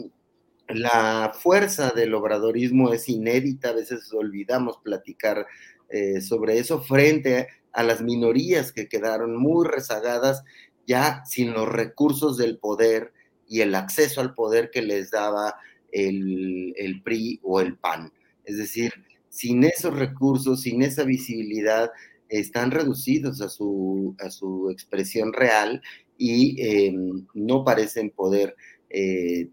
la 0.68 1.32
fuerza 1.38 1.90
del 1.90 2.14
obradorismo 2.14 2.92
es 2.92 3.08
inédita, 3.08 3.70
a 3.70 3.74
veces 3.74 4.12
olvidamos 4.12 4.78
platicar 4.82 5.46
eh, 5.88 6.20
sobre 6.20 6.58
eso 6.58 6.80
frente 6.80 7.48
a 7.72 7.82
las 7.82 8.00
minorías 8.00 8.72
que 8.72 8.88
quedaron 8.88 9.36
muy 9.36 9.66
rezagadas 9.66 10.42
ya 10.86 11.24
sin 11.26 11.52
los 11.52 11.68
recursos 11.68 12.36
del 12.36 12.58
poder 12.58 13.12
y 13.46 13.60
el 13.60 13.74
acceso 13.74 14.20
al 14.20 14.34
poder 14.34 14.70
que 14.70 14.82
les 14.82 15.10
daba 15.10 15.54
el, 15.94 16.74
el 16.76 17.02
PRI 17.02 17.40
o 17.42 17.60
el 17.60 17.76
PAN. 17.76 18.12
Es 18.44 18.58
decir, 18.58 18.92
sin 19.28 19.64
esos 19.64 19.96
recursos, 19.96 20.62
sin 20.62 20.82
esa 20.82 21.04
visibilidad, 21.04 21.90
están 22.28 22.70
reducidos 22.70 23.40
a 23.40 23.48
su, 23.48 24.14
a 24.18 24.30
su 24.30 24.70
expresión 24.70 25.32
real 25.32 25.80
y 26.18 26.56
em, 26.60 27.26
no 27.34 27.64
parecen 27.64 28.10
poder 28.10 28.56
eh, 28.90 29.48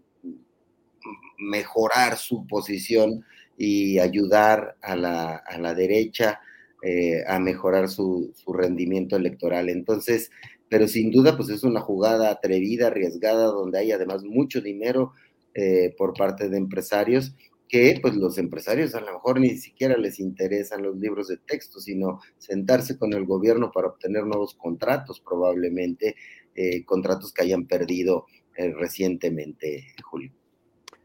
mejorar 1.38 2.16
su 2.16 2.46
posición 2.46 3.24
y 3.56 3.98
ayudar 3.98 4.76
a 4.82 4.96
la, 4.96 5.36
a 5.36 5.58
la 5.58 5.74
derecha 5.74 6.40
eh, 6.82 7.22
a 7.28 7.38
mejorar 7.38 7.88
su, 7.88 8.32
su, 8.34 8.52
rendimiento 8.52 9.16
electoral. 9.16 9.68
Entonces, 9.68 10.30
pero 10.68 10.88
sin 10.88 11.10
duda, 11.10 11.36
pues 11.36 11.48
es 11.50 11.62
una 11.62 11.80
jugada 11.80 12.30
atrevida, 12.30 12.88
arriesgada, 12.88 13.44
donde 13.44 13.78
hay 13.78 13.92
además 13.92 14.24
mucho 14.24 14.60
dinero 14.60 15.12
eh, 15.54 15.94
por 15.96 16.14
parte 16.14 16.48
de 16.48 16.56
empresarios 16.56 17.34
que 17.68 17.98
pues 18.02 18.14
los 18.14 18.36
empresarios 18.36 18.94
a 18.94 19.00
lo 19.00 19.14
mejor 19.14 19.40
ni 19.40 19.56
siquiera 19.56 19.96
les 19.96 20.20
interesan 20.20 20.82
los 20.82 20.96
libros 20.96 21.28
de 21.28 21.38
texto, 21.38 21.80
sino 21.80 22.20
sentarse 22.36 22.98
con 22.98 23.14
el 23.14 23.24
gobierno 23.24 23.72
para 23.72 23.88
obtener 23.88 24.24
nuevos 24.24 24.54
contratos, 24.54 25.20
probablemente 25.20 26.16
eh, 26.54 26.84
contratos 26.84 27.32
que 27.32 27.42
hayan 27.42 27.66
perdido 27.66 28.26
recientemente, 28.54 29.86
Julio. 30.04 30.30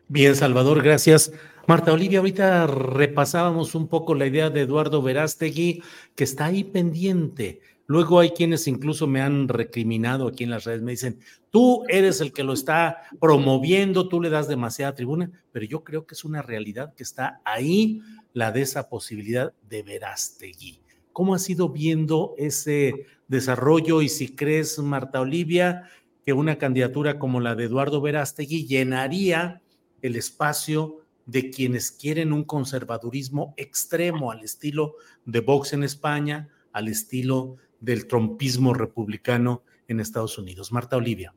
Bien, 0.10 0.36
Salvador, 0.36 0.84
gracias. 0.84 1.32
Marta 1.68 1.92
Olivia, 1.92 2.20
ahorita 2.20 2.66
repasábamos 2.66 3.76
un 3.76 3.90
poco 3.90 4.16
la 4.16 4.26
idea 4.26 4.50
de 4.50 4.62
Eduardo 4.62 5.02
Verástegui, 5.02 5.84
que 6.16 6.24
está 6.24 6.46
ahí 6.46 6.64
pendiente. 6.64 7.60
Luego 7.90 8.20
hay 8.20 8.32
quienes 8.32 8.68
incluso 8.68 9.08
me 9.08 9.22
han 9.22 9.48
recriminado 9.48 10.28
aquí 10.28 10.44
en 10.44 10.50
las 10.50 10.66
redes, 10.66 10.82
me 10.82 10.92
dicen, 10.92 11.20
tú 11.50 11.86
eres 11.88 12.20
el 12.20 12.34
que 12.34 12.44
lo 12.44 12.52
está 12.52 13.04
promoviendo, 13.22 14.10
tú 14.10 14.22
le 14.22 14.30
das 14.30 14.50
demasiada 14.50 14.94
tribuna, 14.94 15.32
pero 15.54 15.66
yo 15.66 15.86
creo 15.86 16.06
que 16.06 16.14
es 16.14 16.26
una 16.26 16.42
realidad 16.42 16.94
que 16.96 17.04
está 17.04 17.40
ahí 17.46 18.02
la 18.34 18.52
de 18.52 18.62
esa 18.62 18.90
posibilidad 18.90 19.54
de 19.70 19.84
Verástegui. 19.84 20.82
¿Cómo 21.14 21.34
has 21.34 21.50
ido 21.50 21.70
viendo 21.70 22.36
ese 22.38 23.06
desarrollo 23.30 24.02
y 24.02 24.10
si 24.10 24.36
crees, 24.36 24.78
Marta 24.80 25.22
Olivia, 25.22 25.90
que 26.26 26.34
una 26.34 26.58
candidatura 26.58 27.18
como 27.18 27.40
la 27.40 27.56
de 27.56 27.64
Eduardo 27.64 28.02
Verástegui 28.02 28.68
llenaría 28.68 29.62
el 30.02 30.18
espacio 30.18 31.06
de 31.26 31.50
quienes 31.50 31.92
quieren 31.92 32.34
un 32.34 32.44
conservadurismo 32.44 33.54
extremo 33.56 34.32
al 34.32 34.44
estilo 34.44 34.96
de 35.26 35.40
Vox 35.40 35.72
en 35.72 35.84
España, 35.84 36.50
al 36.74 36.90
estilo 36.90 37.58
del 37.80 38.08
trompismo 38.08 38.74
republicano 38.74 39.64
en 39.88 40.00
Estados 40.00 40.38
Unidos. 40.38 40.72
Marta 40.72 40.98
Olivia. 40.98 41.34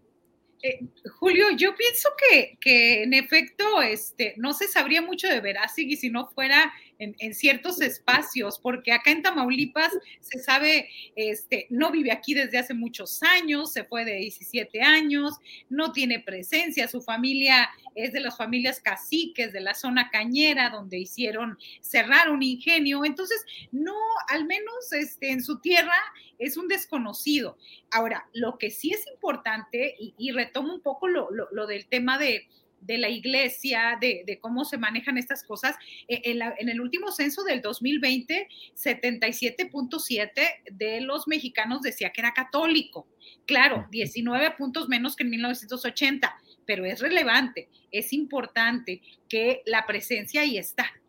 Eh, 0.62 0.80
Julio, 1.18 1.46
yo 1.56 1.74
pienso 1.74 2.10
que, 2.18 2.58
que, 2.60 3.02
en 3.02 3.14
efecto 3.14 3.80
este, 3.80 4.34
no 4.36 4.52
se 4.52 4.68
sabría 4.68 5.00
mucho 5.00 5.26
de 5.26 5.40
Verástegui 5.40 5.96
si 5.96 6.10
no 6.10 6.28
fuera 6.28 6.72
en, 7.00 7.34
ciertos 7.34 7.80
espacios, 7.80 8.58
porque 8.58 8.92
acá 8.92 9.10
en 9.10 9.22
Tamaulipas 9.22 9.90
se 10.20 10.38
sabe, 10.38 10.88
este, 11.16 11.66
no 11.70 11.90
vive 11.90 12.12
aquí 12.12 12.34
desde 12.34 12.58
hace 12.58 12.74
muchos 12.74 13.22
años, 13.22 13.72
se 13.72 13.84
fue 13.84 14.04
de 14.04 14.16
17 14.16 14.82
años, 14.82 15.38
no 15.68 15.92
tiene 15.92 16.20
presencia, 16.20 16.88
su 16.88 17.00
familia 17.00 17.70
es 17.94 18.12
de 18.12 18.20
las 18.20 18.36
familias 18.36 18.80
caciques 18.80 19.52
de 19.52 19.60
la 19.60 19.74
zona 19.74 20.10
cañera, 20.10 20.70
donde 20.70 20.98
hicieron 20.98 21.58
cerrar 21.80 22.30
un 22.30 22.42
ingenio, 22.42 23.04
entonces 23.04 23.44
no, 23.72 23.96
al 24.28 24.44
menos 24.44 24.92
este, 24.92 25.30
en 25.30 25.42
su 25.42 25.58
tierra 25.60 25.96
es 26.38 26.56
un 26.56 26.68
desconocido. 26.68 27.56
Ahora, 27.90 28.28
lo 28.32 28.58
que 28.58 28.70
sí 28.70 28.92
es 28.92 29.06
importante, 29.06 29.96
y, 29.98 30.30
retomo 30.32 30.74
un 30.74 30.80
poco 30.80 31.08
lo 31.08 31.66
del 31.66 31.86
tema 31.86 32.18
de 32.18 32.46
de 32.80 32.98
la 32.98 33.08
iglesia, 33.08 33.98
de, 34.00 34.38
cómo 34.40 34.64
se 34.64 34.78
manejan 34.78 35.18
estas 35.18 35.44
cosas. 35.44 35.76
E, 36.08 36.20
en, 36.24 36.68
el 36.68 36.80
último 36.80 37.12
censo 37.12 37.44
del 37.44 37.60
2020, 37.60 38.48
77.7 38.76 40.30
de 40.72 41.00
los 41.00 41.28
mexicanos 41.28 41.82
decía 41.82 42.10
que 42.10 42.20
era 42.20 42.32
católico. 42.32 43.06
Claro, 43.46 43.86
19 43.90 44.52
puntos 44.52 44.88
menos 44.88 45.16
que 45.16 45.24
en 45.24 45.30
1980, 45.30 46.34
pero 46.66 46.84
es 46.84 47.00
relevante, 47.00 47.68
es 47.90 48.12
importante 48.12 49.02
que 49.28 49.62
la 49.66 49.86
presencia 49.86 50.42
ahí 50.42 50.58
está. 50.58 50.99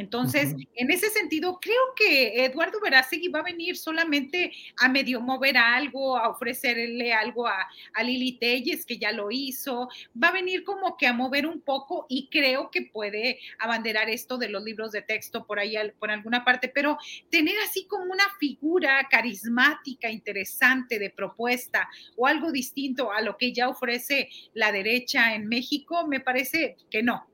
Entonces, 0.00 0.54
en 0.76 0.90
ese 0.90 1.10
sentido, 1.10 1.58
creo 1.60 1.94
que 1.94 2.46
Eduardo 2.46 2.80
Verástegui 2.80 3.28
va 3.28 3.40
a 3.40 3.42
venir 3.42 3.76
solamente 3.76 4.50
a 4.78 4.88
medio 4.88 5.20
mover 5.20 5.58
algo, 5.58 6.16
a 6.16 6.30
ofrecerle 6.30 7.12
algo 7.12 7.46
a, 7.46 7.68
Lili 8.02 8.38
Telles, 8.38 8.86
que 8.86 8.96
ya 8.96 9.12
lo 9.12 9.30
hizo, 9.30 9.90
va 10.20 10.28
a 10.28 10.32
venir 10.32 10.64
como 10.64 10.96
que 10.96 11.06
a 11.06 11.12
mover 11.12 11.46
un 11.46 11.60
poco 11.60 12.06
y 12.08 12.30
creo 12.30 12.70
que 12.70 12.88
puede 12.90 13.40
abanderar 13.58 14.08
esto 14.08 14.38
de 14.38 14.48
los 14.48 14.64
libros 14.64 14.90
de 14.92 15.02
texto 15.02 15.46
por 15.46 15.58
ahí, 15.58 15.76
por 15.98 16.10
alguna 16.10 16.46
parte, 16.46 16.68
pero 16.68 16.96
tener 17.28 17.56
así 17.68 17.86
como 17.86 18.04
una 18.04 18.24
figura 18.38 19.06
carismática, 19.10 20.10
interesante 20.10 20.98
de 20.98 21.10
propuesta 21.10 21.90
o 22.16 22.26
algo 22.26 22.50
distinto 22.50 23.12
a 23.12 23.20
lo 23.20 23.36
que 23.36 23.52
ya 23.52 23.68
ofrece 23.68 24.30
la 24.54 24.72
derecha 24.72 25.34
en 25.34 25.46
México, 25.46 26.06
me 26.06 26.20
parece 26.20 26.78
que 26.90 27.02
no, 27.02 27.28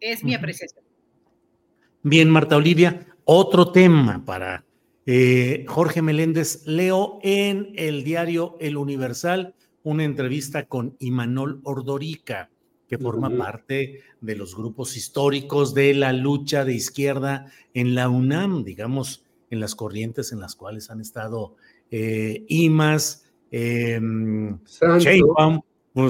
es 0.00 0.24
mi 0.24 0.34
apreciación. 0.34 0.87
Bien, 2.10 2.30
Marta 2.30 2.56
Olivia, 2.56 3.06
otro 3.24 3.70
tema 3.70 4.24
para 4.24 4.64
eh, 5.04 5.66
Jorge 5.68 6.00
Meléndez. 6.00 6.66
Leo 6.66 7.18
en 7.22 7.74
el 7.76 8.02
diario 8.02 8.56
El 8.60 8.78
Universal 8.78 9.54
una 9.82 10.04
entrevista 10.04 10.64
con 10.64 10.96
Imanol 11.00 11.60
Ordorica, 11.64 12.48
que 12.88 12.96
forma 12.96 13.28
parte 13.36 14.00
de 14.22 14.36
los 14.36 14.56
grupos 14.56 14.96
históricos 14.96 15.74
de 15.74 15.92
la 15.92 16.14
lucha 16.14 16.64
de 16.64 16.72
izquierda 16.72 17.52
en 17.74 17.94
la 17.94 18.08
UNAM, 18.08 18.64
digamos, 18.64 19.26
en 19.50 19.60
las 19.60 19.74
corrientes 19.74 20.32
en 20.32 20.40
las 20.40 20.56
cuales 20.56 20.88
han 20.90 21.02
estado 21.02 21.56
eh, 21.90 22.46
Imas, 22.48 23.26
eh, 23.50 24.00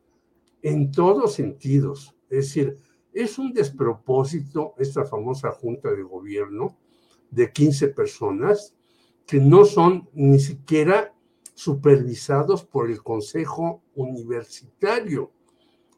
en 0.61 0.91
todos 0.91 1.35
sentidos. 1.35 2.13
Es 2.29 2.47
decir, 2.47 2.77
es 3.13 3.39
un 3.39 3.53
despropósito 3.53 4.75
esta 4.77 5.05
famosa 5.05 5.51
junta 5.51 5.91
de 5.91 6.03
gobierno 6.03 6.77
de 7.31 7.51
15 7.51 7.89
personas 7.89 8.75
que 9.25 9.39
no 9.39 9.65
son 9.65 10.09
ni 10.13 10.39
siquiera 10.39 11.13
supervisados 11.53 12.63
por 12.63 12.89
el 12.89 13.03
Consejo 13.03 13.83
Universitario. 13.93 15.31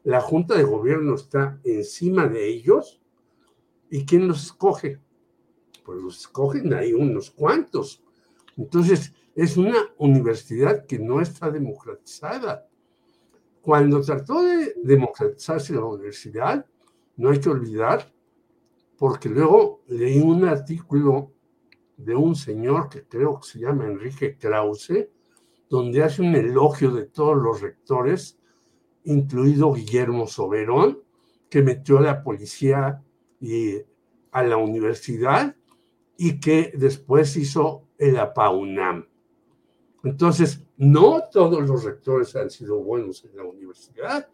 La 0.04 0.20
Junta 0.20 0.56
de 0.56 0.64
Gobierno 0.64 1.14
está 1.14 1.60
encima 1.64 2.26
de 2.26 2.48
ellos. 2.48 3.00
¿Y 3.88 4.04
quién 4.04 4.26
los 4.26 4.46
escoge? 4.46 4.98
Pues 5.84 6.02
los 6.02 6.18
escogen 6.20 6.74
ahí 6.74 6.92
unos 6.92 7.30
cuantos. 7.30 8.02
Entonces, 8.56 9.14
es 9.34 9.56
una 9.56 9.78
universidad 9.98 10.84
que 10.86 10.98
no 10.98 11.20
está 11.20 11.50
democratizada. 11.50 12.68
Cuando 13.62 14.00
trató 14.00 14.42
de 14.42 14.74
democratizarse 14.82 15.72
la 15.72 15.84
universidad, 15.84 16.66
no 17.16 17.30
hay 17.30 17.38
que 17.38 17.48
olvidar, 17.48 18.12
porque 18.98 19.28
luego 19.28 19.82
leí 19.86 20.18
un 20.18 20.44
artículo 20.44 21.32
de 21.96 22.16
un 22.16 22.34
señor 22.34 22.88
que 22.88 23.04
creo 23.04 23.38
que 23.38 23.46
se 23.46 23.60
llama 23.60 23.86
Enrique 23.86 24.36
Krause, 24.36 25.08
donde 25.70 26.02
hace 26.02 26.22
un 26.22 26.34
elogio 26.34 26.90
de 26.90 27.06
todos 27.06 27.40
los 27.40 27.60
rectores, 27.60 28.36
incluido 29.04 29.72
Guillermo 29.72 30.26
Soberón, 30.26 31.00
que 31.48 31.62
metió 31.62 31.98
a 31.98 32.02
la 32.02 32.22
policía 32.24 33.02
y 33.40 33.76
a 34.32 34.42
la 34.42 34.56
universidad 34.56 35.54
y 36.16 36.40
que 36.40 36.72
después 36.76 37.36
hizo 37.36 37.88
el 37.96 38.18
APAUNAM. 38.18 39.06
Entonces, 40.02 40.64
no 40.82 41.28
todos 41.30 41.62
los 41.68 41.84
rectores 41.84 42.34
han 42.34 42.50
sido 42.50 42.82
buenos 42.82 43.24
en 43.24 43.36
la 43.36 43.44
universidad, 43.44 44.28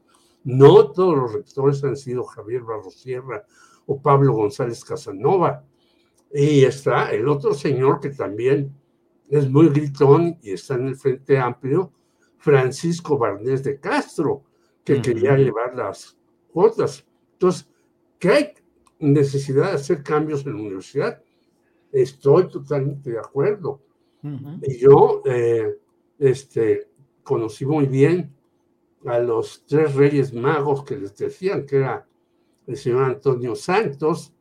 no 0.44 0.92
todos 0.92 1.14
los 1.14 1.34
rectores 1.34 1.84
han 1.84 1.94
sido 1.94 2.24
Javier 2.24 2.62
Barrosierra 2.62 3.44
o 3.84 4.01
Pablo 4.01 4.32
González 4.32 4.82
Casanova. 4.82 5.62
Y 6.32 6.64
está 6.64 7.12
el 7.12 7.28
otro 7.28 7.53
señor 7.53 8.01
que 8.01 8.11
también 8.11 8.74
es 9.28 9.51
muy 9.51 9.68
gritón 9.68 10.38
y 10.40 10.53
está 10.53 10.76
en 10.76 10.88
el 10.88 10.96
Frente 10.96 11.36
Amplio, 11.36 11.92
Francisco 12.38 13.18
Barnés 13.18 13.62
de 13.62 13.78
Castro, 13.78 14.44
que 14.84 15.03
quería 15.03 15.36
llevar 15.36 15.74
las 15.74 16.16
cuotas. 16.51 17.05
Entonces, 17.32 17.68
¿qué 18.18 18.30
hay 18.30 18.55
necesidad 19.01 19.66
de 19.66 19.76
hacer 19.76 20.03
cambios 20.03 20.46
en 20.46 20.55
la 20.55 20.61
universidad? 20.62 21.22
Estoy 21.92 22.49
totalmente 22.49 23.11
de 23.11 23.18
acuerdo. 23.18 23.82
Y 24.62 24.78
yo 24.78 25.22
eh, 25.26 25.76
este, 26.19 26.89
conocí 27.23 27.64
muy 27.64 27.87
bien 27.87 28.35
a 29.07 29.19
los 29.19 29.64
tres 29.66 29.95
reyes 29.95 30.33
magos 30.33 30.85
que 30.85 30.97
les 30.97 31.16
decían, 31.16 31.64
que 31.64 31.77
era 31.77 32.07
el 32.66 32.77
señor 32.77 33.05
Antonio 33.05 33.55
Santos, 33.55 34.35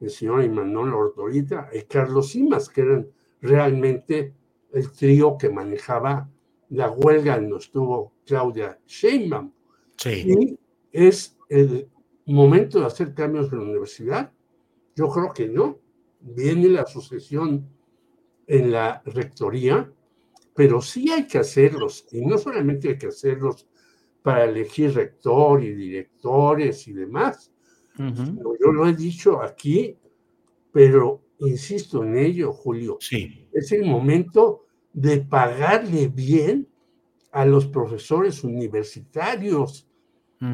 el 0.00 0.10
señor 0.10 0.44
Imanol 0.44 0.92
Ordorita 0.92 1.70
y 1.72 1.82
Carlos 1.82 2.30
Simas, 2.30 2.68
que 2.68 2.82
eran 2.82 3.08
realmente 3.40 4.34
el 4.72 4.90
trío 4.90 5.38
que 5.38 5.48
manejaba 5.48 6.28
la 6.70 6.90
huelga 6.90 7.36
en 7.36 7.48
nos 7.48 7.66
estuvo 7.66 8.12
Claudia 8.26 8.78
Sheinbaum. 8.86 9.52
Sí. 9.96 10.24
Y 10.26 10.58
es 10.92 11.36
el 11.48 11.88
momento 12.26 12.80
de 12.80 12.86
hacer 12.86 13.14
cambios 13.14 13.52
en 13.52 13.58
la 13.58 13.64
universidad. 13.64 14.32
Yo 14.96 15.08
creo 15.08 15.32
que 15.32 15.48
no. 15.48 15.78
Viene 16.20 16.68
la 16.68 16.86
sucesión 16.86 17.68
en 18.46 18.72
la 18.72 19.02
rectoría, 19.04 19.92
pero 20.54 20.80
sí 20.80 21.10
hay 21.10 21.26
que 21.26 21.38
hacerlos. 21.38 22.06
Y 22.12 22.20
no 22.24 22.38
solamente 22.38 22.88
hay 22.88 22.98
que 22.98 23.08
hacerlos 23.08 23.68
para 24.22 24.44
elegir 24.44 24.94
rector 24.94 25.62
y 25.62 25.74
directores 25.74 26.88
y 26.88 26.92
demás. 26.92 27.52
Yo 27.96 28.72
lo 28.72 28.86
he 28.86 28.94
dicho 28.94 29.42
aquí, 29.42 29.98
pero 30.72 31.22
insisto 31.40 32.02
en 32.02 32.16
ello, 32.16 32.52
Julio. 32.52 32.96
Sí. 33.00 33.46
Es 33.52 33.70
el 33.72 33.84
momento 33.84 34.64
de 34.92 35.20
pagarle 35.20 36.08
bien 36.08 36.68
a 37.32 37.44
los 37.44 37.66
profesores 37.66 38.44
universitarios, 38.44 39.88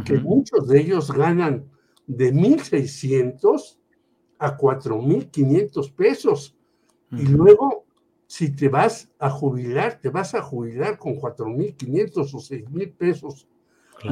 que 0.05 0.15
muchos 0.15 0.69
de 0.69 0.81
ellos 0.81 1.11
ganan 1.11 1.69
de 2.07 2.33
1.600 2.33 3.79
a 4.39 4.57
4.500 4.57 5.95
pesos. 5.95 6.57
Y 7.11 7.27
luego, 7.27 7.80
si 8.31 8.55
te 8.55 8.69
vas 8.69 9.11
a 9.19 9.29
jubilar, 9.29 9.99
te 10.01 10.09
vas 10.09 10.37
a 10.37 10.41
jubilar 10.41 10.99
con 10.99 11.17
4.500 11.17 12.17
o 12.17 12.39
6.000 12.39 12.95
pesos 12.97 13.49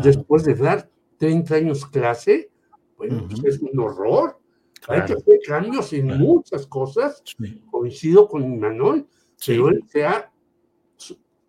después 0.02 0.42
de 0.42 0.56
dar 0.56 0.90
30 1.18 1.54
años 1.54 1.86
clase. 1.86 2.50
Bueno, 2.96 3.28
pues 3.28 3.44
es 3.44 3.62
un 3.62 3.78
horror. 3.78 4.40
Hay 4.88 5.04
que 5.04 5.12
hacer 5.12 5.38
cambios 5.46 5.92
en 5.92 6.18
muchas 6.18 6.66
cosas. 6.66 7.22
Coincido 7.70 8.26
con 8.26 8.58
Manuel, 8.58 9.06
pero 9.46 9.68
él 9.68 9.84
se 9.86 10.04
ha 10.04 10.32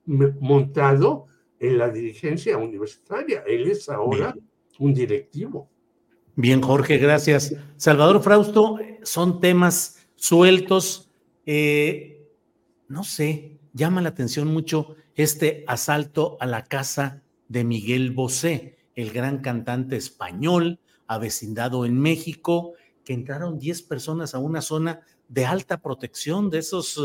montado 0.05 1.25
en 1.57 1.75
la 1.75 1.89
dirigencia 1.89 2.55
universitaria. 2.55 3.43
Él 3.47 3.67
es 3.67 3.89
ahora 3.89 4.35
un 4.77 4.93
directivo. 4.93 5.67
Bien, 6.35 6.61
Jorge, 6.61 6.99
gracias. 6.99 7.51
Salvador 7.77 8.21
Frausto, 8.21 8.77
son 9.01 9.41
temas 9.41 10.07
sueltos. 10.15 11.09
Eh, 11.47 12.18
no 12.89 13.03
sé, 13.03 13.59
llama 13.73 14.01
la 14.01 14.09
atención 14.09 14.47
mucho 14.47 14.95
este 15.15 15.63
asalto 15.67 16.37
a 16.41 16.45
la 16.47 16.65
casa 16.65 17.23
de 17.47 17.63
Miguel 17.63 18.11
Bosé, 18.11 18.77
el 18.95 19.11
gran 19.11 19.39
cantante 19.39 19.95
español, 19.95 20.79
avecindado 21.07 21.85
en 21.85 21.99
México, 21.99 22.73
que 23.05 23.13
entraron 23.13 23.59
10 23.59 23.83
personas 23.83 24.35
a 24.35 24.39
una 24.39 24.61
zona 24.61 25.01
de 25.27 25.45
alta 25.45 25.81
protección, 25.81 26.49
de 26.49 26.57
esos 26.57 26.99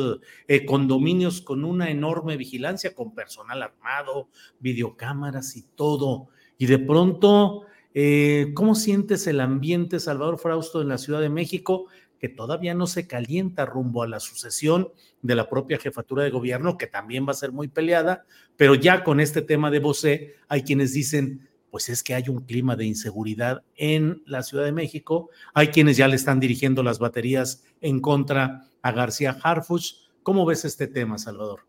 eh, 0.48 0.64
condominios 0.64 1.42
con 1.42 1.64
una 1.64 1.90
enorme 1.90 2.36
vigilancia, 2.36 2.94
con 2.94 3.14
personal 3.14 3.62
armado, 3.62 4.28
videocámaras 4.60 5.56
y 5.56 5.62
todo. 5.74 6.28
Y 6.56 6.66
de 6.66 6.78
pronto, 6.78 7.62
eh, 7.92 8.52
¿cómo 8.54 8.74
sientes 8.74 9.26
el 9.26 9.40
ambiente, 9.40 10.00
Salvador 10.00 10.38
Frausto, 10.38 10.80
en 10.80 10.88
la 10.88 10.98
Ciudad 10.98 11.20
de 11.20 11.28
México? 11.28 11.86
Que 12.24 12.30
todavía 12.30 12.72
no 12.72 12.86
se 12.86 13.06
calienta 13.06 13.66
rumbo 13.66 14.02
a 14.02 14.08
la 14.08 14.18
sucesión 14.18 14.88
de 15.20 15.34
la 15.34 15.50
propia 15.50 15.76
jefatura 15.76 16.24
de 16.24 16.30
gobierno, 16.30 16.78
que 16.78 16.86
también 16.86 17.26
va 17.26 17.32
a 17.32 17.34
ser 17.34 17.52
muy 17.52 17.68
peleada, 17.68 18.24
pero 18.56 18.74
ya 18.74 19.04
con 19.04 19.20
este 19.20 19.42
tema 19.42 19.70
de 19.70 19.78
Bosé, 19.78 20.36
hay 20.48 20.62
quienes 20.62 20.94
dicen, 20.94 21.50
pues 21.70 21.90
es 21.90 22.02
que 22.02 22.14
hay 22.14 22.30
un 22.30 22.40
clima 22.40 22.76
de 22.76 22.86
inseguridad 22.86 23.62
en 23.76 24.22
la 24.24 24.42
Ciudad 24.42 24.64
de 24.64 24.72
México. 24.72 25.28
Hay 25.52 25.68
quienes 25.68 25.98
ya 25.98 26.08
le 26.08 26.16
están 26.16 26.40
dirigiendo 26.40 26.82
las 26.82 26.98
baterías 26.98 27.62
en 27.82 28.00
contra 28.00 28.70
a 28.80 28.92
García 28.92 29.36
Harfuch. 29.42 29.96
¿Cómo 30.22 30.46
ves 30.46 30.64
este 30.64 30.86
tema, 30.86 31.18
Salvador? 31.18 31.60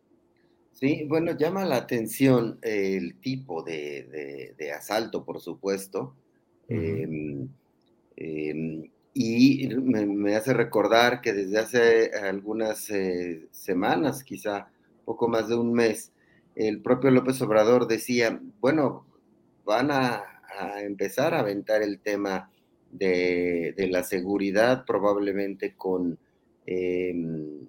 Sí, 0.71 1.03
bueno, 1.05 1.37
llama 1.37 1.65
la 1.65 1.75
atención 1.75 2.59
el 2.61 3.19
tipo 3.19 3.61
de, 3.61 4.55
asalto, 4.73 5.25
por 5.25 5.41
supuesto. 5.41 6.15
Y 9.17 9.69
me, 9.69 10.35
hace 10.35 10.53
recordar 10.53 11.21
que 11.21 11.31
desde 11.31 11.57
hace 11.57 12.11
algunas 12.17 12.89
eh, 12.89 13.47
semanas, 13.49 14.25
quizá 14.25 14.67
poco 15.05 15.29
más 15.29 15.47
de 15.47 15.55
un 15.55 15.71
mes, 15.71 16.11
el 16.53 16.81
propio 16.81 17.11
López 17.11 17.41
Obrador 17.41 17.87
decía, 17.87 18.41
bueno, 18.59 19.05
van 19.63 19.89
a, 19.89 20.21
empezar 20.81 21.33
a 21.33 21.39
aventar 21.39 21.81
el 21.81 21.99
tema 21.99 22.51
de, 22.91 23.73
la 23.89 24.03
seguridad, 24.03 24.83
probablemente 24.85 25.75
con 25.75 26.19
em, 26.65 27.67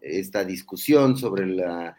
esta 0.00 0.44
discusión 0.44 1.16
sobre 1.16 1.46
la, 1.46 1.96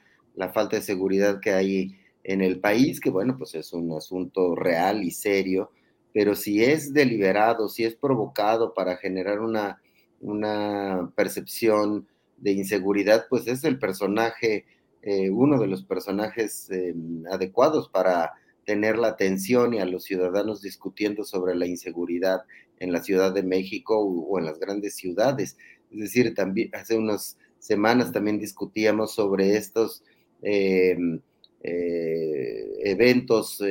falta 0.53 0.77
de 0.77 0.81
seguridad 0.81 1.41
que 1.41 1.51
hay 1.51 1.97
en 2.23 2.41
el 2.41 2.61
país, 2.61 3.01
que 3.01 3.09
bueno, 3.09 3.37
pues 3.37 3.55
es 3.55 3.73
un 3.73 3.91
asunto 3.91 4.55
real 4.55 5.03
y 5.03 5.11
serio, 5.11 5.71
pero 6.15 6.33
si 6.33 6.63
es 6.63 6.93
deliberado, 6.93 7.67
si 7.67 7.83
es 7.83 7.93
provocado 7.93 8.73
para 8.73 8.95
generar 8.95 9.41
una, 9.41 9.81
una 10.21 11.11
percepción 11.13 12.07
de 12.37 12.53
inseguridad, 12.53 13.25
pues 13.29 13.47
es 13.47 13.65
el 13.65 13.79
personaje, 13.79 14.65
eh, 15.01 15.29
uno 15.29 15.59
de 15.59 15.67
los 15.67 15.83
personajes 15.83 16.69
em, 16.71 17.25
adecuados 17.29 17.89
para 17.89 18.31
tener 18.63 18.97
la 18.97 19.09
atención 19.09 19.73
y 19.73 19.79
a 19.79 19.85
los 19.85 20.05
ciudadanos 20.05 20.61
discutiendo 20.61 21.25
sobre 21.25 21.53
la 21.53 21.65
inseguridad 21.65 22.43
en 22.79 22.93
la 22.93 23.03
Ciudad 23.03 23.33
de 23.33 23.43
México 23.43 23.99
o 23.99 24.39
en 24.39 24.45
las 24.45 24.57
grandes 24.57 24.95
ciudades. 24.95 25.57
Es 25.91 25.99
decir, 25.99 26.33
también 26.33 26.69
hace 26.73 26.97
unas 26.97 27.37
semanas 27.59 28.13
también 28.13 28.39
discutíamos 28.39 29.13
sobre 29.13 29.57
estos, 29.57 30.01
em, 30.41 31.19
eventos 32.85 33.61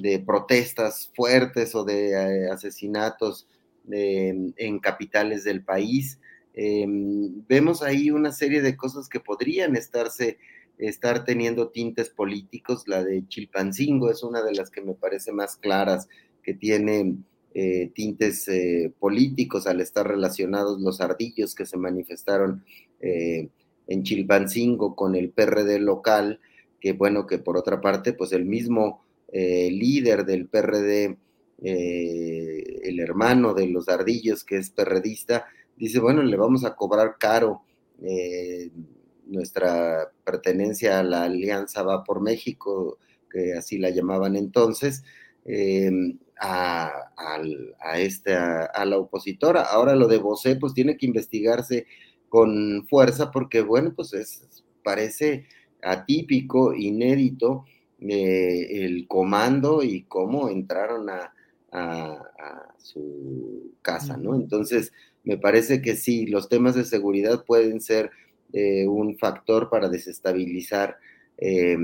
de 0.00 0.18
protestas 0.20 1.10
fuertes 1.14 1.74
o 1.74 1.84
de 1.84 2.50
asesinatos 2.50 3.46
en 3.90 4.78
capitales 4.80 5.44
del 5.44 5.64
país. 5.64 6.18
vemos 6.54 7.82
ahí 7.82 8.10
una 8.10 8.32
serie 8.32 8.60
de 8.60 8.76
cosas 8.76 9.08
que 9.08 9.20
podrían 9.20 9.76
estarse 9.76 10.38
estar 10.78 11.24
teniendo 11.24 11.68
tintes 11.68 12.08
políticos. 12.10 12.84
La 12.86 13.04
de 13.04 13.26
Chilpancingo 13.26 14.10
es 14.10 14.22
una 14.22 14.42
de 14.42 14.54
las 14.54 14.70
que 14.70 14.80
me 14.80 14.94
parece 14.94 15.32
más 15.32 15.56
claras, 15.56 16.08
que 16.42 16.54
tiene 16.54 17.16
eh, 17.54 17.90
tintes 17.94 18.48
eh, 18.48 18.92
políticos 18.98 19.66
al 19.66 19.80
estar 19.80 20.06
relacionados 20.06 20.80
los 20.80 21.00
ardillos 21.00 21.54
que 21.54 21.66
se 21.66 21.76
manifestaron 21.76 22.64
eh, 23.00 23.48
en 23.86 24.02
Chilpancingo 24.02 24.94
con 24.94 25.14
el 25.14 25.30
PRD 25.30 25.78
local, 25.80 26.40
que 26.80 26.92
bueno, 26.92 27.26
que 27.26 27.38
por 27.38 27.56
otra 27.56 27.80
parte, 27.80 28.12
pues 28.12 28.32
el 28.32 28.44
mismo 28.44 29.04
líder 29.32 30.24
del 30.24 30.48
PRD, 30.48 31.18
el 31.60 33.00
hermano 33.00 33.54
de 33.54 33.66
los 33.68 33.88
ardillos 33.88 34.44
que 34.44 34.56
es 34.56 34.70
perredista, 34.70 35.46
dice, 35.76 36.00
bueno, 36.00 36.22
le 36.22 36.36
vamos 36.36 36.64
a 36.64 36.74
cobrar 36.74 37.16
caro 37.18 37.62
nuestra 39.28 40.10
pertenencia 40.24 40.98
a 40.98 41.02
la 41.02 41.24
Alianza 41.24 41.82
Va 41.82 42.02
por 42.04 42.20
México, 42.20 42.98
que 43.30 43.54
así 43.54 43.78
la 43.78 43.90
llamaban 43.90 44.36
entonces, 44.36 45.04
em, 45.44 46.18
a, 46.40 46.92
esta, 47.96 48.66
a 48.66 48.84
la 48.84 48.98
opositora. 48.98 49.62
Ahora 49.62 49.94
lo 49.94 50.08
de 50.08 50.18
Bosé, 50.18 50.56
pues 50.56 50.74
tiene 50.74 50.96
que 50.96 51.06
investigarse 51.06 51.86
con 52.28 52.86
fuerza 52.88 53.30
porque, 53.30 53.60
bueno, 53.60 53.92
pues 53.94 54.12
es, 54.14 54.64
parece 54.82 55.46
atípico, 55.82 56.74
inédito 56.74 57.64
eh, 58.00 58.84
el 58.84 59.06
comando 59.08 59.82
y 59.82 60.02
cómo 60.02 60.48
entraron 60.48 61.10
a, 61.10 61.32
a, 61.72 62.74
su 62.78 63.72
casa, 63.82 64.16
¿no? 64.16 64.34
Entonces, 64.34 64.92
me 65.24 65.36
parece 65.36 65.82
que 65.82 65.96
sí, 65.96 66.26
los 66.26 66.48
temas 66.48 66.74
de 66.74 66.84
seguridad 66.84 67.44
pueden 67.44 67.80
ser 67.80 68.10
eh, 68.52 68.86
un 68.86 69.18
factor 69.18 69.68
para 69.68 69.88
desestabilizar 69.88 70.96
eh, 71.36 71.76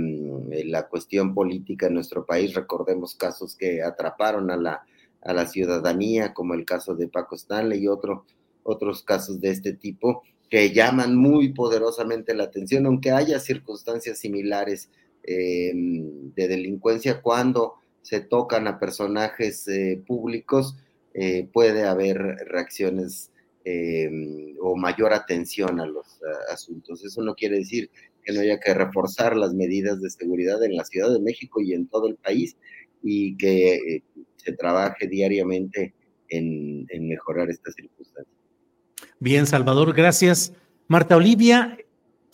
la 0.65 0.89
cuestión 0.89 1.35
política 1.35 1.89
en 1.89 1.95
nuestro 1.95 2.25
país. 2.25 2.55
Recordemos 2.55 3.15
casos 3.15 3.55
que 3.57 3.83
atraparon 3.83 4.51
a 4.51 4.57
la, 4.57 4.87
a 5.23 5.33
la 5.33 5.47
ciudadanía, 5.47 6.33
como 6.33 6.55
el 6.55 6.65
caso 6.65 6.95
de 6.95 7.09
Paco 7.09 7.35
Stanley 7.35 7.83
y 7.83 7.89
otro, 7.89 8.25
otros 8.63 9.03
casos 9.03 9.41
de 9.41 9.51
este 9.51 9.75
tipo, 9.75 10.23
que 10.49 10.73
llaman 10.73 11.17
muy 11.17 11.53
poderosamente 11.53 12.35
la 12.35 12.45
atención, 12.45 12.87
aunque 12.87 13.11
haya 13.11 13.39
circunstancias 13.41 14.19
similares 14.19 14.91
eh, 15.27 15.73
de 15.75 16.49
delincuencia 16.49 17.21
cuando 17.21 17.75
se 18.03 18.21
tocan 18.21 18.67
a 18.67 18.79
personajes 18.79 19.67
públicos, 20.07 20.77
puede 21.53 21.85
haber 21.85 22.19
reacciones 22.19 23.31
Em, 23.67 24.55
o 24.61 24.77
mayor 24.77 25.15
atención 25.15 25.81
a 25.81 25.87
los 25.87 26.21
asuntos. 26.53 27.03
Eso 27.03 27.23
no 27.23 27.35
quiere 27.35 27.57
decir 27.57 27.89
que 28.23 28.35
no 28.35 28.41
haya 28.41 28.61
que 28.61 28.75
reforzar 28.75 29.37
las 29.37 29.55
medidas 29.55 30.03
de 30.03 30.11
seguridad 30.11 30.63
en 30.63 30.77
la 30.77 30.85
Ciudad 30.85 31.11
de 31.11 31.19
México 31.19 31.63
y 31.63 31.73
en 31.73 31.87
todo 31.89 32.09
el 32.09 32.17
país 32.17 32.59
y 33.03 33.39
que 33.39 33.75
eh, 33.75 34.03
se 34.37 34.53
trabaje 34.53 35.07
diariamente 35.07 35.95
en, 36.29 36.87
en 36.91 37.09
mejorar 37.09 37.49
estas 37.49 37.75
circunstancias. 37.75 38.37
Bien, 39.19 39.47
Salvador, 39.47 39.95
gracias. 39.95 40.53
Marta 40.87 41.17
Olivia, 41.17 41.79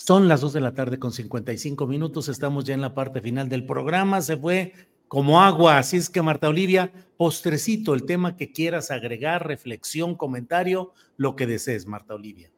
son 0.01 0.29
las 0.29 0.41
2 0.41 0.55
de 0.55 0.61
la 0.63 0.73
tarde 0.73 0.99
con 0.99 1.13
55 1.13 1.87
minutos, 1.87 2.31
estamos 2.31 2.65
ya 2.65 2.73
en 2.73 2.81
la 2.81 2.95
parte 2.95 3.21
final 3.21 3.51
del 3.51 3.67
programa, 3.67 4.23
se 4.23 4.35
fue 4.35 4.73
como 5.09 5.43
agua. 5.43 5.77
Así 5.77 5.99
es 5.99 6.09
que, 6.09 6.23
Marta 6.23 6.49
Olivia, 6.49 6.91
postrecito, 7.19 7.93
el 7.93 8.07
tema 8.07 8.35
que 8.35 8.51
quieras 8.51 8.91
agregar, 8.91 9.47
reflexión, 9.47 10.15
comentario, 10.15 10.95
lo 11.19 11.37
que 11.37 11.47
desees, 11.47 11.87
Marta 11.87 12.15
Olivia. 12.15 12.51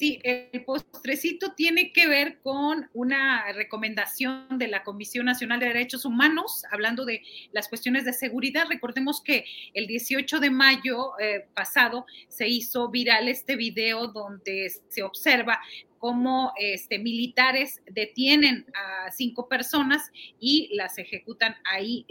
Sí, 0.00 0.18
el 0.22 0.64
postrecito 0.64 1.52
tiene 1.52 1.92
que 1.92 2.06
ver 2.06 2.40
con 2.40 2.88
una 2.94 3.52
recomendación 3.52 4.46
de 4.56 4.66
la 4.66 4.82
Comisión 4.82 5.26
Nacional 5.26 5.60
de 5.60 5.66
Derechos 5.66 6.06
Humanos, 6.06 6.62
hablando 6.70 7.04
de 7.04 7.20
las 7.52 7.68
cuestiones 7.68 8.06
de 8.06 8.14
seguridad. 8.14 8.64
Recordemos 8.70 9.22
que 9.22 9.44
el 9.74 9.86
18 9.86 10.40
de 10.40 10.48
mayo 10.48 11.20
eh, 11.20 11.46
pasado 11.52 12.06
se 12.28 12.48
hizo 12.48 12.88
viral 12.88 13.28
este 13.28 13.56
video 13.56 14.06
donde 14.06 14.72
se 14.88 15.02
observa 15.02 15.60
cómo 15.98 16.54
este, 16.58 16.98
militares 16.98 17.82
detienen 17.84 18.64
a 18.72 19.10
cinco 19.12 19.50
personas 19.50 20.10
y 20.40 20.74
las 20.76 20.96
ejecutan 20.96 21.56
ahí, 21.70 22.06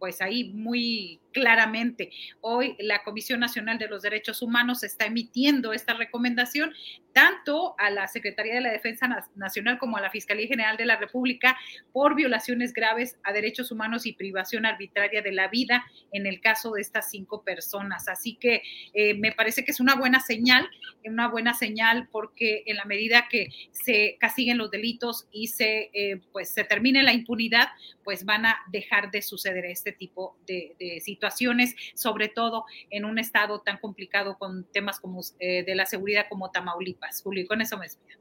pues 0.00 0.20
ahí 0.20 0.52
muy 0.54 1.20
claramente. 1.38 2.10
Hoy 2.40 2.74
la 2.80 3.04
Comisión 3.04 3.38
Nacional 3.38 3.78
de 3.78 3.86
los 3.86 4.02
Derechos 4.02 4.42
Humanos 4.42 4.82
está 4.82 5.06
emitiendo 5.06 5.72
esta 5.72 5.94
recomendación 5.94 6.72
tanto 7.12 7.74
a 7.78 7.90
la 7.90 8.06
Secretaría 8.08 8.54
de 8.54 8.60
la 8.60 8.70
Defensa 8.70 9.08
Nacional 9.34 9.78
como 9.78 9.96
a 9.96 10.00
la 10.00 10.10
Fiscalía 10.10 10.46
General 10.46 10.76
de 10.76 10.86
la 10.86 10.96
República 10.96 11.56
por 11.92 12.14
violaciones 12.14 12.72
graves 12.72 13.18
a 13.24 13.32
derechos 13.32 13.70
humanos 13.70 14.06
y 14.06 14.12
privación 14.12 14.66
arbitraria 14.66 15.22
de 15.22 15.32
la 15.32 15.48
vida 15.48 15.84
en 16.12 16.26
el 16.26 16.40
caso 16.40 16.72
de 16.72 16.80
estas 16.80 17.10
cinco 17.10 17.42
personas. 17.42 18.08
Así 18.08 18.34
que 18.34 18.62
eh, 18.94 19.14
me 19.14 19.32
parece 19.32 19.64
que 19.64 19.70
es 19.70 19.80
una 19.80 19.94
buena 19.94 20.20
señal, 20.20 20.68
una 21.04 21.28
buena 21.28 21.54
señal 21.54 22.08
porque 22.10 22.62
en 22.66 22.76
la 22.76 22.84
medida 22.84 23.26
que 23.28 23.48
se 23.70 24.16
castiguen 24.20 24.58
los 24.58 24.70
delitos 24.70 25.26
y 25.32 25.48
se, 25.48 25.90
eh, 25.92 26.20
pues, 26.32 26.50
se 26.50 26.64
termine 26.64 27.02
la 27.02 27.12
impunidad, 27.12 27.68
pues 28.04 28.24
van 28.24 28.46
a 28.46 28.58
dejar 28.70 29.10
de 29.10 29.22
suceder 29.22 29.64
este 29.66 29.92
tipo 29.92 30.36
de, 30.46 30.74
de 30.78 31.00
situaciones 31.00 31.27
situaciones, 31.28 31.74
sobre 31.94 32.28
todo 32.28 32.64
en 32.90 33.04
un 33.04 33.18
estado 33.18 33.60
tan 33.60 33.78
complicado 33.78 34.36
con 34.38 34.64
temas 34.64 35.00
como 35.00 35.20
eh, 35.38 35.64
de 35.64 35.74
la 35.74 35.86
seguridad 35.86 36.26
como 36.28 36.50
Tamaulipas. 36.50 37.22
Julio, 37.22 37.46
con 37.46 37.60
eso 37.60 37.76
me 37.76 37.84
despido. 37.84 38.18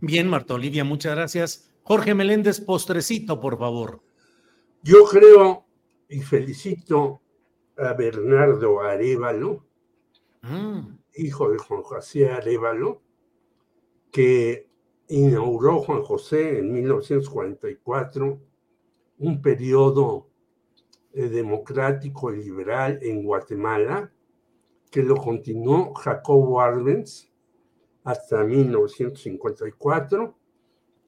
Bien, 0.00 0.28
Marta 0.28 0.54
Olivia, 0.54 0.84
muchas 0.84 1.14
gracias. 1.14 1.70
Jorge 1.82 2.14
Meléndez, 2.14 2.60
postrecito, 2.60 3.40
por 3.40 3.58
favor. 3.58 4.02
Yo 4.82 5.04
creo 5.04 5.66
y 6.08 6.20
felicito 6.20 7.20
a 7.76 7.92
Bernardo 7.94 8.80
Arevalo, 8.80 9.66
mm. 10.42 10.80
hijo 11.16 11.50
de 11.50 11.58
Juan 11.58 11.82
José 11.82 12.30
Arevalo, 12.30 13.02
que 14.10 14.68
inauguró 15.08 15.80
Juan 15.80 16.02
José 16.02 16.58
en 16.58 16.72
1944 16.72 18.40
un 19.18 19.42
periodo 19.42 20.27
democrático 21.12 22.32
y 22.32 22.42
liberal 22.42 22.98
en 23.02 23.22
Guatemala, 23.22 24.12
que 24.90 25.02
lo 25.02 25.16
continuó 25.16 25.94
Jacobo 25.94 26.60
Arbenz 26.60 27.30
hasta 28.04 28.44
1954, 28.44 30.34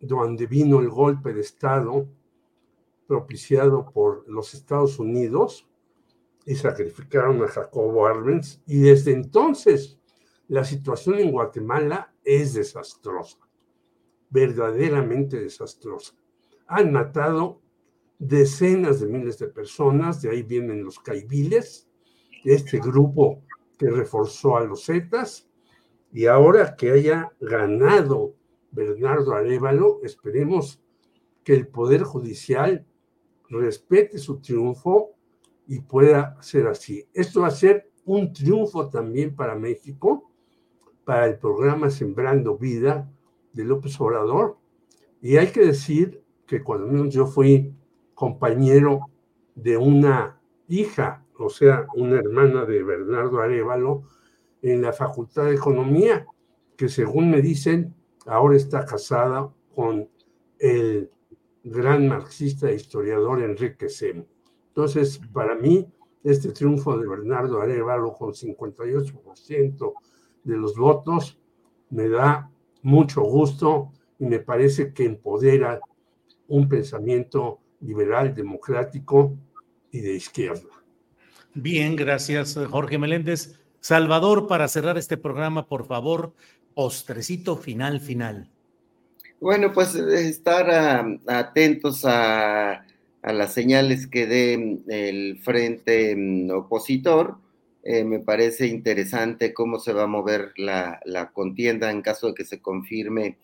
donde 0.01 0.47
vino 0.47 0.81
el 0.81 0.89
golpe 0.89 1.33
de 1.33 1.41
Estado 1.41 2.09
propiciado 3.07 3.91
por 3.91 4.29
los 4.29 4.55
Estados 4.55 4.99
Unidos 4.99 5.67
y 6.47 6.55
sacrificaron 6.55 7.43
a 7.43 7.49
Jacobo 7.49 8.07
Arbenz. 8.07 8.63
Y 8.67 8.81
desde 8.81 9.13
entonces 9.13 9.99
la 10.49 10.65
situación 10.65 11.19
en 11.19 11.33
Guatemala 11.33 12.13
es 12.25 12.55
desastrosa, 12.55 13.39
verdaderamente 14.31 15.41
desastrosa. 15.41 16.15
Han 16.67 16.93
matado 16.93 17.61
decenas 18.21 19.01
de 19.01 19.07
miles 19.07 19.39
de 19.39 19.49
personas, 19.49 20.21
de 20.21 20.31
ahí 20.31 20.43
vienen 20.43 20.85
los 20.85 21.01
caibiles, 21.01 21.89
este 22.45 22.79
grupo 22.79 23.43
que 23.79 23.91
reforzó 23.91 24.57
a 24.57 24.65
los 24.65 24.85
Zetas, 24.85 25.49
y 26.13 26.27
ahora 26.27 26.77
que 26.77 26.91
haya 26.91 27.33
ganado 27.41 28.35
Bernardo 28.73 29.33
Arevalo, 29.33 30.01
esperemos 30.03 30.83
que 31.45 31.55
el 31.55 31.69
Poder 31.69 32.03
Judicial 32.03 32.87
respete 33.49 34.19
su 34.19 34.41
triunfo 34.41 35.15
y 35.67 35.81
pueda 35.81 36.41
ser 36.43 36.67
así. 36.67 37.07
Esto 37.15 37.43
va 37.43 37.49
a 37.49 37.53
ser 37.53 37.91
un 38.05 38.33
triunfo 38.33 38.91
también 38.91 39.35
para 39.35 39.55
México, 39.55 40.31
para 41.05 41.27
el 41.27 41.39
programa 41.39 41.91
Sembrando 41.91 42.59
Vida 42.59 43.11
de 43.53 43.65
López 43.65 43.99
Obrador. 44.01 44.59
Y 45.23 45.37
hay 45.37 45.49
que 45.49 45.65
decir 45.65 46.23
que 46.47 46.63
cuando 46.63 47.07
yo 47.07 47.27
fui 47.27 47.75
compañero 48.21 49.09
de 49.55 49.79
una 49.79 50.39
hija, 50.69 51.25
o 51.39 51.49
sea, 51.49 51.87
una 51.95 52.19
hermana 52.19 52.67
de 52.67 52.83
Bernardo 52.83 53.41
Arevalo, 53.41 54.03
en 54.61 54.83
la 54.83 54.93
Facultad 54.93 55.47
de 55.47 55.55
Economía, 55.55 56.27
que 56.77 56.91
según 56.91 57.31
me 57.31 57.41
dicen, 57.41 57.95
ahora 58.27 58.59
está 58.59 58.85
casada 58.85 59.51
con 59.75 60.07
el 60.59 61.11
gran 61.65 62.09
marxista 62.09 62.69
e 62.69 62.75
historiador 62.75 63.43
Enrique 63.43 63.89
Semo. 63.89 64.27
Entonces, 64.69 65.19
para 65.33 65.55
mí, 65.55 65.91
este 66.23 66.53
triunfo 66.53 66.99
de 66.99 67.09
Bernardo 67.09 67.63
Arevalo 67.63 68.13
con 68.13 68.35
58% 68.35 69.95
de 70.45 70.57
los 70.59 70.77
votos 70.77 71.41
me 71.89 72.11
da 72.11 72.51
mucho 72.83 73.23
gusto 73.23 73.93
y 74.19 74.27
me 74.27 74.41
parece 74.41 74.93
que 74.93 75.07
empodera 75.07 75.81
un 76.49 76.69
pensamiento 76.69 77.61
liberal, 77.81 78.35
democrático 78.35 79.37
y 79.91 80.01
de 80.01 80.15
izquierda. 80.15 80.69
Bien, 81.55 81.97
gracias 81.97 82.59
Jorge 82.71 82.99
Meléndez. 82.99 83.59
Salvador, 83.81 84.47
para 84.47 84.69
cerrar 84.69 84.99
este 84.99 85.17
programa, 85.17 85.67
por 85.67 85.87
favor, 85.87 86.35
postrecito 86.75 87.57
final, 87.57 88.01
final. 88.01 88.51
Bueno, 89.41 89.73
pues 89.73 89.95
estar 89.95 90.71
atentos 91.27 92.03
a, 92.05 92.85
las 93.23 93.53
señales 93.55 94.07
que 94.07 94.27
dé 94.27 94.81
el 94.89 95.39
frente 95.39 96.15
mm, 96.15 96.51
opositor. 96.51 97.39
Eh, 97.83 98.05
me 98.05 98.19
parece 98.19 98.67
interesante 98.67 99.55
cómo 99.55 99.79
se 99.79 99.95
va 99.95 100.03
a 100.03 100.07
mover 100.07 100.53
la, 100.57 101.31
contienda 101.33 101.91
en 101.91 102.03
caso 102.03 102.29
de 102.29 102.35
que 102.35 102.45
se 102.45 102.61
confirme 102.61 103.39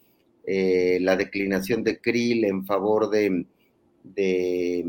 eh, 0.46 0.98
la 1.00 1.16
declinación 1.16 1.82
de 1.82 1.98
Krill 1.98 2.44
en 2.44 2.66
favor 2.66 3.08
de, 3.08 3.46
de, 4.14 4.84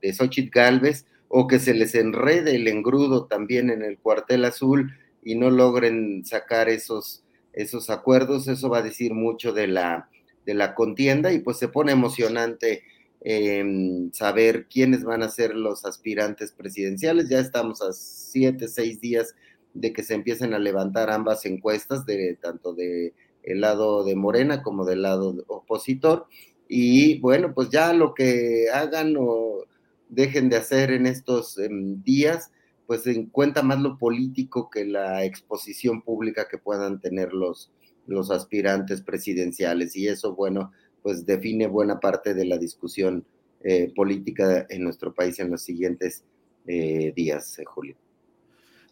de 0.00 0.12
Xochitl 0.12 0.50
Galvez 0.50 1.06
o 1.28 1.46
que 1.46 1.58
se 1.58 1.74
les 1.74 1.94
enrede 1.94 2.56
el 2.56 2.68
engrudo 2.68 3.26
también 3.26 3.70
en 3.70 3.82
el 3.82 3.98
cuartel 3.98 4.44
azul 4.44 4.92
y 5.22 5.34
no 5.34 5.50
logren 5.50 6.24
sacar 6.24 6.68
esos, 6.68 7.22
esos 7.52 7.90
acuerdos. 7.90 8.48
Eso 8.48 8.68
va 8.68 8.78
a 8.78 8.82
decir 8.82 9.14
mucho 9.14 9.52
de 9.52 9.66
la 9.66 10.08
de 10.46 10.54
la 10.54 10.74
contienda 10.74 11.32
y 11.32 11.40
pues 11.40 11.58
se 11.58 11.68
pone 11.68 11.92
emocionante 11.92 12.82
em, 13.20 14.10
saber 14.12 14.66
quiénes 14.68 15.04
van 15.04 15.22
a 15.22 15.28
ser 15.28 15.54
los 15.54 15.84
aspirantes 15.84 16.52
presidenciales. 16.52 17.28
Ya 17.28 17.40
estamos 17.40 17.82
a 17.82 17.92
siete, 17.92 18.68
seis 18.68 19.00
días 19.00 19.34
de 19.74 19.92
que 19.92 20.02
se 20.02 20.14
empiecen 20.14 20.54
a 20.54 20.58
levantar 20.58 21.10
ambas 21.10 21.44
encuestas, 21.46 22.06
de, 22.06 22.36
tanto 22.40 22.72
del 22.74 23.12
el 23.42 23.60
lado 23.60 24.04
de 24.04 24.16
Morena 24.16 24.62
como 24.62 24.84
del 24.84 25.02
lado 25.02 25.34
opositor. 25.46 26.26
Y 26.72 27.18
bueno, 27.18 27.52
pues 27.52 27.68
ya 27.68 27.92
lo 27.92 28.14
que 28.14 28.66
hagan 28.72 29.16
o 29.18 29.64
dejen 30.08 30.48
de 30.48 30.56
hacer 30.56 30.92
en 30.92 31.04
estos 31.04 31.58
em, 31.58 32.00
días, 32.04 32.52
pues 32.86 33.08
en 33.08 33.26
cuenta 33.26 33.62
más 33.62 33.80
lo 33.80 33.98
político 33.98 34.70
que 34.70 34.84
la 34.84 35.24
exposición 35.24 36.00
pública 36.02 36.46
que 36.48 36.58
puedan 36.58 37.00
tener 37.00 37.32
los, 37.32 37.72
los 38.06 38.30
aspirantes 38.30 39.02
presidenciales 39.02 39.96
y 39.96 40.06
eso, 40.06 40.36
bueno, 40.36 40.70
pues 41.02 41.26
define 41.26 41.66
buena 41.66 41.98
parte 41.98 42.34
de 42.34 42.44
la 42.44 42.56
discusión 42.56 43.24
eh, 43.64 43.92
política 43.92 44.64
en 44.70 44.84
nuestro 44.84 45.12
país 45.12 45.40
en 45.40 45.50
los 45.50 45.62
siguientes 45.62 46.22
eh, 46.68 47.12
días, 47.16 47.58
eh, 47.58 47.64
Julio. 47.64 47.96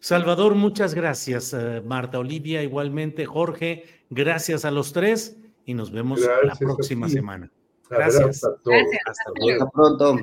Salvador, 0.01 0.55
muchas 0.55 0.93
gracias. 0.93 1.55
Marta 1.85 2.19
Olivia, 2.19 2.61
igualmente. 2.61 3.25
Jorge, 3.25 3.85
gracias 4.09 4.65
a 4.65 4.71
los 4.71 4.91
tres 4.91 5.37
y 5.63 5.73
nos 5.73 5.91
vemos 5.91 6.19
la 6.19 6.55
próxima 6.55 7.07
semana. 7.07 7.49
Gracias. 7.89 8.41
gracias. 8.65 9.05
Hasta 9.07 9.31
luego. 9.35 9.65
Hasta 9.65 9.71
pronto. 9.73 10.17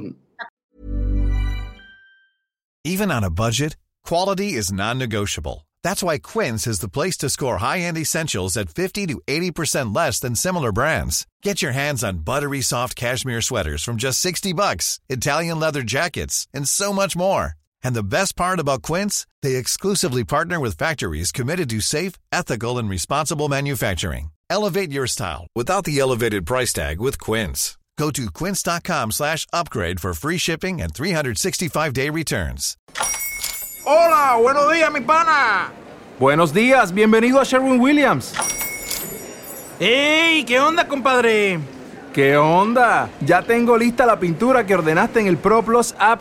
Even 2.84 3.10
on 3.10 3.24
a 3.24 3.30
budget, 3.30 3.76
quality 4.04 4.52
is 4.52 4.70
non-negotiable. 4.70 5.66
That's 5.82 6.02
why 6.02 6.18
Quince 6.18 6.66
is 6.66 6.78
the 6.80 6.88
place 6.88 7.16
to 7.18 7.28
score 7.28 7.58
high-end 7.58 7.98
essentials 7.98 8.56
at 8.56 8.70
50 8.70 9.06
to 9.06 9.20
80% 9.26 9.94
less 9.94 10.20
than 10.20 10.36
similar 10.36 10.72
brands. 10.72 11.26
Get 11.42 11.62
your 11.62 11.72
hands 11.72 12.04
on 12.04 12.24
buttery 12.24 12.60
soft 12.60 12.94
cashmere 12.94 13.40
sweaters 13.40 13.82
from 13.82 13.96
just 13.96 14.20
60 14.20 14.52
bucks, 14.52 15.00
Italian 15.08 15.58
leather 15.58 15.82
jackets, 15.82 16.46
and 16.54 16.68
so 16.68 16.92
much 16.92 17.16
more. 17.16 17.54
And 17.82 17.94
the 17.94 18.02
best 18.02 18.36
part 18.36 18.60
about 18.60 18.82
Quince, 18.82 19.26
they 19.42 19.56
exclusively 19.56 20.24
partner 20.24 20.60
with 20.60 20.78
factories 20.78 21.32
committed 21.32 21.70
to 21.70 21.80
safe, 21.80 22.14
ethical, 22.32 22.78
and 22.78 22.88
responsible 22.88 23.48
manufacturing. 23.48 24.30
Elevate 24.48 24.92
your 24.92 25.06
style 25.06 25.46
without 25.54 25.84
the 25.84 25.98
elevated 25.98 26.46
price 26.46 26.72
tag 26.72 27.00
with 27.00 27.18
Quince. 27.18 27.76
Go 27.98 28.10
to 28.10 28.30
quince.com 28.30 29.10
slash 29.10 29.46
upgrade 29.52 30.00
for 30.00 30.12
free 30.12 30.38
shipping 30.38 30.82
and 30.82 30.92
365-day 30.92 32.10
returns. 32.10 32.76
Hola, 33.86 34.36
buenos 34.38 34.70
días, 34.70 34.92
mi 34.92 35.00
pana. 35.00 35.72
Buenos 36.18 36.52
días, 36.52 36.92
bienvenido 36.92 37.40
a 37.40 37.44
Sherwin 37.44 37.80
Williams. 37.80 38.34
¡Ey! 39.80 40.44
¿Qué 40.44 40.60
onda, 40.60 40.86
compadre? 40.86 41.58
¿Qué 42.12 42.36
onda? 42.36 43.08
Ya 43.22 43.42
tengo 43.42 43.78
lista 43.78 44.04
la 44.04 44.18
pintura 44.18 44.66
que 44.66 44.74
ordenaste 44.74 45.20
en 45.20 45.26
el 45.26 45.38
ProPlus 45.38 45.94
app. 45.98 46.20